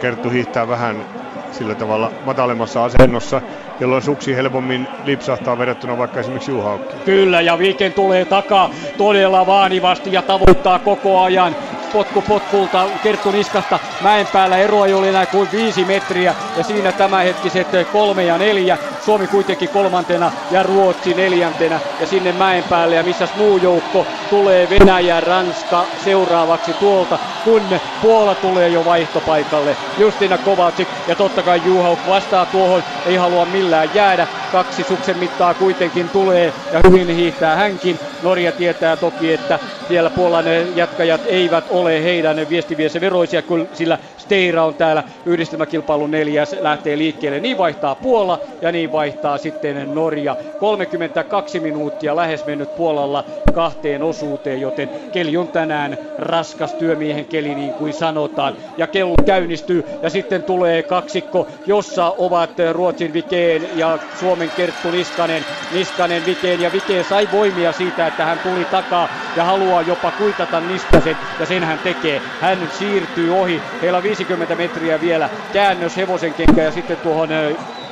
Kerttu 0.00 0.30
hiihtää 0.30 0.68
vähän 0.68 1.04
sillä 1.52 1.74
tavalla 1.74 2.12
matalemmassa 2.24 2.84
asennossa, 2.84 3.42
jolloin 3.80 4.02
suksi 4.02 4.36
helpommin 4.36 4.88
lipsahtaa 5.04 5.58
verrattuna 5.58 5.98
vaikka 5.98 6.20
esimerkiksi 6.20 6.50
Juhaukki. 6.50 6.96
Kyllä, 7.04 7.40
ja 7.40 7.58
Viken 7.58 7.92
tulee 7.92 8.24
takaa 8.24 8.70
todella 8.96 9.46
vaanivasti 9.46 10.12
ja 10.12 10.22
tavoittaa 10.22 10.78
koko 10.78 11.20
ajan 11.22 11.56
potku 11.92 12.22
potkulta 12.22 12.86
Kerttu 13.02 13.30
Niskasta 13.30 13.78
mäen 14.00 14.26
päällä 14.26 14.56
ero 14.56 14.84
ei 14.84 14.94
ole 14.94 15.08
enää 15.08 15.26
kuin 15.26 15.48
viisi 15.52 15.84
metriä 15.84 16.34
ja 16.56 16.64
siinä 16.64 16.92
tämänhetkiset 16.92 17.66
kolme 17.92 18.24
ja 18.24 18.38
neljä. 18.38 18.78
Suomi 19.04 19.26
kuitenkin 19.26 19.68
kolmantena 19.68 20.32
ja 20.50 20.62
Ruotsi 20.62 21.14
neljäntenä 21.14 21.80
ja 22.00 22.06
sinne 22.06 22.32
mäen 22.32 22.64
päälle 22.64 22.94
ja 22.94 23.02
missä 23.02 23.28
muu 23.36 23.58
joukko 23.58 24.06
tulee 24.30 24.70
Venäjä, 24.70 25.20
Ranska 25.20 25.84
seuraavaksi 26.04 26.72
tuolta 26.72 27.18
kun 27.44 27.62
Puola 28.02 28.34
tulee 28.34 28.68
jo 28.68 28.84
vaihtopaikalle. 28.84 29.76
Justina 29.98 30.38
Kovacic 30.38 30.88
ja 31.06 31.14
totta 31.14 31.42
kai 31.42 31.62
Juhauk 31.64 31.98
vastaa 32.08 32.46
tuohon, 32.46 32.82
ei 33.06 33.16
halua 33.16 33.44
millään 33.44 33.90
jäädä. 33.94 34.26
Kaksi 34.50 34.84
suksen 34.84 35.18
mittaa 35.18 35.54
kuitenkin 35.54 36.10
tulee 36.10 36.54
ja 36.70 36.80
hyvin 36.90 37.08
hiihtää 37.08 37.56
hänkin. 37.56 38.00
Norja 38.20 38.52
tietää 38.52 38.96
toki, 38.96 39.32
että 39.32 39.60
vielä 39.88 40.10
Puolan 40.10 40.44
jatkajat 40.74 41.22
eivät 41.24 41.64
ole 41.68 42.02
heidän 42.04 42.36
viestiviensä 42.48 43.00
veroisia, 43.00 43.42
sillä 43.72 43.98
Steira 44.28 44.64
on 44.64 44.74
täällä 44.74 45.04
yhdistelmäkilpailun 45.26 46.10
neljäs, 46.10 46.56
lähtee 46.60 46.98
liikkeelle. 46.98 47.40
Niin 47.40 47.58
vaihtaa 47.58 47.94
Puola 47.94 48.40
ja 48.62 48.72
niin 48.72 48.92
vaihtaa 48.92 49.38
sitten 49.38 49.94
Norja. 49.94 50.36
32 50.60 51.60
minuuttia 51.60 52.16
lähes 52.16 52.46
mennyt 52.46 52.76
Puolalla 52.76 53.24
kahteen 53.54 54.02
osuuteen, 54.02 54.60
joten 54.60 54.90
keli 55.12 55.36
on 55.36 55.48
tänään 55.48 55.98
raskas 56.18 56.74
työmiehen 56.74 57.24
keli 57.24 57.54
niin 57.54 57.72
kuin 57.72 57.92
sanotaan. 57.92 58.54
Ja 58.76 58.86
kello 58.86 59.14
käynnistyy 59.26 59.84
ja 60.02 60.10
sitten 60.10 60.42
tulee 60.42 60.82
kaksikko, 60.82 61.46
jossa 61.66 62.14
ovat 62.18 62.50
Ruotsin 62.72 63.12
Vikeen 63.12 63.68
ja 63.74 63.98
Suomen 64.20 64.50
Kerttu 64.56 64.90
Niskanen. 64.90 65.44
Niskanen 65.72 66.26
Vikeen 66.26 66.60
ja 66.60 66.72
Vikeen 66.72 67.04
sai 67.04 67.28
voimia 67.32 67.72
siitä, 67.72 68.06
että 68.06 68.24
hän 68.24 68.38
tuli 68.38 68.64
takaa 68.64 69.08
ja 69.36 69.44
haluaa 69.44 69.82
jopa 69.82 70.10
kuitata 70.10 70.60
Niskasen 70.60 71.16
ja 71.40 71.46
sen 71.46 71.64
hän 71.64 71.78
tekee. 71.78 72.22
Hän 72.40 72.58
siirtyy 72.78 73.38
ohi. 73.40 73.62
Heillä 73.82 73.98
50 74.18 74.54
metriä 74.54 75.00
vielä 75.00 75.30
käännös 75.52 75.96
hevosen 75.96 76.34
kenkä 76.34 76.62
ja 76.62 76.72
sitten 76.72 76.96
tuohon 76.96 77.28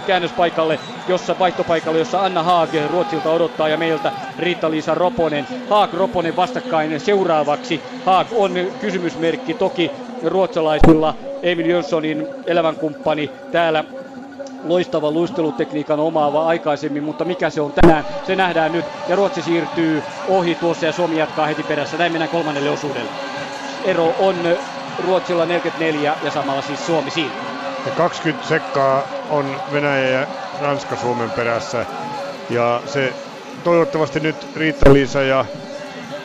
käännöspaikalle, 0.06 0.78
jossa 1.08 1.38
vaihtopaikalle, 1.38 1.98
jossa 1.98 2.22
Anna 2.22 2.42
Haag 2.42 2.70
Ruotsilta 2.90 3.30
odottaa 3.30 3.68
ja 3.68 3.76
meiltä 3.76 4.12
Riitta-Liisa 4.38 4.94
Roponen. 4.94 5.46
Haag 5.70 5.94
Roponen 5.94 6.36
vastakkain 6.36 7.00
seuraavaksi. 7.00 7.82
Haag 8.04 8.26
on 8.32 8.52
kysymysmerkki 8.80 9.54
toki 9.54 9.90
ruotsalaisilla. 10.24 11.14
Emil 11.42 11.66
Jönssonin 11.66 12.26
elämänkumppani 12.46 13.30
täällä 13.52 13.84
loistava 14.64 15.10
luistelutekniikan 15.10 16.00
omaava 16.00 16.46
aikaisemmin, 16.46 17.04
mutta 17.04 17.24
mikä 17.24 17.50
se 17.50 17.60
on 17.60 17.72
tänään, 17.72 18.04
se 18.26 18.36
nähdään 18.36 18.72
nyt. 18.72 18.84
Ja 19.08 19.16
Ruotsi 19.16 19.42
siirtyy 19.42 20.02
ohi 20.28 20.54
tuossa 20.54 20.86
ja 20.86 20.92
Suomi 20.92 21.18
jatkaa 21.18 21.46
heti 21.46 21.62
perässä. 21.62 21.96
Näin 21.96 22.12
mennään 22.12 22.30
kolmannelle 22.30 22.70
osuudelle. 22.70 23.10
Ero 23.84 24.14
on 24.18 24.36
Ruotsilla 25.04 25.46
44 25.46 26.14
ja 26.22 26.30
samalla 26.30 26.62
siis 26.62 26.86
Suomi 26.86 27.10
siinä. 27.10 27.34
Ja 27.86 27.92
20 27.92 28.48
sekkaa 28.48 29.02
on 29.30 29.56
Venäjä 29.72 30.20
ja 30.20 30.26
Ranska 30.60 30.96
Suomen 30.96 31.30
perässä. 31.30 31.86
Ja 32.50 32.80
se 32.86 33.12
toivottavasti 33.64 34.20
nyt 34.20 34.46
Riitta-Liisa 34.56 35.22
ja 35.22 35.44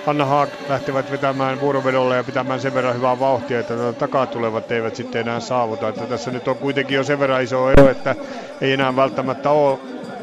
Anna 0.07 0.25
Haag 0.25 0.49
lähtevät 0.69 1.11
vetämään 1.11 1.61
vuorovedolle 1.61 2.15
ja 2.15 2.23
pitämään 2.23 2.61
sen 2.61 2.73
verran 2.73 2.95
hyvää 2.95 3.19
vauhtia, 3.19 3.59
että 3.59 3.93
takaa 3.93 4.25
tulevat 4.25 4.71
eivät 4.71 4.95
sitten 4.95 5.21
enää 5.21 5.39
saavuta. 5.39 5.87
Että 5.87 6.05
tässä 6.05 6.31
nyt 6.31 6.47
on 6.47 6.57
kuitenkin 6.57 6.95
jo 6.95 7.03
sen 7.03 7.19
verran 7.19 7.43
iso 7.43 7.69
ero, 7.69 7.89
että 7.89 8.15
ei 8.61 8.73
enää 8.73 8.95
välttämättä 8.95 9.49
ole 9.49 9.79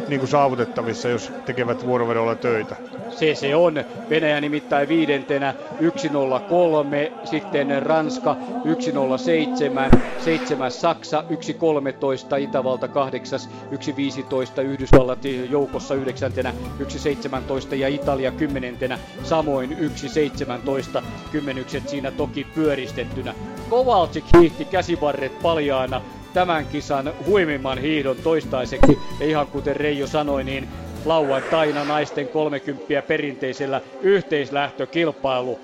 niin 0.08 0.20
kuin 0.20 0.30
saavutettavissa, 0.30 1.08
jos 1.08 1.32
tekevät 1.46 1.86
vuorovedolla 1.86 2.34
töitä. 2.34 2.76
Se 3.10 3.34
se 3.34 3.56
on. 3.56 3.84
Venäjä 4.10 4.40
nimittäin 4.40 4.88
viidentenä 4.88 5.54
103, 5.96 7.12
sitten 7.24 7.82
Ranska 7.82 8.36
107, 8.78 9.90
7 10.24 10.70
Saksa 10.70 11.24
113, 11.28 12.36
Itävalta 12.36 12.88
8, 12.88 13.38
115, 13.38 14.62
Yhdysvallat 14.62 15.18
joukossa 15.50 15.94
yhdeksäntenä 15.94 16.54
117 16.78 17.74
ja 17.74 17.88
Italia 17.88 18.30
kymmenentenä 18.30 18.98
samoin 19.22 19.76
117. 19.96 21.02
Kymmenykset 21.32 21.88
siinä 21.88 22.10
toki 22.10 22.46
pyöristettynä. 22.54 23.34
Kovalcik 23.70 24.24
hiihti 24.38 24.64
käsivarret 24.64 25.42
paljaana 25.42 26.00
tämän 26.38 26.66
kisan 26.66 27.12
huimimman 27.26 27.78
hiidon 27.78 28.16
toistaiseksi. 28.16 28.98
Ja 29.20 29.26
ihan 29.26 29.46
kuten 29.46 29.76
Reijo 29.76 30.06
sanoi, 30.06 30.44
niin 30.44 30.68
lauantaina 31.04 31.84
naisten 31.84 32.28
30 32.28 33.02
perinteisellä 33.02 33.80
yhteislähtökilpailu. 34.00 35.60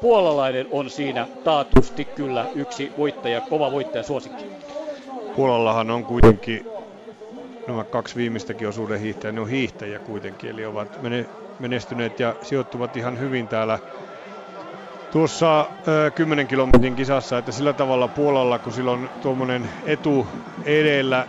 Puolalainen 0.00 0.66
on 0.70 0.90
siinä 0.90 1.26
taatusti 1.44 2.04
kyllä 2.04 2.46
yksi 2.54 2.92
voittaja, 2.98 3.40
kova 3.40 3.72
voittaja 3.72 4.02
suosikki. 4.02 4.44
Puolallahan 5.36 5.90
on 5.90 6.04
kuitenkin 6.04 6.66
nämä 7.68 7.84
kaksi 7.84 8.16
viimeistäkin 8.16 8.68
osuuden 8.68 9.00
hiihtäjä, 9.00 9.32
ne 9.32 9.40
on 9.40 9.48
hiihtäjiä 9.48 9.98
kuitenkin, 9.98 10.50
eli 10.50 10.66
ovat 10.66 10.98
menestyneet 11.60 12.20
ja 12.20 12.34
sijoittuvat 12.42 12.96
ihan 12.96 13.20
hyvin 13.20 13.48
täällä 13.48 13.78
tuossa 15.16 15.70
ö, 15.88 16.10
10 16.10 16.46
kilometrin 16.46 16.94
kisassa, 16.96 17.38
että 17.38 17.52
sillä 17.52 17.72
tavalla 17.72 18.08
Puolalla, 18.08 18.58
kun 18.58 18.72
sillä 18.72 18.92
on 18.92 19.10
tuommoinen 19.20 19.70
etu 19.84 20.28
edellä, 20.64 21.26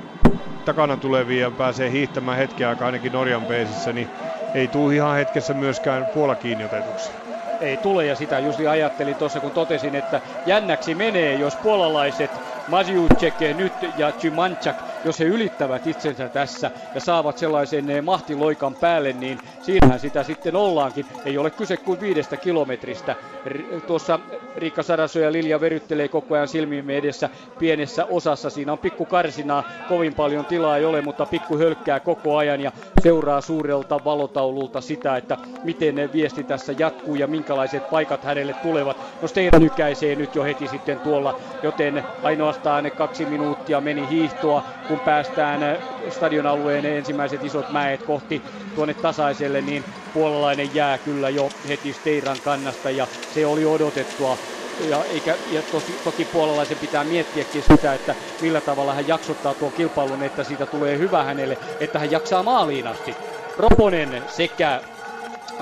takana 0.65 0.97
tulevia 0.97 1.51
pääsee 1.51 1.91
hiihtämään 1.91 2.37
hetken 2.37 2.67
aikaa 2.67 2.85
ainakin 2.85 3.11
Norjan 3.11 3.45
peesissä, 3.45 3.93
niin 3.93 4.09
ei 4.53 4.67
tule 4.67 4.95
ihan 4.95 5.15
hetkessä 5.15 5.53
myöskään 5.53 6.07
Puola 6.13 6.35
kiinni 6.35 6.63
otetuksi. 6.63 7.11
Ei 7.59 7.77
tule 7.77 8.05
ja 8.05 8.15
sitä 8.15 8.39
just 8.39 8.59
ajattelin 8.69 9.17
tuossa 9.17 9.39
kun 9.39 9.51
totesin, 9.51 9.95
että 9.95 10.21
jännäksi 10.45 10.95
menee, 10.95 11.35
jos 11.35 11.55
puolalaiset 11.55 12.41
Maziucek 12.67 13.35
nyt 13.53 13.93
ja 13.97 14.11
Chymanchak, 14.11 14.77
jos 15.05 15.19
he 15.19 15.25
ylittävät 15.25 15.87
itsensä 15.87 16.29
tässä 16.29 16.71
ja 16.95 17.01
saavat 17.01 17.37
sellaisen 17.37 17.89
eh, 17.89 18.03
mahtiloikan 18.03 18.75
päälle, 18.75 19.13
niin 19.13 19.39
siinähän 19.61 19.99
sitä 19.99 20.23
sitten 20.23 20.55
ollaankin. 20.55 21.05
Ei 21.25 21.37
ole 21.37 21.51
kyse 21.51 21.77
kuin 21.77 21.99
viidestä 21.99 22.37
kilometristä. 22.37 23.15
Tuossa 23.87 24.19
Riikka 24.57 24.83
Saraso 24.83 25.19
ja 25.19 25.31
Lilja 25.31 25.61
veryttelee 25.61 26.07
koko 26.07 26.35
ajan 26.35 26.47
silmiimme 26.47 26.97
edessä 26.97 27.29
pienessä 27.59 28.05
osassa. 28.05 28.49
Siinä 28.49 28.71
on 28.71 28.77
pikku 28.77 29.05
karsinaa, 29.05 29.63
kovin 29.89 30.13
paljon 30.13 30.45
tilaa 30.45 30.77
ei 30.77 30.85
ole, 30.85 31.01
mutta 31.01 31.25
pikku 31.25 31.57
hölkkää 31.57 31.99
koko 31.99 32.37
ajan 32.37 32.61
ja 32.61 32.71
seuraa 33.03 33.41
suurelta 33.41 33.99
valotaululta 34.05 34.81
sitä, 34.81 35.17
että 35.17 35.37
miten 35.63 35.95
ne 35.95 36.13
viesti 36.13 36.43
tässä 36.43 36.73
jatkuu 36.79 37.15
ja 37.15 37.27
minkälaiset 37.27 37.89
paikat 37.89 38.23
hänelle 38.23 38.53
tulevat. 38.53 38.97
No 39.21 39.27
Steira 39.27 39.59
nykäisee 39.59 40.15
nyt 40.15 40.35
jo 40.35 40.43
heti 40.43 40.67
sitten 40.67 40.99
tuolla, 40.99 41.39
joten 41.63 42.03
ainoastaan 42.23 42.91
kaksi 42.97 43.25
minuuttia 43.25 43.81
meni 43.81 44.09
hiihtoa, 44.09 44.63
kun 44.87 44.99
päästään 44.99 45.59
stadion 46.09 46.45
alueen 46.45 46.85
ensimmäiset 46.85 47.43
isot 47.43 47.71
mäet 47.71 48.03
kohti 48.03 48.41
tuonne 48.75 48.93
tasaiselle, 48.93 49.61
niin 49.61 49.83
puolalainen 50.13 50.75
jää 50.75 50.97
kyllä 50.97 51.29
jo 51.29 51.49
heti 51.67 51.93
Steiran 51.93 52.37
kannasta 52.43 52.91
ja 52.91 53.07
se 53.33 53.45
oli 53.45 53.65
odotettua 53.65 54.37
ja, 54.89 55.03
eikä, 55.05 55.37
ja 55.51 55.61
tosi, 55.63 55.93
toki 56.03 56.25
puolalaisen 56.25 56.77
pitää 56.77 57.03
miettiäkin 57.03 57.63
sitä, 57.63 57.93
että 57.93 58.15
millä 58.41 58.61
tavalla 58.61 58.93
hän 58.93 59.07
jaksottaa 59.07 59.53
tuon 59.53 59.71
kilpailun, 59.71 60.23
että 60.23 60.43
siitä 60.43 60.65
tulee 60.65 60.97
hyvä 60.97 61.23
hänelle, 61.23 61.57
että 61.79 61.99
hän 61.99 62.11
jaksaa 62.11 62.43
maaliin 62.43 62.87
asti. 62.87 63.15
Roponen 63.57 64.23
sekä 64.27 64.81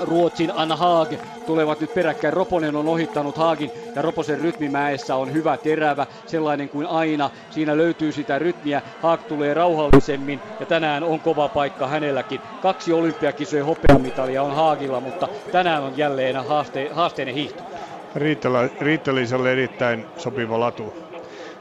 Ruotsin 0.02 0.52
Anna 0.56 0.76
Haag 0.76 1.12
tulevat 1.46 1.80
nyt 1.80 1.94
peräkkäin. 1.94 2.32
Roponen 2.32 2.76
on 2.76 2.88
ohittanut 2.88 3.36
Haagin 3.36 3.70
ja 3.94 4.02
Roposen 4.02 4.40
rytmimäessä 4.40 5.16
on 5.16 5.32
hyvä 5.32 5.56
terävä, 5.56 6.06
sellainen 6.26 6.68
kuin 6.68 6.86
aina. 6.86 7.30
Siinä 7.50 7.76
löytyy 7.76 8.12
sitä 8.12 8.38
rytmiä. 8.38 8.82
Haag 9.02 9.20
tulee 9.28 9.54
rauhallisemmin 9.54 10.40
ja 10.60 10.66
tänään 10.66 11.02
on 11.02 11.20
kova 11.20 11.48
paikka 11.48 11.86
hänelläkin. 11.86 12.40
Kaksi 12.62 12.92
olympiakisojen 12.92 13.66
hopeamitalia 13.66 14.42
on 14.42 14.54
Haagilla, 14.54 15.00
mutta 15.00 15.28
tänään 15.52 15.82
on 15.82 15.92
jälleen 15.96 16.36
haaste, 16.36 16.90
haasteinen 16.92 17.34
hiihto. 17.34 17.62
Riitta-Liisalle 18.80 19.52
erittäin 19.52 20.06
sopiva 20.16 20.60
latu. 20.60 20.94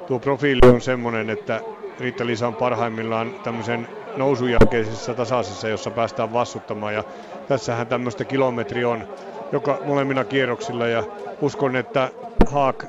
Tuo 0.08 0.20
profiili 0.20 0.60
on 0.64 0.82
semmoinen, 0.82 1.30
että 1.30 1.62
Riitta-Liisa 2.00 2.48
on 2.48 2.56
parhaimmillaan 2.56 3.36
tämmöisen 3.44 3.88
nousun 4.18 4.52
jälkeisessä 4.52 5.14
tasaisessa, 5.14 5.68
jossa 5.68 5.92
päästään 5.92 6.34
vassuttamaan. 6.34 6.94
Ja 6.94 7.04
tässähän 7.48 7.88
tämmöistä 7.88 8.26
kilometri 8.26 8.86
on 8.86 9.08
joka 9.52 9.80
molemmina 9.86 10.24
kierroksilla 10.24 10.88
ja 10.88 11.04
uskon, 11.42 11.76
että 11.76 12.12
Haak 12.48 12.86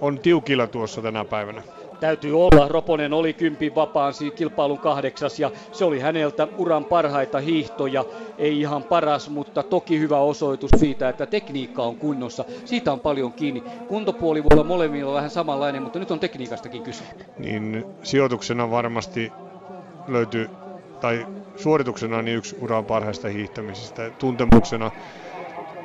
on 0.00 0.18
tiukilla 0.18 0.66
tuossa 0.66 1.02
tänä 1.02 1.24
päivänä 1.24 1.62
täytyy 2.00 2.42
olla. 2.42 2.68
Roponen 2.68 3.12
oli 3.12 3.32
kympin 3.32 3.74
vapaan 3.74 4.12
kilpailun 4.36 4.78
kahdeksas 4.78 5.40
ja 5.40 5.50
se 5.72 5.84
oli 5.84 6.00
häneltä 6.00 6.48
uran 6.56 6.84
parhaita 6.84 7.38
hiihtoja. 7.38 8.04
Ei 8.38 8.60
ihan 8.60 8.82
paras, 8.82 9.28
mutta 9.28 9.62
toki 9.62 9.98
hyvä 9.98 10.18
osoitus 10.18 10.70
siitä, 10.76 11.08
että 11.08 11.26
tekniikka 11.26 11.82
on 11.82 11.96
kunnossa. 11.96 12.44
Siitä 12.64 12.92
on 12.92 13.00
paljon 13.00 13.32
kiinni. 13.32 13.62
Kuntopuoli 13.88 14.42
voi 14.42 14.48
olla 14.52 14.64
molemmilla 14.64 15.14
vähän 15.14 15.30
samanlainen, 15.30 15.82
mutta 15.82 15.98
nyt 15.98 16.10
on 16.10 16.20
tekniikastakin 16.20 16.82
kyse. 16.82 17.04
Niin 17.38 17.84
sijoituksena 18.02 18.70
varmasti 18.70 19.32
löytyy, 20.08 20.50
tai 21.00 21.26
suorituksena 21.62 22.22
niin 22.22 22.36
yksi 22.36 22.56
uran 22.60 22.84
parhaista 22.84 23.28
hiihtämisistä. 23.28 24.10
Tuntemuksena 24.10 24.90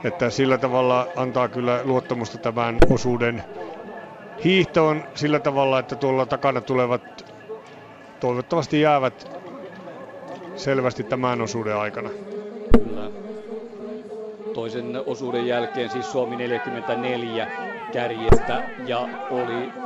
että 0.03 0.29
sillä 0.29 0.57
tavalla 0.57 1.07
antaa 1.15 1.47
kyllä 1.47 1.81
luottamusta 1.83 2.37
tämän 2.37 2.77
osuuden 2.89 3.43
hiihto 4.43 4.87
on 4.87 5.03
sillä 5.15 5.39
tavalla, 5.39 5.79
että 5.79 5.95
tuolla 5.95 6.25
takana 6.25 6.61
tulevat 6.61 7.33
toivottavasti 8.19 8.81
jäävät 8.81 9.31
selvästi 10.55 11.03
tämän 11.03 11.41
osuuden 11.41 11.75
aikana. 11.75 12.09
Kyllä. 12.77 13.11
Toisen 14.53 15.03
osuuden 15.05 15.47
jälkeen 15.47 15.89
siis 15.89 16.11
Suomi 16.11 16.35
44 16.35 17.47
kärjestä 17.91 18.63
ja 18.85 19.07
oli 19.29 19.84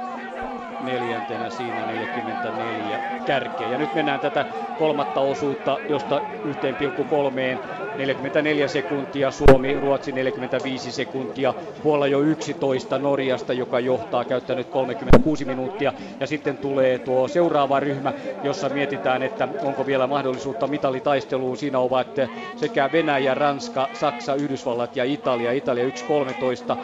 neljäntenä 0.81 1.49
siinä 1.49 1.85
44 1.85 2.99
kärkeä. 3.25 3.69
Ja 3.71 3.77
nyt 3.77 3.95
mennään 3.95 4.19
tätä 4.19 4.45
kolmatta 4.79 5.19
osuutta, 5.19 5.77
josta 5.89 6.19
1,3 6.19 7.59
44 7.97 8.67
sekuntia, 8.67 9.31
Suomi, 9.31 9.79
Ruotsi 9.79 10.11
45 10.11 10.91
sekuntia, 10.91 11.53
Puola 11.83 12.07
jo 12.07 12.19
11 12.19 12.99
Norjasta, 12.99 13.53
joka 13.53 13.79
johtaa, 13.79 14.25
käyttänyt 14.25 14.67
36 14.67 15.45
minuuttia. 15.45 15.93
Ja 16.19 16.27
sitten 16.27 16.57
tulee 16.57 16.99
tuo 16.99 17.27
seuraava 17.27 17.79
ryhmä, 17.79 18.13
jossa 18.43 18.69
mietitään, 18.69 19.23
että 19.23 19.47
onko 19.63 19.85
vielä 19.85 20.07
mahdollisuutta 20.07 20.67
mitalitaisteluun. 20.67 21.57
Siinä 21.57 21.79
ovat 21.79 22.07
sekä 22.55 22.89
Venäjä, 22.91 23.33
Ranska, 23.33 23.89
Saksa, 23.93 24.35
Yhdysvallat 24.35 24.95
ja 24.95 25.03
Italia. 25.03 25.51
Italia 25.51 25.85
1.13, 25.89 26.77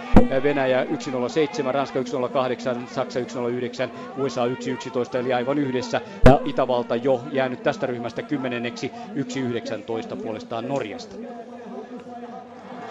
Venäjä 0.44 0.84
1.07, 0.84 1.72
Ranska 1.72 2.00
1.08, 2.00 2.88
Saksa 2.88 3.20
1.09, 3.20 3.85
USA 4.18 4.46
1.11 4.46 5.18
eli 5.18 5.34
aivan 5.34 5.58
yhdessä. 5.58 6.02
Ja 6.26 6.40
Itävalta 6.46 6.96
jo 6.96 7.22
jäänyt 7.32 7.64
tästä 7.64 7.86
ryhmästä 7.88 8.22
kymmenenneksi 8.22 8.92
1.19 9.16 10.22
puolestaan 10.24 10.68
Norjasta. 10.68 11.16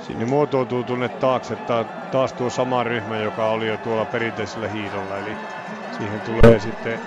Sinne 0.07 0.25
muotoutuu 0.25 0.83
tunne 0.83 1.09
taakse 1.09 1.57
taas 2.13 2.33
tuo 2.33 2.51
sama 2.51 2.85
ryhmä, 2.85 3.19
joka 3.19 3.47
oli 3.47 3.69
jo 3.69 3.77
tuolla 3.77 4.05
perinteisellä 4.05 4.69
hiidolla. 4.69 5.19
Eli 5.19 5.33
siihen 5.99 6.21
tulee 6.21 6.61
sitten 6.61 6.99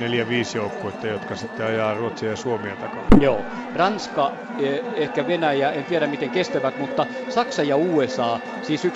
neljä 0.00 0.28
viisi 0.28 0.58
joukkuetta, 0.58 1.06
jotka 1.06 1.36
sitten 1.36 1.66
ajaa 1.66 1.94
Ruotsia 1.94 2.30
ja 2.30 2.36
Suomia 2.36 2.76
takana. 2.76 3.02
Joo. 3.20 3.40
Ranska, 3.74 4.32
e, 4.60 4.78
ehkä 4.96 5.26
Venäjä, 5.26 5.70
en 5.70 5.84
tiedä 5.84 6.06
miten 6.06 6.30
kestävät, 6.30 6.78
mutta 6.78 7.06
Saksa 7.28 7.62
ja 7.62 7.76
USA, 7.76 8.40
siis 8.62 8.84
1.9 8.84 8.88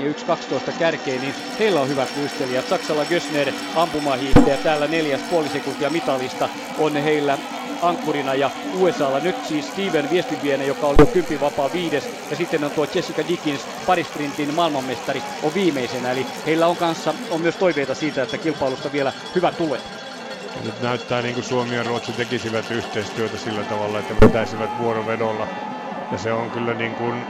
ja 0.00 0.12
1.12 0.12 0.72
kärkeen, 0.78 1.20
niin 1.20 1.34
heillä 1.58 1.80
on 1.80 1.88
hyvät 1.88 2.08
muistelijat. 2.16 2.68
Saksalla 2.68 3.04
Gössner 3.04 3.52
ampumahiihtäjä, 3.76 4.56
täällä 4.56 4.86
neljäs 4.86 5.22
puoli 5.30 5.48
sekuntia 5.48 5.90
mitalista 5.90 6.48
on 6.78 6.92
heillä 6.92 7.38
ankkurina 7.82 8.34
ja 8.34 8.50
USAlla 8.78 9.20
nyt 9.20 9.44
siis 9.44 9.68
Steven 9.68 10.10
Viestinviene, 10.10 10.66
joka 10.66 10.86
oli 10.86 11.06
kympin 11.12 11.40
vapaa 11.40 11.72
viides 11.72 12.08
ja 12.30 12.36
sitten 12.36 12.64
on 12.64 12.70
tuo 12.70 12.86
Jessica 12.94 13.28
Dickins 13.28 13.66
parisprintin 13.86 14.54
maailmanmestari 14.54 15.22
on 15.42 15.54
viimeisenä 15.54 16.12
eli 16.12 16.26
heillä 16.46 16.66
on 16.66 16.76
kanssa 16.76 17.14
on 17.30 17.40
myös 17.40 17.56
toiveita 17.56 17.94
siitä, 17.94 18.22
että 18.22 18.38
kilpailusta 18.38 18.92
vielä 18.92 19.12
hyvä 19.34 19.52
tulee. 19.52 19.80
Nyt 20.64 20.82
näyttää 20.82 21.22
niin 21.22 21.34
kuin 21.34 21.44
Suomi 21.44 21.76
ja 21.76 21.82
Ruotsi 21.82 22.12
tekisivät 22.12 22.70
yhteistyötä 22.70 23.36
sillä 23.36 23.62
tavalla, 23.62 23.98
että 23.98 24.26
vetäisivät 24.26 24.70
vuorovedolla. 24.78 25.46
Ja 26.12 26.18
se 26.18 26.32
on 26.32 26.50
kyllä 26.50 26.74
niin 26.74 26.94
kuin 26.94 27.26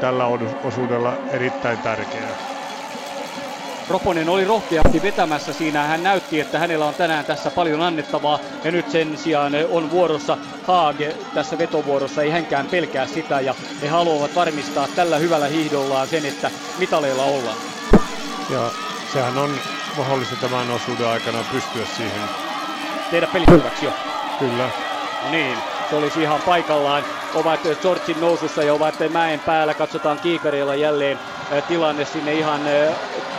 tällä 0.00 0.26
osuudella 0.64 1.16
erittäin 1.30 1.78
tärkeää. 1.78 2.54
Roponen 3.88 4.28
oli 4.28 4.44
rohkeasti 4.44 5.02
vetämässä 5.02 5.52
siinä. 5.52 5.86
Hän 5.86 6.02
näytti, 6.02 6.40
että 6.40 6.58
hänellä 6.58 6.86
on 6.86 6.94
tänään 6.94 7.24
tässä 7.24 7.50
paljon 7.50 7.82
annettavaa. 7.82 8.38
Ja 8.64 8.72
nyt 8.72 8.90
sen 8.90 9.18
sijaan 9.18 9.52
on 9.70 9.90
vuorossa 9.90 10.38
Haage 10.66 11.16
tässä 11.34 11.58
vetovuorossa. 11.58 12.22
Ei 12.22 12.30
hänkään 12.30 12.66
pelkää 12.66 13.06
sitä 13.06 13.40
ja 13.40 13.54
he 13.82 13.88
haluavat 13.88 14.34
varmistaa 14.34 14.88
tällä 14.96 15.18
hyvällä 15.18 15.46
hiihdollaan 15.46 16.08
sen, 16.08 16.26
että 16.26 16.50
mitaleilla 16.78 17.24
ollaan. 17.24 17.56
Ja 18.50 18.70
sehän 19.12 19.38
on 19.38 19.50
mahdollista 19.96 20.36
tämän 20.36 20.70
osuuden 20.70 21.08
aikana 21.08 21.38
pystyä 21.52 21.86
siihen 21.96 22.43
tehdä 23.14 23.26
peliselväksi 23.32 23.84
jo. 23.84 23.92
Kyllä. 24.38 24.70
No 25.24 25.30
niin, 25.30 25.56
se 25.90 25.96
olisi 25.96 26.22
ihan 26.22 26.42
paikallaan. 26.42 27.04
Ovat 27.34 27.60
Georgin 27.82 28.20
nousussa 28.20 28.62
ja 28.62 28.74
ovat 28.74 28.94
mäen 29.12 29.40
päällä. 29.40 29.74
Katsotaan 29.74 30.18
kiikareilla 30.18 30.74
jälleen 30.74 31.18
tilanne 31.68 32.04
sinne 32.04 32.34
ihan 32.34 32.60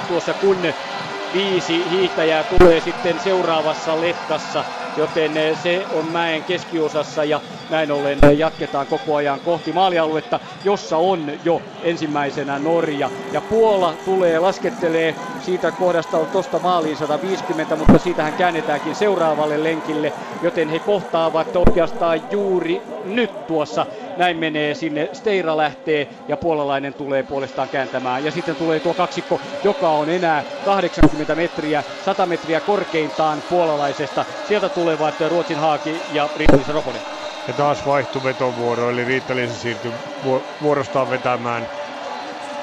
tuossa 0.07 0.33
kun 0.33 0.57
viisi 1.33 1.89
hiihtäjää 1.89 2.43
tulee 2.43 2.81
sitten 2.81 3.19
seuraavassa 3.19 4.01
letkassa, 4.01 4.63
joten 4.95 5.33
se 5.53 5.87
on 5.89 6.05
mäen 6.05 6.43
keskiosassa 6.43 7.23
ja 7.23 7.41
näin 7.69 7.91
ollen 7.91 8.19
jatketaan 8.37 8.87
koko 8.87 9.15
ajan 9.15 9.41
kohti 9.41 9.73
maalialuetta, 9.73 10.39
jossa 10.63 10.97
on 10.97 11.31
jo 11.43 11.63
ensimmäisenä 11.81 12.59
Norja. 12.59 13.11
Ja 13.31 13.41
Puola 13.41 13.97
tulee, 14.05 14.39
laskettelee 14.39 15.15
siitä 15.37 15.71
kohdasta 15.71 16.17
on 16.17 16.29
tosta 16.29 16.59
maaliin 16.59 16.97
150, 16.97 17.75
mutta 17.75 17.99
siitähän 17.99 18.33
käännetäänkin 18.33 18.95
seuraavalle 18.95 19.63
lenkille, 19.63 20.13
joten 20.41 20.69
he 20.69 20.79
kohtaavat 20.79 21.55
oikeastaan 21.55 22.21
juuri 22.31 22.99
nyt 23.03 23.47
tuossa. 23.47 23.85
Näin 24.15 24.37
menee 24.37 24.73
sinne, 24.75 25.09
Steira 25.13 25.57
lähtee 25.57 26.07
ja 26.27 26.37
puolalainen 26.37 26.93
tulee 26.93 27.23
puolestaan 27.23 27.69
kääntämään. 27.69 28.23
Ja 28.23 28.31
sitten 28.31 28.57
tulee 28.57 28.79
tuo 28.79 28.93
kaksikko, 28.93 29.41
joka 29.63 29.89
on 29.89 30.09
enää 30.09 30.43
80 30.63 31.35
metriä, 31.35 31.83
100 32.01 32.25
metriä 32.25 32.61
korkeintaan 32.61 33.43
puolalaisesta. 33.49 34.25
Sieltä 34.43 34.69
tulevat 34.69 35.15
Ruotsin 35.27 35.59
Haaki 35.59 36.05
ja 36.07 36.29
Riitta 36.35 36.71
Roponen. 36.71 37.03
Ja 37.47 37.53
taas 37.53 37.85
vaihtui 37.85 38.23
vetovuoro, 38.23 38.89
eli 38.89 39.05
Riitta 39.05 39.33
siirtyi 39.47 39.93
vuorostaan 40.61 41.09
vetämään 41.09 41.69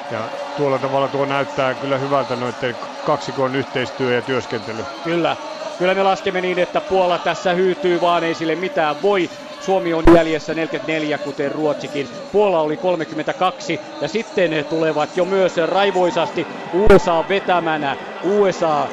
Ja 0.09 0.31
tuolla 0.55 0.79
tavalla 0.79 1.09
tuo 1.09 1.25
näyttää 1.25 1.75
kyllä 1.75 1.97
hyvältä 1.97 2.35
noiden 2.35 2.77
kaksikon 3.03 3.55
yhteistyö 3.55 4.15
ja 4.15 4.21
työskentely. 4.21 4.85
Kyllä, 5.03 5.37
kyllä 5.77 5.95
me 5.95 6.03
laskemme 6.03 6.41
niin, 6.41 6.59
että 6.59 6.81
Puola 6.81 7.19
tässä 7.19 7.53
hyytyy, 7.53 8.01
vaan 8.01 8.23
ei 8.23 8.35
sille 8.35 8.55
mitään 8.55 9.01
voi. 9.01 9.29
Suomi 9.63 9.93
on 9.93 10.03
jäljessä 10.15 10.53
44, 10.55 11.17
kuten 11.17 11.51
Ruotsikin. 11.51 12.09
Puola 12.31 12.61
oli 12.61 12.77
32 12.77 13.81
ja 14.01 14.07
sitten 14.07 14.51
tulevat 14.69 15.17
jo 15.17 15.25
myös 15.25 15.57
raivoisasti 15.57 16.47
USA 16.73 17.25
vetämänä. 17.29 17.97
USA 18.23 18.87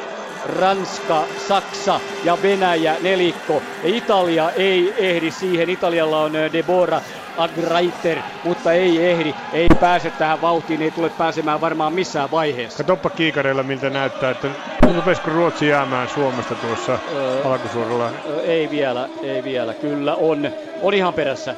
Ranska, 0.44 1.26
Saksa 1.36 2.00
ja 2.24 2.42
Venäjä 2.42 2.96
nelikko. 3.00 3.62
Italia 3.82 4.50
ei 4.50 4.94
ehdi 4.96 5.30
siihen. 5.30 5.70
Italialla 5.70 6.22
on 6.22 6.32
Deborah 6.52 7.02
Agraiter, 7.40 8.18
mutta 8.44 8.72
ei 8.72 9.10
ehdi, 9.10 9.34
ei 9.52 9.68
pääse 9.80 10.10
tähän 10.10 10.40
vauhtiin, 10.40 10.82
ei 10.82 10.90
tule 10.90 11.10
pääsemään 11.10 11.60
varmaan 11.60 11.92
missään 11.92 12.30
vaiheessa. 12.30 12.78
Katoppa 12.78 13.10
kiikareilla 13.10 13.62
miltä 13.62 13.90
näyttää, 13.90 14.30
että 14.30 14.48
rupesiko 14.94 15.30
Ruotsi 15.30 15.68
jäämään 15.68 16.08
Suomesta 16.08 16.54
tuossa 16.54 16.98
öö, 17.14 17.42
alkusuoralla? 17.44 18.10
Öö, 18.28 18.42
ei 18.42 18.70
vielä, 18.70 19.08
ei 19.22 19.44
vielä, 19.44 19.74
kyllä 19.74 20.14
on, 20.14 20.50
on 20.82 20.94
ihan 20.94 21.14
perässä. 21.14 21.54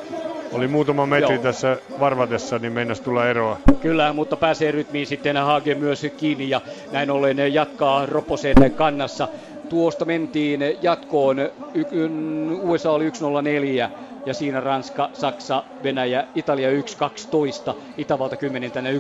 Oli 0.53 0.69
muutama 0.69 1.07
metri 1.07 1.35
Joo. 1.35 1.43
tässä 1.43 1.77
varvatessa, 2.01 2.59
niin 2.59 2.73
mennäs 2.73 3.01
tulla 3.01 3.29
eroa. 3.29 3.59
Kyllä, 3.81 4.13
mutta 4.13 4.37
pääsee 4.37 4.71
rytmiin 4.71 5.07
sitten 5.07 5.37
Haage 5.37 5.75
myös 5.75 6.07
kiinni 6.17 6.51
ja 6.51 6.61
näin 6.93 7.11
ollen 7.11 7.55
jatkaa 7.55 8.07
Roposen 8.07 8.55
kannassa. 8.77 9.29
Tuosta 9.73 10.05
mentiin 10.05 10.61
jatkoon, 10.83 11.37
USA 12.63 12.91
oli 12.91 13.11
104 13.15 13.91
ja 14.27 14.35
siinä 14.35 14.61
Ranska, 14.61 15.11
Saksa, 15.13 15.65
Venäjä, 15.83 16.27
Italia 16.35 16.69
1.12, 16.71 17.75
Itävalta 17.97 18.37
10 18.37 18.73
tänne 18.73 18.93
1.32. 18.93 18.99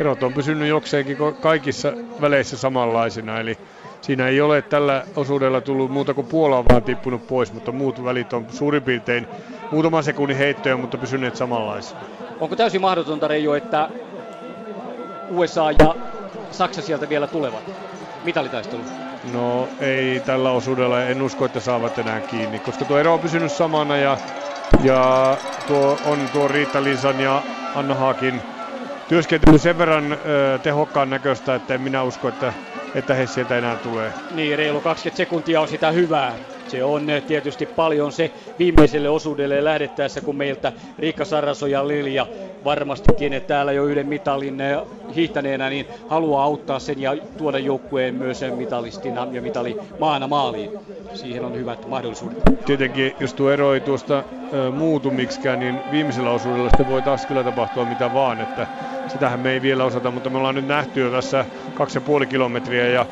Erot 0.00 0.22
on 0.22 0.34
pysynyt 0.34 0.68
jokseenkin 0.68 1.16
kaikissa 1.40 1.92
väleissä 2.20 2.56
samanlaisina, 2.56 3.40
eli 3.40 3.58
siinä 4.00 4.28
ei 4.28 4.40
ole 4.40 4.62
tällä 4.62 5.04
osuudella 5.16 5.60
tullut 5.60 5.90
muuta 5.90 6.14
kuin 6.14 6.26
Puola 6.26 6.64
vaan 6.64 6.82
tippunut 6.82 7.26
pois, 7.26 7.52
mutta 7.52 7.72
muut 7.72 8.04
välit 8.04 8.32
on 8.32 8.46
suurin 8.50 8.82
piirtein 8.82 9.26
muutaman 9.70 10.04
sekunnin 10.04 10.36
heittoja, 10.38 10.76
mutta 10.76 10.98
pysyneet 10.98 11.36
samanlaisina. 11.36 12.00
Onko 12.40 12.56
täysin 12.56 12.80
mahdotonta 12.80 13.28
Reijo, 13.28 13.54
että 13.54 13.88
USA 15.30 15.70
ja 15.70 15.94
Saksa 16.50 16.82
sieltä 16.82 17.08
vielä 17.08 17.26
tulevat 17.26 17.62
mitalitaistelu? 18.24 19.03
No 19.32 19.68
ei 19.80 20.20
tällä 20.20 20.50
osuudella, 20.50 21.02
en 21.04 21.22
usko, 21.22 21.44
että 21.44 21.60
saavat 21.60 21.98
enää 21.98 22.20
kiinni, 22.20 22.58
koska 22.58 22.84
tuo 22.84 22.98
ero 22.98 23.14
on 23.14 23.20
pysynyt 23.20 23.52
samana 23.52 23.96
ja, 23.96 24.18
ja 24.82 25.36
tuo 25.66 25.98
on 26.06 26.18
tuo 26.32 26.48
Riitta 26.48 26.84
Linsan 26.84 27.20
ja 27.20 27.42
Anna 27.74 27.94
Haakin 27.94 28.42
työskentely 29.08 29.58
sen 29.58 29.78
verran 29.78 30.12
ö, 30.12 30.58
tehokkaan 30.62 31.10
näköistä, 31.10 31.54
että 31.54 31.74
en 31.74 31.80
minä 31.80 32.02
usko, 32.02 32.28
että, 32.28 32.52
että 32.94 33.14
he 33.14 33.26
sieltä 33.26 33.58
enää 33.58 33.76
tulee. 33.76 34.12
Niin, 34.34 34.58
reilu 34.58 34.80
20 34.80 35.16
sekuntia 35.16 35.60
on 35.60 35.68
sitä 35.68 35.90
hyvää. 35.90 36.32
Se 36.68 36.84
on 36.84 37.06
tietysti 37.26 37.66
paljon 37.66 38.12
se 38.12 38.30
viimeiselle 38.58 39.08
osuudelle 39.08 39.64
lähdettäessä, 39.64 40.20
kun 40.20 40.36
meiltä 40.36 40.72
Riikka 40.98 41.24
Saraso 41.24 41.66
ja 41.66 41.88
Lilja 41.88 42.26
varmastikin 42.64 43.42
täällä 43.46 43.72
jo 43.72 43.84
yhden 43.84 44.06
mitalin 44.06 44.60
eh, 44.60 44.78
hiihtäneenä, 45.14 45.70
niin 45.70 45.86
haluaa 46.08 46.44
auttaa 46.44 46.78
sen 46.78 47.00
ja 47.00 47.16
tuoda 47.38 47.58
joukkueen 47.58 48.14
myös 48.14 48.40
mitalistina 48.56 49.28
ja 49.32 49.42
mitali 49.42 49.76
maana 50.00 50.26
maaliin. 50.26 50.70
Siihen 51.14 51.44
on 51.44 51.54
hyvät 51.54 51.88
mahdollisuudet. 51.88 52.38
Tietenkin, 52.66 53.14
jos 53.20 53.34
tuo 53.34 53.50
ero 53.50 53.74
ei 53.74 53.80
tuosta 53.80 54.24
ö, 54.52 54.70
muutu 54.70 55.10
miksikään, 55.10 55.60
niin 55.60 55.78
viimeisellä 55.90 56.30
osuudella 56.30 56.68
sitten 56.68 56.88
voi 56.88 57.02
taas 57.02 57.26
kyllä 57.26 57.44
tapahtua 57.44 57.84
mitä 57.84 58.14
vaan, 58.14 58.40
että 58.40 58.66
sitähän 59.08 59.40
me 59.40 59.52
ei 59.52 59.62
vielä 59.62 59.84
osata, 59.84 60.10
mutta 60.10 60.30
me 60.30 60.38
ollaan 60.38 60.54
nyt 60.54 60.66
nähty 60.66 61.00
jo 61.00 61.10
tässä 61.10 61.44
2,5 62.20 62.26
kilometriä 62.26 62.88
ja 62.88 63.06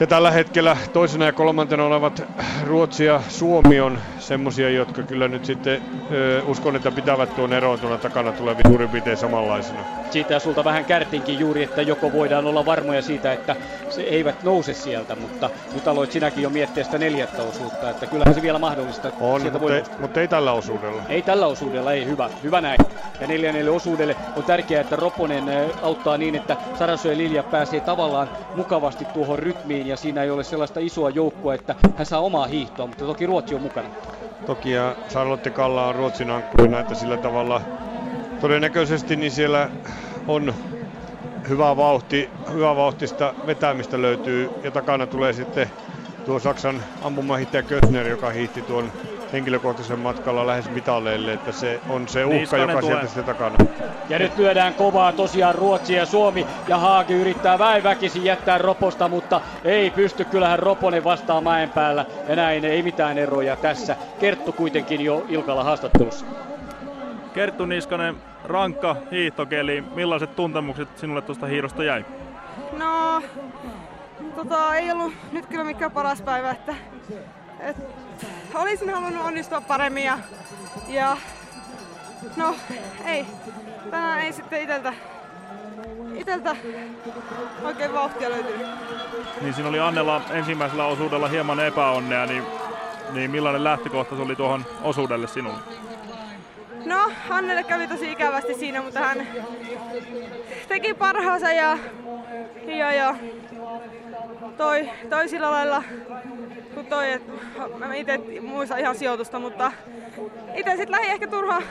ja 0.00 0.06
tällä 0.06 0.30
hetkellä 0.30 0.76
toisena 0.92 1.24
ja 1.24 1.32
kolmantena 1.32 1.84
olevat 1.84 2.22
Ruotsi 2.66 3.04
ja 3.04 3.20
Suomi 3.28 3.80
on 3.80 3.98
semmosia, 4.18 4.70
jotka 4.70 5.02
kyllä 5.02 5.28
nyt 5.28 5.44
sitten 5.44 5.82
ö, 6.12 6.42
uskon, 6.46 6.76
että 6.76 6.90
pitävät 6.90 7.36
tuon 7.36 7.52
eroon 7.52 7.78
tuolla 7.78 7.98
takana 7.98 8.32
tulevia 8.32 8.62
suurin 8.68 8.88
piirtein 8.88 9.16
samanlaisena. 9.16 9.78
Siitä 10.10 10.38
sulta 10.38 10.64
vähän 10.64 10.84
kärtinkin 10.84 11.38
juuri, 11.38 11.62
että 11.62 11.82
joko 11.82 12.12
voidaan 12.12 12.46
olla 12.46 12.66
varmoja 12.66 13.02
siitä, 13.02 13.32
että 13.32 13.56
se 13.90 14.02
eivät 14.02 14.42
nouse 14.42 14.74
sieltä, 14.74 15.16
mutta 15.16 15.50
nyt 15.74 15.88
aloit 15.88 16.12
sinäkin 16.12 16.42
jo 16.42 16.50
miettiä 16.50 16.84
sitä 16.84 16.98
neljättä 16.98 17.42
osuutta, 17.42 17.90
että 17.90 18.06
kyllähän 18.06 18.34
se 18.34 18.42
vielä 18.42 18.58
mahdollista. 18.58 19.12
On, 19.20 19.42
mutta, 19.42 19.60
voi 19.60 19.72
ei, 19.72 19.82
mutta 19.98 20.20
ei 20.20 20.28
tällä 20.28 20.52
osuudella. 20.52 21.02
Ei 21.08 21.22
tällä 21.22 21.46
osuudella, 21.46 21.92
ei 21.92 22.06
hyvä, 22.06 22.30
hyvä 22.42 22.60
näin. 22.60 22.78
Ja 23.20 23.26
neljännelle 23.26 23.70
osuudelle 23.70 24.16
on 24.36 24.42
tärkeää, 24.42 24.80
että 24.80 24.96
Roponen 24.96 25.44
auttaa 25.82 26.18
niin, 26.18 26.34
että 26.34 26.56
Saraso 26.78 27.10
ja 27.10 27.16
Lilja 27.16 27.42
pääsee 27.42 27.80
tavallaan 27.80 28.28
mukavasti 28.56 29.04
tuohon 29.04 29.38
rytmiin 29.38 29.87
ja 29.88 29.96
siinä 29.96 30.22
ei 30.22 30.30
ole 30.30 30.44
sellaista 30.44 30.80
isoa 30.80 31.10
joukkoa, 31.10 31.54
että 31.54 31.74
hän 31.96 32.06
saa 32.06 32.20
omaa 32.20 32.46
hiihtoa, 32.46 32.86
mutta 32.86 33.04
toki 33.04 33.26
Ruotsi 33.26 33.54
on 33.54 33.62
mukana. 33.62 33.90
Toki 34.44 34.70
ja 34.70 34.96
Charlotte 35.08 35.50
Kalla 35.50 35.88
on 35.88 35.94
Ruotsin 35.94 36.30
ankkurina, 36.30 36.80
että 36.80 36.94
sillä 36.94 37.18
tavalla 37.18 37.62
todennäköisesti 38.40 39.16
niin 39.16 39.32
siellä 39.32 39.70
on 40.26 40.54
hyvä 41.48 41.76
vauhti, 41.76 42.30
hyvä 42.52 42.76
vauhtista 42.76 43.34
vetämistä 43.46 44.02
löytyy 44.02 44.52
ja 44.62 44.70
takana 44.70 45.06
tulee 45.06 45.32
sitten 45.32 45.70
tuo 46.24 46.38
Saksan 46.38 46.84
ampumahiihtäjä 47.00 47.62
Kötner, 47.62 48.08
joka 48.08 48.30
hiihti 48.30 48.62
tuon 48.62 48.92
henkilökohtaisen 49.32 49.98
matkalla 49.98 50.46
lähes 50.46 50.70
mitaleille, 50.70 51.32
että 51.32 51.52
se 51.52 51.80
on 51.88 52.08
se 52.08 52.24
uhka, 52.24 52.38
Niskanen 52.38 52.68
joka 52.68 52.80
tulee. 52.80 52.94
sieltä 52.96 53.06
sitten 53.06 53.24
takana. 53.24 53.56
Ja 54.08 54.18
nyt 54.18 54.38
lyödään 54.38 54.74
kovaa 54.74 55.12
tosiaan 55.12 55.54
Ruotsi 55.54 55.94
ja 55.94 56.06
Suomi 56.06 56.46
ja 56.68 56.78
Haagi 56.78 57.14
yrittää 57.14 57.58
väiväkisin 57.58 58.24
jättää 58.24 58.58
Roposta, 58.58 59.08
mutta 59.08 59.40
ei 59.64 59.90
pysty. 59.90 60.24
Kyllähän 60.24 60.58
Roponen 60.58 61.04
vastaa 61.04 61.40
mäen 61.40 61.70
päällä 61.70 62.06
ja 62.28 62.36
näin 62.36 62.64
ei 62.64 62.82
mitään 62.82 63.18
eroja 63.18 63.56
tässä. 63.56 63.96
Kerttu 64.20 64.52
kuitenkin 64.52 65.00
jo 65.00 65.26
Ilkalla 65.28 65.64
haastattelussa. 65.64 66.26
Kerttu 67.34 67.66
Niskanen, 67.66 68.16
rankka 68.44 68.96
hiihtokeli. 69.10 69.84
Millaiset 69.94 70.36
tuntemukset 70.36 70.88
sinulle 70.98 71.22
tuosta 71.22 71.46
hiirosta 71.46 71.84
jäi? 71.84 72.04
No, 72.78 73.22
tota, 74.36 74.74
ei 74.76 74.90
ollut 74.92 75.12
nyt 75.32 75.46
kyllä 75.46 75.64
mikään 75.64 75.90
paras 75.90 76.22
päivä, 76.22 76.50
että 76.50 76.74
et, 77.60 77.76
olisin 78.54 78.90
halunnut 78.90 79.26
onnistua 79.26 79.60
paremmin 79.60 80.04
ja, 80.04 80.18
ja 80.88 81.16
no 82.36 82.56
ei, 83.04 83.26
tänään 83.90 84.20
ei 84.20 84.32
sitten 84.32 84.62
iteltä, 84.62 84.92
iteltä 86.14 86.56
oikein 87.62 87.92
vauhtia 87.92 88.30
löytynyt. 88.30 88.66
Niin 89.40 89.54
siinä 89.54 89.68
oli 89.68 89.80
Annella 89.80 90.22
ensimmäisellä 90.30 90.84
osuudella 90.84 91.28
hieman 91.28 91.60
epäonnea, 91.60 92.26
niin, 92.26 92.42
niin 93.12 93.30
millainen 93.30 93.64
lähtökohta 93.64 94.16
se 94.16 94.22
oli 94.22 94.36
tuohon 94.36 94.66
osuudelle 94.82 95.26
sinulle? 95.26 95.58
No, 96.84 97.12
Annelle 97.30 97.62
kävi 97.64 97.86
tosi 97.86 98.12
ikävästi 98.12 98.54
siinä, 98.54 98.82
mutta 98.82 99.00
hän 99.00 99.26
teki 100.68 100.94
parhaansa 100.94 101.52
ja, 101.52 101.78
ja, 102.66 102.92
ja 102.92 103.14
toi, 104.56 104.90
toi 105.10 105.28
sillä 105.28 105.50
lailla 105.50 105.82
kuin 106.74 106.86
toi, 106.86 107.12
että 107.12 107.32
mä 107.78 107.94
itse 107.94 108.20
muista 108.40 108.76
ihan 108.76 108.94
sijoitusta, 108.94 109.38
mutta 109.38 109.72
itse 110.54 110.70
sitten 110.70 110.90
lähdin 110.90 111.10
ehkä 111.10 111.26
turha 111.26 111.62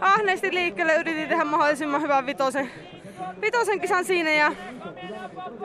ahneesti 0.00 0.54
liikkeelle, 0.54 0.96
yritin 0.96 1.28
tehdä 1.28 1.44
mahdollisimman 1.44 2.02
hyvän 2.02 2.26
vitosen, 2.26 2.70
vitosen 3.40 3.80
kisan 3.80 4.04
siinä 4.04 4.30
ja, 4.30 4.52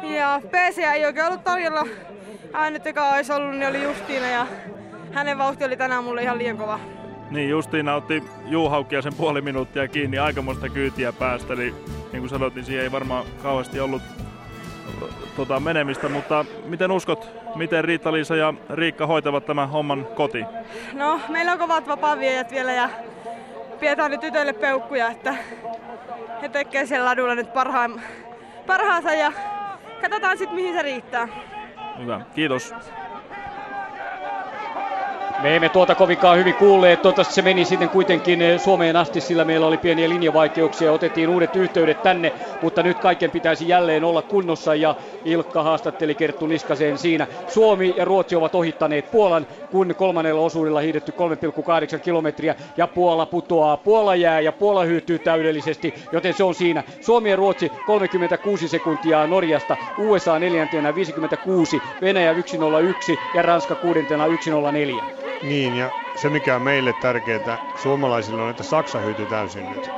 ja 0.04 0.42
PC 0.48 0.78
ei 0.78 1.06
oikein 1.06 1.28
ollut 1.28 1.44
tarjolla. 1.44 1.86
Äänet, 2.54 2.86
joka 2.86 3.10
olisi 3.10 3.34
ollut, 3.34 3.58
niin 3.58 3.70
oli 3.70 3.84
Justiina 3.84 4.28
ja 4.28 4.48
hänen 5.12 5.38
vauhti 5.38 5.66
oli 5.66 5.78
tänään 5.78 6.04
mulle 6.04 6.24
ihan 6.24 6.38
liian 6.38 6.58
kova. 6.58 6.80
Niin, 7.32 7.50
Justiina 7.50 7.96
otti 7.96 8.24
Juuhaukkia 8.46 9.02
sen 9.02 9.14
puoli 9.14 9.42
minuuttia 9.42 9.88
kiinni 9.88 10.18
aikamoista 10.18 10.70
kyytiä 10.70 11.14
päästä, 11.14 11.54
eli 11.54 11.76
niin 12.12 12.20
kuin 12.22 12.30
sanoit, 12.30 12.56
niin 12.56 12.66
siihen 12.66 12.84
ei 12.84 12.92
varmaan 12.92 13.26
kauheasti 13.44 13.80
ollut 13.80 14.02
tota, 15.36 15.60
menemistä, 15.60 16.10
mutta 16.10 16.46
miten 16.66 16.92
uskot, 16.92 17.30
miten 17.56 17.84
Riitta-Liisa 17.84 18.36
ja 18.36 18.54
Riikka 18.70 19.08
hoitavat 19.08 19.46
tämän 19.46 19.70
homman 19.70 20.08
koti? 20.16 20.46
No, 20.94 21.20
meillä 21.30 21.52
on 21.52 21.60
kovat 21.60 21.88
vapaaviejät 21.88 22.52
vielä 22.52 22.72
ja 22.74 22.90
pidetään 23.80 24.12
nyt 24.12 24.22
tytöille 24.22 24.54
peukkuja, 24.54 25.10
että 25.10 25.36
he 26.42 26.50
tekevät 26.50 26.88
siellä 26.88 27.06
ladulla 27.06 27.36
nyt 27.36 27.54
parhaan, 27.54 28.02
parhaansa 28.68 29.14
ja 29.14 29.32
katsotaan 30.02 30.38
sitten 30.38 30.56
mihin 30.56 30.74
se 30.74 30.82
riittää. 30.82 31.28
Hyvä, 32.00 32.22
kiitos. 32.36 32.74
Me 35.44 35.56
emme 35.56 35.70
tuota 35.70 35.96
kovinkaan 35.96 36.38
hyvin 36.38 36.54
kuulleet. 36.54 37.02
Toivottavasti 37.02 37.34
se 37.34 37.42
meni 37.42 37.66
sitten 37.66 37.90
kuitenkin 37.90 38.42
eh, 38.42 38.62
Suomeen 38.62 38.96
asti, 38.96 39.22
sillä 39.22 39.46
meillä 39.46 39.68
oli 39.68 39.78
pieniä 39.78 40.10
linjavaikeuksia. 40.10 40.92
Otettiin 40.92 41.30
uudet 41.30 41.56
yhteydet 41.56 42.04
tänne, 42.04 42.34
mutta 42.62 42.84
nyt 42.84 43.00
kaiken 43.00 43.32
pitäisi 43.32 43.68
jälleen 43.68 44.04
olla 44.04 44.22
kunnossa. 44.22 44.76
Ja 44.76 44.96
Ilkka 45.26 45.64
haastatteli 45.64 46.16
Kerttu 46.16 46.48
Niskaseen 46.48 46.98
siinä. 46.98 47.28
Suomi 47.48 47.94
ja 47.98 48.06
Ruotsi 48.06 48.36
ovat 48.36 48.56
ohittaneet 48.56 49.12
Puolan, 49.12 49.48
kun 49.72 49.96
kolmannella 49.98 50.42
osuudella 50.42 50.80
hiidetty 50.80 51.14
3,8 51.92 52.00
kilometriä. 52.00 52.56
Ja 52.78 52.88
Puola 52.88 53.26
putoaa. 53.26 53.78
Puola 53.78 54.16
jää 54.16 54.40
ja 54.40 54.52
Puola 54.52 54.84
hyytyy 54.84 55.20
täydellisesti, 55.20 55.94
joten 56.12 56.34
se 56.34 56.44
on 56.44 56.56
siinä. 56.56 56.84
Suomi 57.02 57.30
ja 57.30 57.36
Ruotsi 57.36 57.72
36 57.86 58.68
sekuntia 58.68 59.28
Norjasta. 59.28 59.78
USA 59.98 60.40
neljäntenä 60.40 60.96
56, 60.96 61.82
Venäjä 62.02 62.36
101 62.46 63.20
ja 63.36 63.42
Ranska 63.42 63.76
kuudentena 63.76 64.26
104. 64.44 65.29
Niin, 65.42 65.76
ja 65.76 65.92
se 66.16 66.30
mikä 66.30 66.56
on 66.56 66.62
meille 66.62 66.94
tärkeää 66.94 67.60
suomalaisille 67.76 68.42
on, 68.42 68.50
että 68.50 68.64
Saksa 68.64 69.00
hyytyy 69.00 69.28
täysin 69.28 69.70
nyt. 69.70 69.92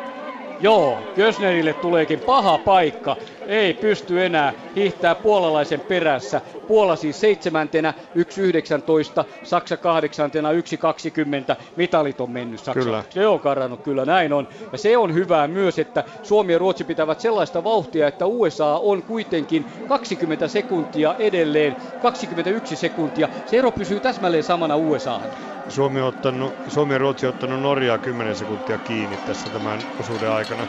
Joo, 0.59 1.11
Kösnerille 1.13 1.73
tuleekin 1.73 2.19
paha 2.21 2.57
paikka. 2.57 3.17
Ei 3.51 3.73
pysty 3.73 4.25
enää 4.25 4.53
hiihtää 4.75 5.15
puolalaisen 5.15 5.79
perässä. 5.79 6.41
Puola 6.67 6.95
siis 6.95 7.19
seitsemäntenä, 7.19 7.93
1.19, 8.17 9.25
Saksa 9.43 9.77
kahdeksantena, 9.77 10.49
1.20. 10.51 11.55
Mitalit 11.75 12.21
on 12.21 12.31
mennyt 12.31 12.59
Saksa. 12.59 12.83
Kyllä. 12.83 13.03
Se 13.09 13.27
on 13.27 13.39
karannut, 13.39 13.81
kyllä 13.81 14.05
näin 14.05 14.33
on. 14.33 14.47
Ja 14.71 14.77
se 14.77 14.97
on 14.97 15.13
hyvää 15.13 15.47
myös, 15.47 15.79
että 15.79 16.03
Suomi 16.23 16.53
ja 16.53 16.59
Ruotsi 16.59 16.83
pitävät 16.83 17.19
sellaista 17.19 17.63
vauhtia, 17.63 18.07
että 18.07 18.25
USA 18.25 18.65
on 18.65 19.03
kuitenkin 19.03 19.65
20 19.87 20.47
sekuntia 20.47 21.15
edelleen, 21.19 21.75
21 22.01 22.75
sekuntia. 22.75 23.29
Se 23.45 23.57
ero 23.57 23.71
pysyy 23.71 23.99
täsmälleen 23.99 24.43
samana 24.43 24.75
USAhan. 24.75 25.29
Suomi, 25.69 26.01
on 26.01 26.07
ottanut, 26.07 26.53
Suomi 26.67 26.93
ja 26.93 26.97
Ruotsi 26.97 27.27
on 27.27 27.33
ottanut 27.33 27.61
Norjaa 27.61 27.97
10 27.97 28.35
sekuntia 28.35 28.77
kiinni 28.77 29.17
tässä 29.17 29.49
tämän 29.49 29.79
osuuden 29.99 30.31
aikana. 30.31 30.67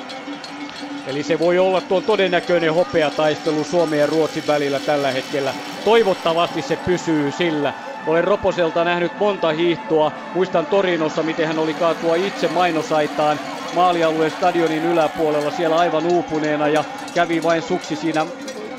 Eli 1.06 1.22
se 1.22 1.38
voi 1.38 1.58
olla 1.58 1.80
tuon 1.80 2.02
todennäköinen 2.02 2.74
hopeataistelu 2.74 3.64
Suomen 3.64 3.98
ja 3.98 4.06
Ruotsin 4.06 4.46
välillä 4.46 4.80
tällä 4.80 5.10
hetkellä. 5.10 5.54
Toivottavasti 5.84 6.62
se 6.62 6.76
pysyy 6.76 7.30
sillä. 7.30 7.72
Olen 8.06 8.24
Roposelta 8.24 8.84
nähnyt 8.84 9.18
monta 9.18 9.48
hiihtoa. 9.48 10.12
Muistan 10.34 10.66
Torinossa, 10.66 11.22
miten 11.22 11.46
hän 11.46 11.58
oli 11.58 11.74
kaatua 11.74 12.14
itse 12.14 12.48
mainosaitaan 12.48 13.40
maalialueen 13.74 14.30
stadionin 14.30 14.84
yläpuolella 14.84 15.50
siellä 15.50 15.76
aivan 15.76 16.06
uupuneena 16.06 16.68
ja 16.68 16.84
kävi 17.14 17.42
vain 17.42 17.62
suksi 17.62 17.96
siinä 17.96 18.26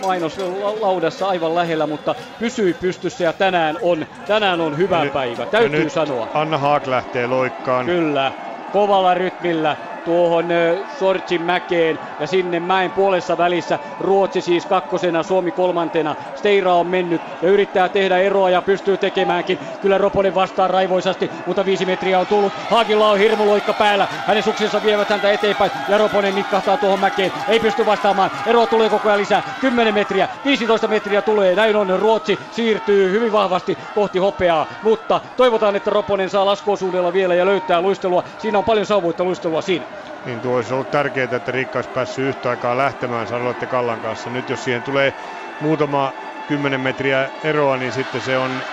mainoslaudassa 0.06 1.28
aivan 1.28 1.56
lähellä, 1.56 1.88
mutta 1.88 2.16
pysyi 2.40 2.74
pystyssä 2.74 3.24
ja 3.24 3.34
tänään 3.34 3.78
on, 3.82 4.06
tänään 4.28 4.62
on 4.62 4.78
hyvä 4.78 5.04
Ja 5.04 5.12
päivä, 5.12 5.44
ja 5.44 5.50
täytyy 5.50 5.84
nyt 5.84 5.92
sanoa. 5.92 6.28
Anna 6.34 6.58
Haak 6.58 6.88
lähtee 6.88 7.28
loikkaan. 7.28 7.86
Kyllä, 7.86 8.32
kovalla 8.74 9.14
rytmillä 9.14 9.76
tuohon 10.06 10.46
Sortsin 10.88 11.42
mäkeen 11.42 12.00
ja 12.20 12.28
sinne 12.28 12.60
mäen 12.60 12.92
puolessa 12.92 13.38
välissä. 13.38 13.80
Ruotsi 14.00 14.42
siis 14.42 14.66
kakkosena, 14.66 15.24
Suomi 15.24 15.52
kolmantena. 15.52 16.16
Steira 16.36 16.74
on 16.74 16.88
mennyt 16.88 17.22
ja 17.42 17.50
yrittää 17.50 17.90
tehdä 17.90 18.18
eroa 18.18 18.50
ja 18.50 18.62
pystyy 18.62 18.98
tekemäänkin. 18.98 19.60
Kyllä 19.82 19.98
Roponen 19.98 20.36
vastaa 20.36 20.68
raivoisasti, 20.68 21.32
mutta 21.46 21.66
viisi 21.66 21.86
metriä 21.86 22.20
on 22.20 22.28
tullut. 22.28 22.54
Haakilla 22.70 23.10
on 23.10 23.20
hirmuloikka 23.20 23.74
päällä. 23.74 24.08
Hänen 24.28 24.44
suksensa 24.44 24.84
vievät 24.84 25.10
häntä 25.10 25.32
eteenpäin 25.32 25.72
ja 25.90 25.98
Roponen 25.98 26.36
nitkahtaa 26.36 26.78
tuohon 26.78 27.00
mäkeen. 27.00 27.32
Ei 27.48 27.60
pysty 27.60 27.86
vastaamaan. 27.86 28.32
Ero 28.46 28.66
tulee 28.66 28.90
koko 28.90 29.10
ajan 29.10 29.20
lisää. 29.20 29.44
10 29.62 29.94
metriä, 29.94 30.28
15 30.46 30.88
metriä 30.88 31.22
tulee. 31.22 31.56
Näin 31.56 31.76
on. 31.76 32.00
Ruotsi 32.00 32.40
siirtyy 32.52 33.12
hyvin 33.12 33.32
vahvasti 33.32 33.78
kohti 33.96 34.20
hopeaa. 34.20 34.68
Mutta 34.84 35.22
toivotaan, 35.38 35.76
että 35.76 35.90
Roponen 35.90 36.30
saa 36.30 36.46
laskuosuudella 36.46 37.14
vielä 37.14 37.36
ja 37.36 37.46
löytää 37.46 37.82
luistelua. 37.82 38.24
Siinä 38.38 38.58
on 38.58 38.64
paljon 38.64 38.86
sauvuutta 38.86 39.24
luistelua 39.24 39.62
siinä. 39.62 39.86
Niin 40.26 40.42
tuo 40.42 40.56
olisi 40.56 40.74
ollut 40.74 40.92
tärkeää, 40.92 41.28
että 41.32 41.52
Riikka 41.52 41.78
olisi 41.78 41.90
päässyt 41.92 42.26
yhtä 42.26 42.50
aikaa 42.50 42.78
lähtemään 42.78 43.28
Charlotte 43.28 43.68
Kallan 43.68 44.02
kanssa. 44.02 44.30
Nyt 44.30 44.50
jos 44.50 44.64
siihen 44.64 44.84
tulee 44.84 45.14
muutama 45.60 46.14
10 46.46 46.82
metriä 46.82 47.32
eroa, 47.44 47.78
niin 47.78 47.92
sitten 47.94 48.22
se 48.22 48.38
on, 48.38 48.66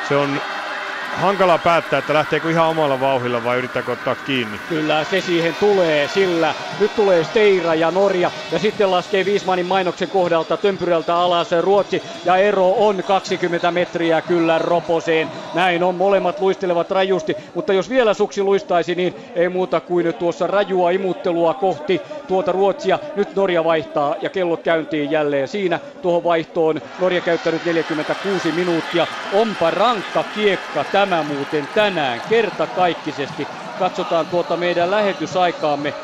se 0.00 0.16
on 0.16 0.40
hankala 1.16 1.58
päättää, 1.58 1.98
että 1.98 2.14
lähteekö 2.14 2.50
ihan 2.50 2.66
omalla 2.66 3.00
vauhilla 3.00 3.44
vai 3.44 3.58
yrittääkö 3.58 3.92
ottaa 3.92 4.14
kiinni. 4.14 4.60
Kyllä 4.68 5.04
se 5.04 5.20
siihen 5.20 5.54
tulee, 5.60 6.08
sillä 6.08 6.54
nyt 6.80 6.96
tulee 6.96 7.24
Steira 7.24 7.74
ja 7.74 7.90
Norja 7.90 8.30
ja 8.52 8.58
sitten 8.58 8.90
laskee 8.90 9.24
Viismanin 9.24 9.66
mainoksen 9.66 10.08
kohdalta 10.08 10.56
tömpyrältä 10.56 11.16
alas 11.16 11.50
Ruotsi 11.60 12.02
ja 12.24 12.36
ero 12.36 12.74
on 12.76 13.02
20 13.06 13.70
metriä 13.70 14.20
kyllä 14.20 14.58
Roposeen. 14.58 15.28
Näin 15.54 15.82
on, 15.82 15.94
molemmat 15.94 16.40
luistelevat 16.40 16.90
rajusti, 16.90 17.36
mutta 17.54 17.72
jos 17.72 17.90
vielä 17.90 18.14
suksi 18.14 18.42
luistaisi, 18.42 18.94
niin 18.94 19.14
ei 19.34 19.48
muuta 19.48 19.80
kuin 19.80 20.14
tuossa 20.14 20.46
rajua 20.46 20.90
imuttelua 20.90 21.54
kohti 21.54 22.00
tuota 22.28 22.52
Ruotsia. 22.52 22.98
Nyt 23.16 23.36
Norja 23.36 23.64
vaihtaa 23.64 24.14
ja 24.22 24.30
kellot 24.30 24.62
käyntiin 24.62 25.10
jälleen 25.10 25.48
siinä 25.48 25.80
tuohon 26.02 26.24
vaihtoon. 26.24 26.82
Norja 27.00 27.20
käyttänyt 27.20 27.64
46 27.64 28.52
minuuttia. 28.52 29.06
Onpa 29.32 29.70
rankka 29.70 30.24
kiekka 30.34 30.84
tämä 30.84 31.01
muuten 31.24 31.68
tänään 31.68 32.22
kertakaikkisesti. 32.22 33.50
Katsotaan 33.76 34.26
tuota 34.26 34.56
meidän 34.56 34.90
lähetysaikaamme 34.90 35.94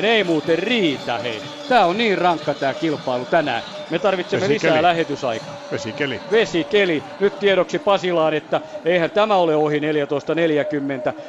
14.40 0.00 0.04
ei 0.04 0.24
muuten 0.24 0.58
riitä 0.58 1.18
hei. 1.18 1.42
Tää 1.66 1.86
on 1.86 1.96
niin 1.96 2.18
rankka 2.18 2.54
tää 2.54 2.74
kilpailu 2.74 3.26
tänään. 3.26 3.62
Me 3.88 3.98
tarvitsemme 3.98 4.40
Vesikeli. 4.48 4.70
lisää 4.72 4.82
lähetysaikaa. 4.82 5.56
Vesikeli. 5.70 6.22
Vesikeli. 6.30 7.04
Nyt 7.18 7.38
tiedoksi 7.38 7.78
Pasilaan, 7.78 8.34
että 8.34 8.60
eihän 8.84 9.10
tämä 9.10 9.36
ole 9.36 9.56
ohi 9.56 9.78
14.40. 9.78 9.84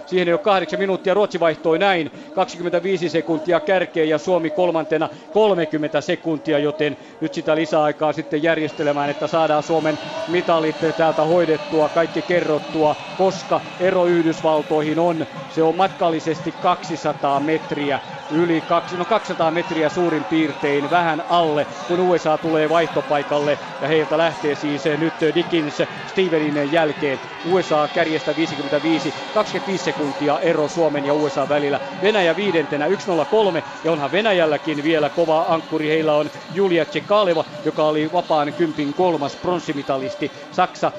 Siihen 0.06 0.28
ei 0.28 0.34
ole 0.34 0.40
kahdeksan 0.40 0.80
minuuttia. 0.80 1.14
Ruotsi 1.14 1.40
vaihtoi 1.40 1.80
näin. 1.80 2.12
25 2.34 3.10
sekuntia 3.10 3.60
kärkeen 3.60 4.10
ja 4.10 4.18
Suomi 4.18 4.50
kolmantena 4.52 5.10
30 5.32 6.02
sekuntia, 6.02 6.60
joten 6.60 6.98
nyt 7.20 7.34
sitä 7.34 7.56
lisäaikaa 7.56 8.14
sitten 8.14 8.44
järjestelemään, 8.44 9.10
että 9.10 9.28
saadaan 9.28 9.64
Suomen 9.64 10.00
mitalit 10.28 10.80
täältä 10.96 11.24
hoidettua, 11.24 11.90
kaikki 11.90 12.22
kerrottua, 12.22 12.96
koska 13.16 13.62
ero 13.80 14.06
Yhdysvaltoihin 14.06 15.00
on, 15.00 15.26
se 15.48 15.64
on 15.64 15.76
matkallisesti 15.76 16.52
200 16.60 17.40
metriä 17.40 18.00
yli 18.30 18.62
kaksi, 18.62 18.98
no 18.98 19.06
200 19.06 19.52
metriä 19.52 19.90
suurin 19.90 20.26
piirtein 20.26 20.90
vähän 20.90 21.24
alle, 21.30 21.68
kun 21.88 22.00
USA 22.00 22.38
tulee 22.46 22.70
vaihtopaikalle 22.70 23.60
ja 23.82 23.88
heiltä 23.88 24.18
lähtee 24.18 24.56
siis 24.56 24.86
eh, 24.86 25.00
nyt 25.00 25.14
Dickins 25.36 25.78
Stevenin 26.06 26.72
jälkeen. 26.72 27.20
USA 27.46 27.88
kärjestä 27.94 28.36
55, 28.36 29.14
25 29.34 29.84
sekuntia 29.84 30.40
ero 30.40 30.68
Suomen 30.68 31.06
ja 31.06 31.14
USA 31.14 31.50
välillä. 31.50 31.80
Venäjä 32.02 32.36
viidentenä 32.36 32.86
103 33.00 33.64
ja 33.84 33.92
onhan 33.92 34.12
Venäjälläkin 34.12 34.84
vielä 34.84 35.10
kova 35.10 35.46
ankkuri. 35.48 35.88
Heillä 35.90 36.16
on 36.16 36.30
Julia 36.54 36.86
Tsekaleva, 36.86 37.46
joka 37.66 37.84
oli 37.88 38.12
vapaan 38.12 38.54
kympin 38.54 38.94
kolmas 38.94 39.36
pronssimitalisti. 39.36 40.32
Saksa 40.52 40.92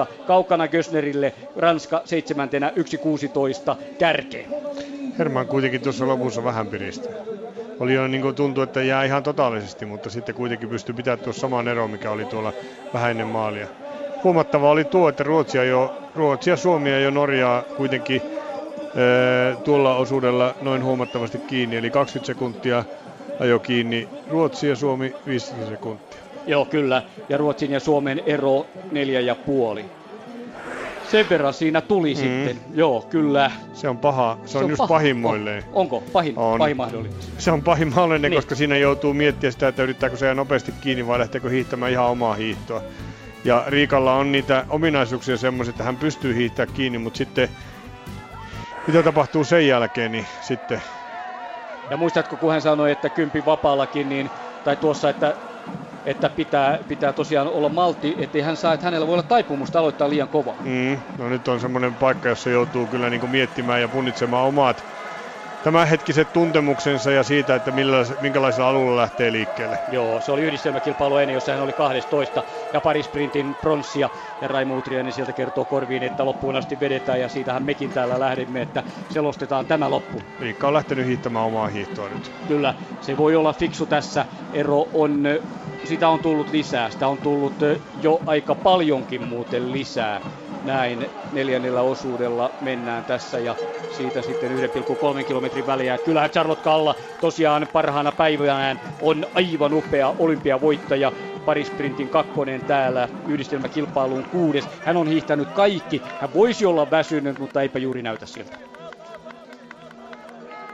1.15, 0.00 0.06
kaukana 0.26 0.68
Gösnerille, 0.68 1.32
Ranska 1.56 2.02
seitsemäntenä 2.04 2.72
1.16 3.70 3.76
kärkeen. 3.98 4.50
Herman 5.18 5.46
kuitenkin 5.46 5.80
tuossa 5.80 6.06
lopussa 6.06 6.44
vähän 6.44 6.66
piristää. 6.66 7.35
Oli 7.78 7.94
jo 7.94 8.08
niin 8.08 8.22
kuin 8.22 8.34
tuntui, 8.34 8.64
että 8.64 8.82
jää 8.82 9.04
ihan 9.04 9.22
totaalisesti, 9.22 9.86
mutta 9.86 10.10
sitten 10.10 10.34
kuitenkin 10.34 10.68
pystyi 10.68 10.94
pitämään 10.94 11.18
tuossa 11.18 11.40
saman 11.40 11.68
eron, 11.68 11.90
mikä 11.90 12.10
oli 12.10 12.26
tuolla 12.26 12.52
vähän 12.92 13.10
ennen 13.10 13.26
maalia. 13.26 13.68
Huomattavaa 14.24 14.70
oli 14.70 14.84
tuo, 14.84 15.08
että 15.08 15.24
Ruotsia, 15.24 15.64
jo, 15.64 15.94
Ruotsia 16.14 16.56
Suomia 16.56 17.00
ja 17.00 17.10
Norjaa 17.10 17.64
kuitenkin 17.74 18.22
ää, 18.94 19.56
tuolla 19.64 19.96
osuudella 19.96 20.54
noin 20.60 20.84
huomattavasti 20.84 21.42
kiinni, 21.46 21.76
eli 21.76 21.90
20 21.90 22.26
sekuntia 22.26 22.84
ajo 23.38 23.60
kiinni 23.60 24.08
Ruotsi 24.26 24.68
ja 24.68 24.76
Suomi 24.76 25.16
15 25.26 25.66
sekuntia. 25.70 26.20
Joo, 26.46 26.64
kyllä. 26.64 27.02
Ja 27.28 27.36
Ruotsin 27.36 27.70
ja 27.72 27.80
Suomen 27.80 28.22
ero 28.26 28.66
neljä 28.90 29.20
ja 29.20 29.34
puoli. 29.34 30.05
Sen 31.10 31.26
verran 31.30 31.54
siinä 31.54 31.80
tuli 31.80 32.14
mm. 32.14 32.20
sitten. 32.20 32.58
Joo, 32.74 33.06
kyllä. 33.10 33.50
Se 33.74 33.88
on 33.88 33.98
paha, 33.98 34.38
se, 34.44 34.52
se 34.52 34.58
on, 34.58 34.64
on 34.64 34.70
just 34.70 34.78
paha. 34.78 34.88
pahimmoilleen. 34.88 35.62
On, 35.66 35.70
onko? 35.72 36.02
Pahin, 36.12 36.38
on. 36.38 36.58
pahin 36.58 36.76
mahdollinen. 36.76 37.18
Se 37.38 37.50
on 37.50 37.62
pahin 37.62 37.88
mahdollinen, 37.88 38.30
niin. 38.30 38.38
koska 38.38 38.54
siinä 38.54 38.76
joutuu 38.76 39.14
miettimään 39.14 39.52
sitä, 39.52 39.68
että 39.68 39.82
yrittääkö 39.82 40.16
se 40.16 40.34
nopeasti 40.34 40.72
kiinni 40.80 41.06
vai 41.06 41.18
lähteekö 41.18 41.50
hiihtämään 41.50 41.92
ihan 41.92 42.06
omaa 42.06 42.34
hiihtoa. 42.34 42.82
Ja 43.44 43.64
Riikalla 43.66 44.14
on 44.14 44.32
niitä 44.32 44.64
ominaisuuksia 44.68 45.36
semmoisia, 45.36 45.70
että 45.70 45.84
hän 45.84 45.96
pystyy 45.96 46.34
hiihtämään 46.34 46.74
kiinni, 46.74 46.98
mutta 46.98 47.16
sitten 47.16 47.48
mitä 48.86 49.02
tapahtuu 49.02 49.44
sen 49.44 49.68
jälkeen, 49.68 50.12
niin 50.12 50.26
sitten... 50.40 50.82
Ja 51.90 51.96
muistatko, 51.96 52.36
kun 52.36 52.52
hän 52.52 52.62
sanoi, 52.62 52.92
että 52.92 53.08
kympi 53.08 53.44
vapaallakin, 53.46 54.08
niin, 54.08 54.30
tai 54.64 54.76
tuossa, 54.76 55.10
että 55.10 55.34
että 56.06 56.30
pitää, 56.30 56.78
pitää 56.88 57.12
tosiaan 57.12 57.48
olla 57.48 57.68
maltti, 57.68 58.14
ettei 58.18 58.42
hän 58.42 58.56
saa, 58.56 58.74
että 58.74 58.86
hänellä 58.86 59.06
voi 59.06 59.14
olla 59.14 59.22
taipumusta 59.22 59.78
aloittaa 59.78 60.10
liian 60.10 60.28
kovaa. 60.28 60.62
Mm, 60.62 61.00
no 61.18 61.28
nyt 61.28 61.48
on 61.48 61.60
semmoinen 61.60 61.96
paikka, 61.96 62.28
jossa 62.28 62.50
joutuu 62.50 62.86
kyllä 62.86 63.10
niin 63.10 63.30
miettimään 63.30 63.80
ja 63.80 63.88
punnitsemaan 63.88 64.46
omat 64.46 64.86
tämänhetkiset 65.66 66.32
tuntemuksensa 66.32 67.10
ja 67.12 67.22
siitä, 67.22 67.54
että 67.54 67.72
minkälaisella 68.20 68.68
alueella 68.68 69.00
lähtee 69.00 69.32
liikkeelle. 69.32 69.78
Joo, 69.88 70.20
se 70.20 70.32
oli 70.32 70.42
yhdistelmäkilpailu 70.42 71.16
ennen, 71.16 71.34
jossa 71.34 71.52
hän 71.52 71.60
oli 71.60 71.72
12 71.72 72.44
ja 72.72 72.80
parisprintin 72.80 73.56
pronssia. 73.60 74.10
Ja 74.40 74.48
Raimo 74.48 74.76
Utriainen 74.76 75.12
sieltä 75.12 75.32
kertoo 75.32 75.64
korviin, 75.64 76.02
että 76.02 76.24
loppuun 76.24 76.56
asti 76.56 76.80
vedetään 76.80 77.20
ja 77.20 77.28
siitähän 77.28 77.62
mekin 77.62 77.90
täällä 77.90 78.20
lähdemme, 78.20 78.62
että 78.62 78.82
selostetaan 79.08 79.66
tämä 79.66 79.90
loppu. 79.90 80.22
Riikka 80.40 80.68
on 80.68 80.74
lähtenyt 80.74 81.06
hiihtämään 81.06 81.44
omaa 81.44 81.68
hiihtoa 81.68 82.08
nyt. 82.08 82.32
Kyllä, 82.48 82.74
se 83.00 83.16
voi 83.16 83.36
olla 83.36 83.52
fiksu 83.52 83.86
tässä. 83.86 84.26
Ero 84.52 84.88
on, 84.92 85.24
sitä 85.84 86.08
on 86.08 86.20
tullut 86.20 86.50
lisää, 86.50 86.90
sitä 86.90 87.08
on 87.08 87.18
tullut 87.18 87.54
jo 88.02 88.22
aika 88.26 88.54
paljonkin 88.54 89.28
muuten 89.28 89.72
lisää 89.72 90.20
näin 90.66 91.10
neljännellä 91.32 91.82
osuudella 91.82 92.54
mennään 92.60 93.04
tässä 93.04 93.38
ja 93.38 93.56
siitä 93.88 94.22
sitten 94.22 94.50
1,3 95.18 95.24
kilometrin 95.24 95.66
väliä. 95.66 95.98
Kyllähän 95.98 96.30
Charlotte 96.30 96.62
Kalla 96.64 96.94
tosiaan 97.20 97.68
parhaana 97.72 98.12
päivänään 98.12 98.80
on 99.00 99.26
aivan 99.34 99.74
upea 99.74 100.14
olympiavoittaja. 100.18 101.12
Parisprintin 101.44 102.08
kakkonen 102.08 102.60
täällä 102.64 103.08
yhdistelmäkilpailuun 103.28 104.24
kuudes. 104.30 104.68
Hän 104.84 104.96
on 104.96 105.06
hiihtänyt 105.08 105.48
kaikki. 105.50 106.02
Hän 106.20 106.32
voisi 106.34 106.66
olla 106.66 106.90
väsynyt, 106.90 107.38
mutta 107.38 107.62
eipä 107.62 107.78
juuri 107.78 108.02
näytä 108.02 108.26
siltä. 108.26 108.56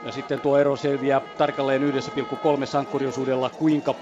Ja 0.07 0.13
sitten 0.13 0.41
tuo 0.41 0.59
ero 0.59 0.77
selviää 0.77 1.21
tarkalleen 1.21 1.83
1,3 1.83 2.67
sankkuriosuudella, 2.67 3.51
kuinka 3.51 3.95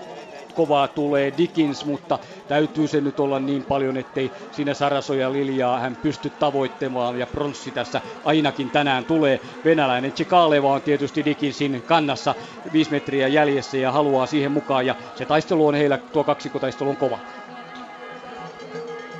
kovaa 0.54 0.88
tulee 0.88 1.32
Dickens, 1.36 1.84
mutta 1.84 2.18
täytyy 2.46 2.88
se 2.88 3.00
nyt 3.00 3.20
olla 3.20 3.40
niin 3.40 3.64
paljon, 3.64 3.96
ettei 3.96 4.32
siinä 4.50 4.74
Sarasoja 4.74 5.32
Liljaa 5.32 5.80
hän 5.80 5.96
pysty 5.96 6.30
tavoittamaan 6.30 7.18
ja 7.18 7.26
pronssi 7.26 7.72
tässä 7.72 8.00
ainakin 8.24 8.70
tänään 8.70 9.04
tulee. 9.04 9.40
Venäläinen 9.64 10.12
Chikaleva 10.12 10.72
on 10.72 10.82
tietysti 10.82 11.24
Dickinsin 11.24 11.82
kannassa 11.86 12.34
5 12.72 12.90
metriä 12.90 13.28
jäljessä 13.28 13.76
ja 13.76 13.92
haluaa 13.92 14.26
siihen 14.26 14.52
mukaan 14.52 14.86
ja 14.86 14.96
se 15.14 15.26
taistelu 15.26 15.66
on 15.66 15.74
heillä, 15.74 15.98
tuo 15.98 16.24
kaksikotaistelu 16.24 16.90
on 16.90 16.96
kova. 16.96 17.18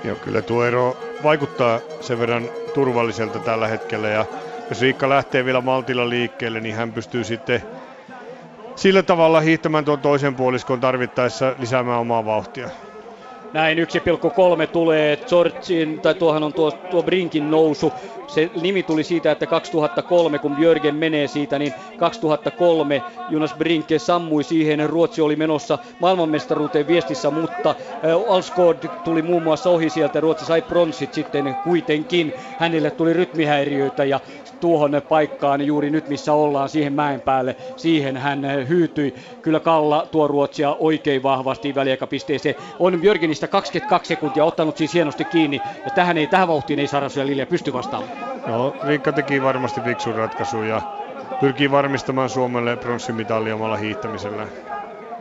Joo, 0.05 0.17
kyllä 0.17 0.43
tuo 0.43 0.65
ero 0.65 0.97
vaikuttaa 1.23 1.81
sen 2.01 2.19
verran 2.19 2.51
turvalliselta 2.73 3.41
tällä 3.41 3.69
hetkellä 3.69 4.09
ja 4.09 4.27
jos 4.71 4.81
Riikka 4.81 5.09
lähtee 5.09 5.45
vielä 5.45 5.61
maltilla 5.61 6.09
liikkeelle, 6.09 6.61
niin 6.61 6.75
hän 6.75 6.93
pystyy 6.93 7.25
sitten 7.25 7.63
sillä 8.81 9.03
tavalla 9.03 9.41
hiihtämään 9.41 9.85
tuon 9.85 10.01
toisen 10.01 10.37
puoliskon 10.37 10.81
tarvittaessa 10.81 11.55
lisäämään 11.59 12.01
omaa 12.01 12.25
vauhtia. 12.25 12.71
Näin 13.53 13.79
1,3 13.79 14.67
tulee 14.67 15.17
Georgin, 15.17 16.01
tai 16.01 16.15
tuohan 16.15 16.43
on 16.43 16.53
tuo, 16.53 16.71
tuo 16.71 17.03
Brinkin 17.03 17.51
nousu. 17.51 17.93
Se 18.27 18.51
nimi 18.63 18.83
tuli 18.83 19.05
siitä, 19.05 19.33
että 19.33 19.47
2003, 19.47 20.39
kun 20.39 20.57
Björgen 20.57 20.95
menee 20.95 21.27
siitä, 21.27 21.59
niin 21.59 21.75
2003 21.99 23.03
Jonas 23.29 23.55
Brinke 23.55 23.99
sammui 23.99 24.45
siihen. 24.45 24.91
Ruotsi 24.91 25.21
oli 25.21 25.37
menossa 25.37 25.79
maailmanmestaruuteen 26.01 26.87
viestissä, 26.87 27.31
mutta 27.31 27.71
äh, 27.71 28.35
Alskord 28.35 28.89
tuli 29.05 29.23
muun 29.23 29.43
muassa 29.43 29.71
ohi 29.71 29.91
sieltä. 29.91 30.21
Ruotsi 30.21 30.45
sai 30.45 30.63
pronssit 30.63 31.15
sitten 31.15 31.57
kuitenkin. 31.65 32.33
Hänelle 32.59 32.91
tuli 32.91 33.13
rytmihäiriöitä 33.13 34.05
ja 34.05 34.21
tuohon 34.61 35.03
paikkaan 35.09 35.67
juuri 35.67 35.91
nyt, 35.91 36.09
missä 36.09 36.33
ollaan, 36.33 36.69
siihen 36.69 36.93
mäen 36.93 37.21
päälle. 37.21 37.57
Siihen 37.77 38.17
hän 38.17 38.69
hyytyi. 38.69 39.15
Kyllä 39.43 39.61
Kalla 39.61 40.09
tuo 40.11 40.29
Ruotsia 40.29 40.77
oikein 40.79 41.23
vahvasti 41.23 41.75
väliaikapisteeseen. 41.75 42.55
On 42.79 43.03
Björgenistä 43.41 43.49
22 43.49 44.09
sekuntia 44.09 44.45
ottanut 44.45 44.77
siis 44.77 44.95
hienosti 44.95 45.25
kiinni. 45.25 45.63
Ja 45.85 45.91
tähän, 45.91 46.19
ei, 46.19 46.27
tähän 46.27 46.49
vauhtiin 46.49 46.79
ei 46.79 46.87
Sarasu 46.87 47.19
ja 47.21 47.27
Lilja 47.27 47.47
pysty 47.47 47.73
vastaamaan. 47.73 48.13
Joo, 48.47 48.77
Riikka 48.85 49.13
teki 49.13 49.43
varmasti 49.43 49.81
fiksun 49.81 50.15
ratkaisun 50.15 50.69
ja 50.69 50.83
pyrkii 51.41 51.71
varmistamaan 51.71 52.31
Suomelle 52.31 52.77
pronssimitalli 52.77 53.53
omalla 53.53 53.77
hiihtämisellä. 53.77 54.47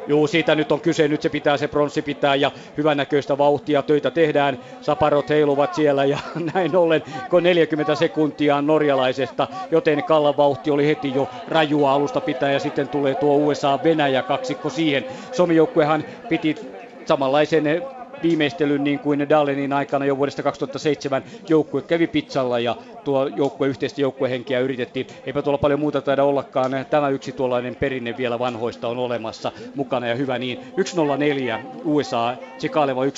Juu, 0.07 0.27
siitä 0.27 0.55
nyt 0.55 0.71
on 0.71 0.81
kyse, 0.81 1.07
nyt 1.07 1.21
se 1.21 1.29
pitää 1.29 1.57
se 1.57 1.67
pronssi 1.67 2.01
pitää 2.01 2.35
ja 2.35 2.51
hyvännäköistä 2.77 3.37
vauhtia, 3.37 3.83
töitä 3.83 4.11
tehdään, 4.11 4.57
saparot 4.81 5.29
heiluvat 5.29 5.73
siellä 5.73 6.05
ja 6.05 6.17
näin 6.53 6.75
ollen, 6.75 7.03
kun 7.29 7.43
40 7.43 7.95
sekuntia 7.95 8.61
norjalaisesta, 8.61 9.47
joten 9.71 10.03
Kallan 10.03 10.37
vauhti 10.37 10.71
oli 10.71 10.87
heti 10.87 11.13
jo 11.13 11.29
rajua 11.47 11.91
alusta 11.91 12.21
pitää 12.21 12.51
ja 12.51 12.59
sitten 12.59 12.89
tulee 12.89 13.15
tuo 13.15 13.35
USA-Venäjä 13.35 14.23
kaksikko 14.23 14.69
siihen. 14.69 15.05
Somijoukkuehan 15.31 16.03
piti 16.29 16.55
samanlaisen 17.05 17.63
viimeistelyn 18.23 18.83
niin 18.83 18.99
kuin 18.99 19.29
Dallenin 19.29 19.73
aikana 19.73 20.05
jo 20.05 20.17
vuodesta 20.17 20.43
2007 20.43 21.23
joukkue 21.49 21.81
kävi 21.81 22.07
pizzalla 22.07 22.59
ja 22.59 22.75
tuo 23.03 23.27
joukkue 23.27 23.67
yhteistä 23.67 24.01
joukkuehenkeä 24.01 24.59
yritettiin. 24.59 25.07
Eipä 25.25 25.41
tuolla 25.41 25.57
paljon 25.57 25.79
muuta 25.79 26.01
taida 26.01 26.23
ollakaan. 26.23 26.71
Tämä 26.89 27.09
yksi 27.09 27.31
tuollainen 27.31 27.75
perinne 27.75 28.17
vielä 28.17 28.39
vanhoista 28.39 28.87
on 28.87 28.97
olemassa 28.97 29.51
mukana 29.75 30.07
ja 30.07 30.15
hyvä 30.15 30.37
niin. 30.37 30.59
1.04 30.59 31.59
USA, 31.85 32.33
Tsekaleva 32.57 33.05
1.06, 33.05 33.09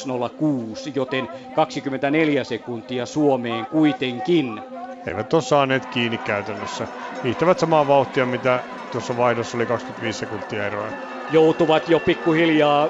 joten 0.95 1.27
24 1.55 2.43
sekuntia 2.43 3.05
Suomeen 3.05 3.65
kuitenkin. 3.65 4.61
Eivät 5.07 5.33
ole 5.33 5.41
saaneet 5.41 5.85
kiinni 5.85 6.17
käytännössä. 6.17 6.87
Viihtävät 7.23 7.59
samaa 7.59 7.87
vauhtia, 7.87 8.25
mitä 8.25 8.59
tuossa 8.91 9.17
vaihdossa 9.17 9.57
oli 9.57 9.65
25 9.65 10.19
sekuntia 10.19 10.65
eroa. 10.65 10.87
Joutuvat 11.31 11.89
jo 11.89 11.99
pikkuhiljaa 11.99 12.89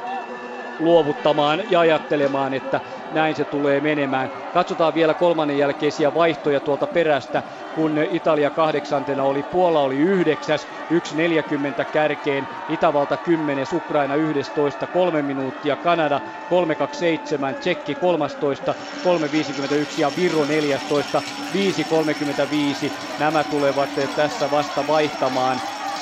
luovuttamaan 0.82 1.63
ja 1.69 1.79
ajattelemaan, 1.79 2.53
että 2.53 2.82
näin 3.11 3.36
se 3.36 3.45
tulee 3.45 3.82
menemään. 3.82 4.32
Katsotaan 4.51 4.93
vielä 4.93 5.13
kolmannen 5.13 5.57
jälkeisiä 5.57 6.13
vaihtoja 6.13 6.59
tuolta 6.59 6.88
perästä, 6.88 7.43
kun 7.73 7.95
Italia 8.09 8.51
kahdeksantena 8.51 9.23
oli, 9.23 9.43
Puola 9.43 9.82
oli 9.82 9.97
yhdeksäs, 9.97 10.67
1.40 10.67 11.86
kärkeen, 11.91 12.49
Itävalta 12.67 13.17
10, 13.17 13.65
Ukraina 13.73 14.15
11, 14.15 14.88
3 14.88 15.21
minuuttia, 15.21 15.75
Kanada 15.77 16.21
3.27, 17.51 17.55
Tsekki 17.59 17.95
13, 17.95 18.75
3.51 18.75 19.93
ja 19.97 20.15
Viro 20.15 20.45
14, 20.45 21.23
5.35. 21.53 22.93
Nämä 23.17 23.43
tulevat 23.43 23.89
tässä 24.15 24.49
vasta 24.51 24.88
vaihtamaan 24.88 25.61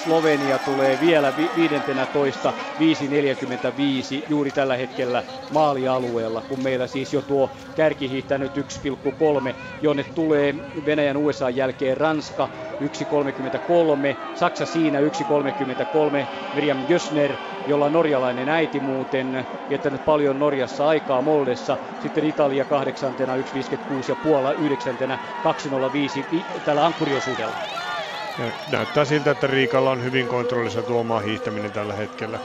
Slovenia 0.10 0.60
tulee 0.60 0.99
vielä 0.99 1.36
vi- 1.36 1.51
15 1.55 2.53
5.45 2.80 4.24
juuri 4.28 4.51
tällä 4.51 4.78
hetkellä 4.78 5.24
maalialueella, 5.49 6.41
kun 6.41 6.60
meillä 6.62 6.88
siis 6.88 7.14
jo 7.14 7.22
tuo 7.22 7.51
kärki 7.76 8.10
hiihtänyt 8.10 8.57
1,3, 8.57 9.55
jonne 9.82 10.03
tulee 10.03 10.55
Venäjän 10.86 11.18
USA 11.18 11.49
jälkeen 11.49 11.97
Ranska 11.97 12.49
1.33, 12.80 14.18
Saksa 14.34 14.66
siinä 14.66 14.99
1.33, 14.99 15.05
Miriam 16.51 16.86
Gösner, 16.86 17.38
jolla 17.66 17.86
on 17.86 17.93
norjalainen 17.93 18.49
äiti 18.49 18.80
muuten, 18.80 19.47
viettänyt 19.70 20.05
paljon 20.05 20.39
Norjassa 20.39 20.88
aikaa 20.88 21.22
Moldessa, 21.22 21.78
sitten 21.99 22.24
Italia 22.24 22.66
kahdeksantena 22.66 23.36
1.56 23.36 23.41
ja 24.07 24.16
Puola 24.16 24.53
yhdeksäntenä 24.53 25.20
2.05 26.47 26.62
tällä 26.64 26.86
ankkuriosuudella. 26.86 27.57
Ja 28.40 28.54
näyttää 28.68 29.06
siltä, 29.06 29.32
että 29.32 29.48
Riikalla 29.48 29.92
on 29.92 30.04
hyvin 30.04 30.28
kontrollissa 30.28 30.84
tuo 30.84 31.00
oma 31.00 31.20
hiihtäminen 31.20 31.74
tällä 31.74 31.94
hetkellä. 31.94 32.40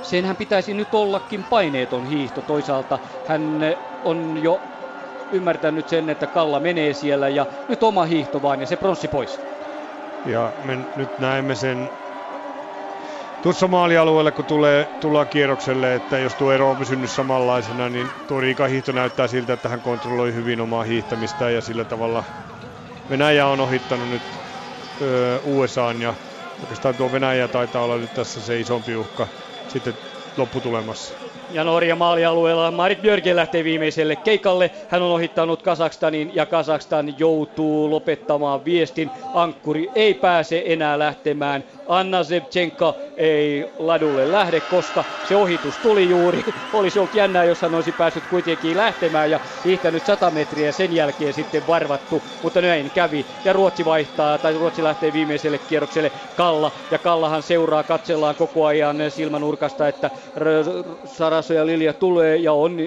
Senhän 0.00 0.36
pitäisi 0.36 0.74
nyt 0.74 0.94
ollakin 0.94 1.44
paineeton 1.44 2.04
hiihto. 2.04 2.42
Toisaalta 2.42 2.98
hän 3.24 3.60
on 4.02 4.38
jo 4.38 4.62
ymmärtänyt 5.30 5.88
sen, 5.88 6.08
että 6.08 6.26
Kalla 6.26 6.60
menee 6.60 6.94
siellä 6.94 7.28
ja 7.28 7.46
nyt 7.68 7.82
oma 7.82 8.04
hiihto 8.04 8.42
vaan 8.42 8.60
ja 8.60 8.66
se 8.66 8.76
pronssi 8.76 9.08
pois. 9.08 9.40
Ja 10.24 10.54
me 10.58 10.76
nyt 10.94 11.18
näemme 11.18 11.54
sen 11.54 11.90
tuossa 13.42 13.68
maalialueella, 13.68 14.32
kun 14.32 14.46
tulee, 14.46 14.88
tullaan 15.00 15.28
kierrokselle, 15.28 15.94
että 15.94 16.18
jos 16.18 16.36
tuo 16.36 16.52
ero 16.52 16.70
on 16.70 16.78
pysynyt 16.78 17.10
samanlaisena, 17.10 17.88
niin 17.88 18.12
tuo 18.26 18.40
Riikan 18.40 18.70
hiihto 18.70 18.92
näyttää 18.92 19.28
siltä, 19.28 19.52
että 19.52 19.68
hän 19.68 19.82
kontrolloi 19.82 20.34
hyvin 20.34 20.60
omaa 20.60 20.84
hiihtämistään 20.84 21.54
ja 21.54 21.60
sillä 21.60 21.84
tavalla 21.84 22.24
Venäjä 23.08 23.46
on 23.46 23.60
ohittanut 23.60 24.08
nyt 24.08 24.45
USA 25.42 25.94
ja 26.02 26.14
oikeastaan 26.62 26.96
tuo 26.96 27.12
Venäjä 27.12 27.48
taitaa 27.48 27.82
olla 27.82 27.98
nyt 27.98 28.14
tässä 28.14 28.40
se 28.40 28.60
isompi 28.60 28.96
uhka 28.96 29.28
sitten 29.66 29.98
lopputulemassa. 30.36 31.14
Ja 31.48 31.64
Norja 31.64 31.96
maalialueella 31.96 32.70
Marit 32.70 33.02
Björgen 33.02 33.36
lähtee 33.36 33.64
viimeiselle 33.64 34.16
keikalle. 34.16 34.70
Hän 34.88 35.02
on 35.02 35.10
ohittanut 35.12 35.62
Kasakstanin 35.62 36.34
ja 36.34 36.46
Kasakstan 36.46 37.18
joutuu 37.18 37.90
lopettamaan 37.90 38.64
viestin. 38.64 39.14
Ankkuri 39.32 39.90
ei 39.94 40.14
pääse 40.14 40.62
enää 40.66 40.98
lähtemään 40.98 41.64
Anna 41.86 42.24
Zevchenko 42.24 42.98
ei 43.16 43.72
ladulle 43.78 44.30
lähde, 44.32 44.60
koska 44.60 45.04
se 45.22 45.36
ohitus 45.36 45.78
tuli 45.78 46.08
juuri. 46.08 46.44
Olisi 46.72 46.98
ollut 46.98 47.14
jännää, 47.14 47.44
jos 47.44 47.62
hän 47.62 47.74
olisi 47.74 47.92
päässyt 47.92 48.26
kuitenkin 48.26 48.76
lähtemään 48.76 49.30
ja 49.30 49.40
hiihtänyt 49.64 50.04
100 50.04 50.30
metriä 50.30 50.72
sen 50.72 50.92
jälkeen 50.92 51.34
sitten 51.34 51.66
varvattu, 51.66 52.26
mutta 52.42 52.60
näin 52.60 52.90
kävi. 52.90 53.26
Ja 53.44 53.52
Ruotsi 53.52 53.84
vaihtaa, 53.84 54.38
tai 54.38 54.54
Ruotsi 54.54 54.82
lähtee 54.82 55.12
viimeiselle 55.12 55.58
kierrokselle 55.58 56.12
Kalla, 56.34 56.72
ja 56.90 56.98
Kallahan 56.98 57.42
seuraa, 57.42 57.84
katsellaan 57.84 58.36
koko 58.36 58.64
ajan 58.66 58.96
silmänurkasta, 59.08 59.88
että 59.88 60.10
Saraso 61.04 61.54
ja 61.54 61.66
Lilja 61.66 61.92
tulee 61.92 62.36
ja 62.36 62.52
on 62.52 62.78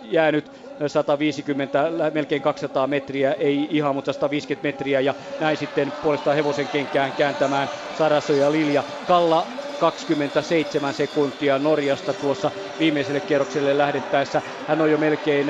jäänyt 0.00 0.67
150, 0.86 1.90
melkein 2.14 2.42
200 2.42 2.86
metriä, 2.86 3.32
ei 3.32 3.68
ihan, 3.70 3.94
mutta 3.94 4.12
150 4.12 4.68
metriä 4.68 5.00
ja 5.00 5.14
näin 5.38 5.56
sitten 5.56 5.92
puolestaan 5.92 6.36
hevosen 6.36 6.68
kenkään 6.68 7.12
kääntämään 7.12 7.70
Saraso 7.92 8.34
ja 8.34 8.52
Lilja. 8.52 8.84
Kalla 9.04 9.58
27 9.78 10.94
sekuntia 10.94 11.58
Norjasta 11.58 12.14
tuossa 12.14 12.52
viimeiselle 12.78 13.20
kierrokselle 13.20 13.78
lähdettäessä. 13.78 14.42
Hän 14.66 14.80
on 14.80 14.90
jo 14.90 14.98
melkein 14.98 15.46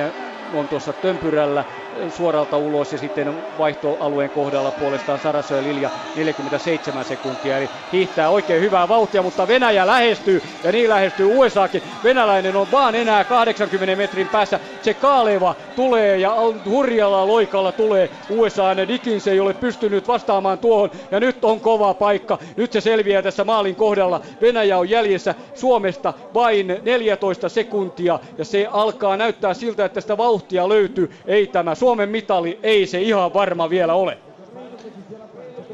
on 0.52 0.68
tuossa 0.68 0.92
tömpyrällä 0.92 1.64
suoralta 2.08 2.56
ulos 2.56 2.92
ja 2.92 2.98
sitten 2.98 3.42
vaihtoalueen 3.58 4.30
kohdalla 4.30 4.70
puolestaan 4.70 5.18
Sarasso 5.18 5.54
ja 5.54 5.62
Lilja 5.62 5.90
47 6.14 7.04
sekuntia. 7.04 7.58
Eli 7.58 7.70
hiihtää 7.92 8.30
oikein 8.30 8.62
hyvää 8.62 8.88
vauhtia, 8.88 9.22
mutta 9.22 9.48
Venäjä 9.48 9.86
lähestyy 9.86 10.42
ja 10.64 10.72
niin 10.72 10.90
lähestyy 10.90 11.26
USAkin. 11.26 11.82
Venäläinen 12.04 12.56
on 12.56 12.66
vaan 12.72 12.94
enää 12.94 13.24
80 13.24 13.96
metrin 13.96 14.28
päässä. 14.28 14.60
Se 14.82 14.94
Kaaleva 14.94 15.54
tulee 15.76 16.18
ja 16.18 16.36
hurjalla 16.64 17.26
loikalla 17.26 17.72
tulee 17.72 18.10
USA. 18.30 18.76
Dickins 18.88 19.26
ei 19.26 19.40
ole 19.40 19.54
pystynyt 19.54 20.08
vastaamaan 20.08 20.58
tuohon 20.58 20.90
ja 21.10 21.20
nyt 21.20 21.44
on 21.44 21.60
kova 21.60 21.94
paikka. 21.94 22.38
Nyt 22.56 22.72
se 22.72 22.80
selviää 22.80 23.22
tässä 23.22 23.44
maalin 23.44 23.74
kohdalla. 23.74 24.20
Venäjä 24.40 24.78
on 24.78 24.90
jäljessä 24.90 25.34
Suomesta 25.54 26.14
vain 26.34 26.76
14 26.82 27.48
sekuntia 27.48 28.18
ja 28.38 28.44
se 28.44 28.68
alkaa 28.70 29.16
näyttää 29.16 29.54
siltä, 29.54 29.84
että 29.84 30.00
sitä 30.00 30.16
vauhtia 30.16 30.68
löytyy. 30.68 31.10
Ei 31.26 31.46
tämä 31.46 31.74
Suomen 31.88 32.08
mitali, 32.08 32.58
ei 32.62 32.86
se 32.86 33.00
ihan 33.00 33.34
varma 33.34 33.70
vielä 33.70 33.94
ole. 33.94 34.18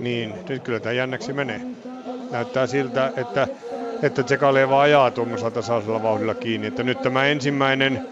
Niin, 0.01 0.35
nyt 0.49 0.63
kyllä 0.63 0.81
tämä 0.81 0.93
jännäksi 0.93 1.33
menee. 1.33 1.61
Näyttää 2.31 2.67
siltä, 2.67 3.13
että, 3.17 3.49
että 4.03 4.23
Tsekaleva 4.23 4.81
ajaa 4.81 5.11
tuommoisella 5.11 5.51
tasaisella 5.51 6.03
vauhdilla 6.03 6.35
kiinni. 6.35 6.67
Että 6.67 6.83
nyt 6.83 7.03
tämä 7.03 7.27
ensimmäinen 7.27 8.09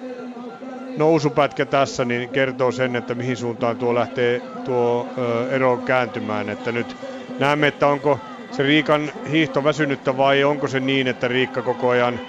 nousupätkä 0.96 1.66
tässä 1.66 2.04
niin 2.04 2.28
kertoo 2.28 2.72
sen, 2.72 2.96
että 2.96 3.14
mihin 3.14 3.36
suuntaan 3.36 3.76
tuo 3.76 3.94
lähtee 3.94 4.42
tuo 4.64 5.06
ö, 5.18 5.50
ero 5.50 5.76
kääntymään. 5.76 6.48
Että 6.48 6.72
nyt 6.72 6.96
näemme, 7.38 7.66
että 7.66 7.86
onko 7.86 8.18
se 8.50 8.62
Riikan 8.62 9.12
hiihto 9.30 9.64
väsynyttä 9.64 10.16
vai 10.16 10.44
onko 10.44 10.68
se 10.68 10.80
niin, 10.80 11.08
että 11.08 11.28
Riikka 11.28 11.62
koko 11.62 11.88
ajan 11.88 12.20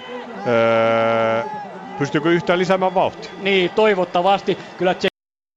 öö, 0.46 1.42
pystyykö 1.98 2.30
yhtään 2.30 2.58
lisäämään 2.58 2.94
vauhtia? 2.94 3.30
Niin, 3.42 3.70
toivottavasti. 3.70 4.58
Kyllä 4.78 4.94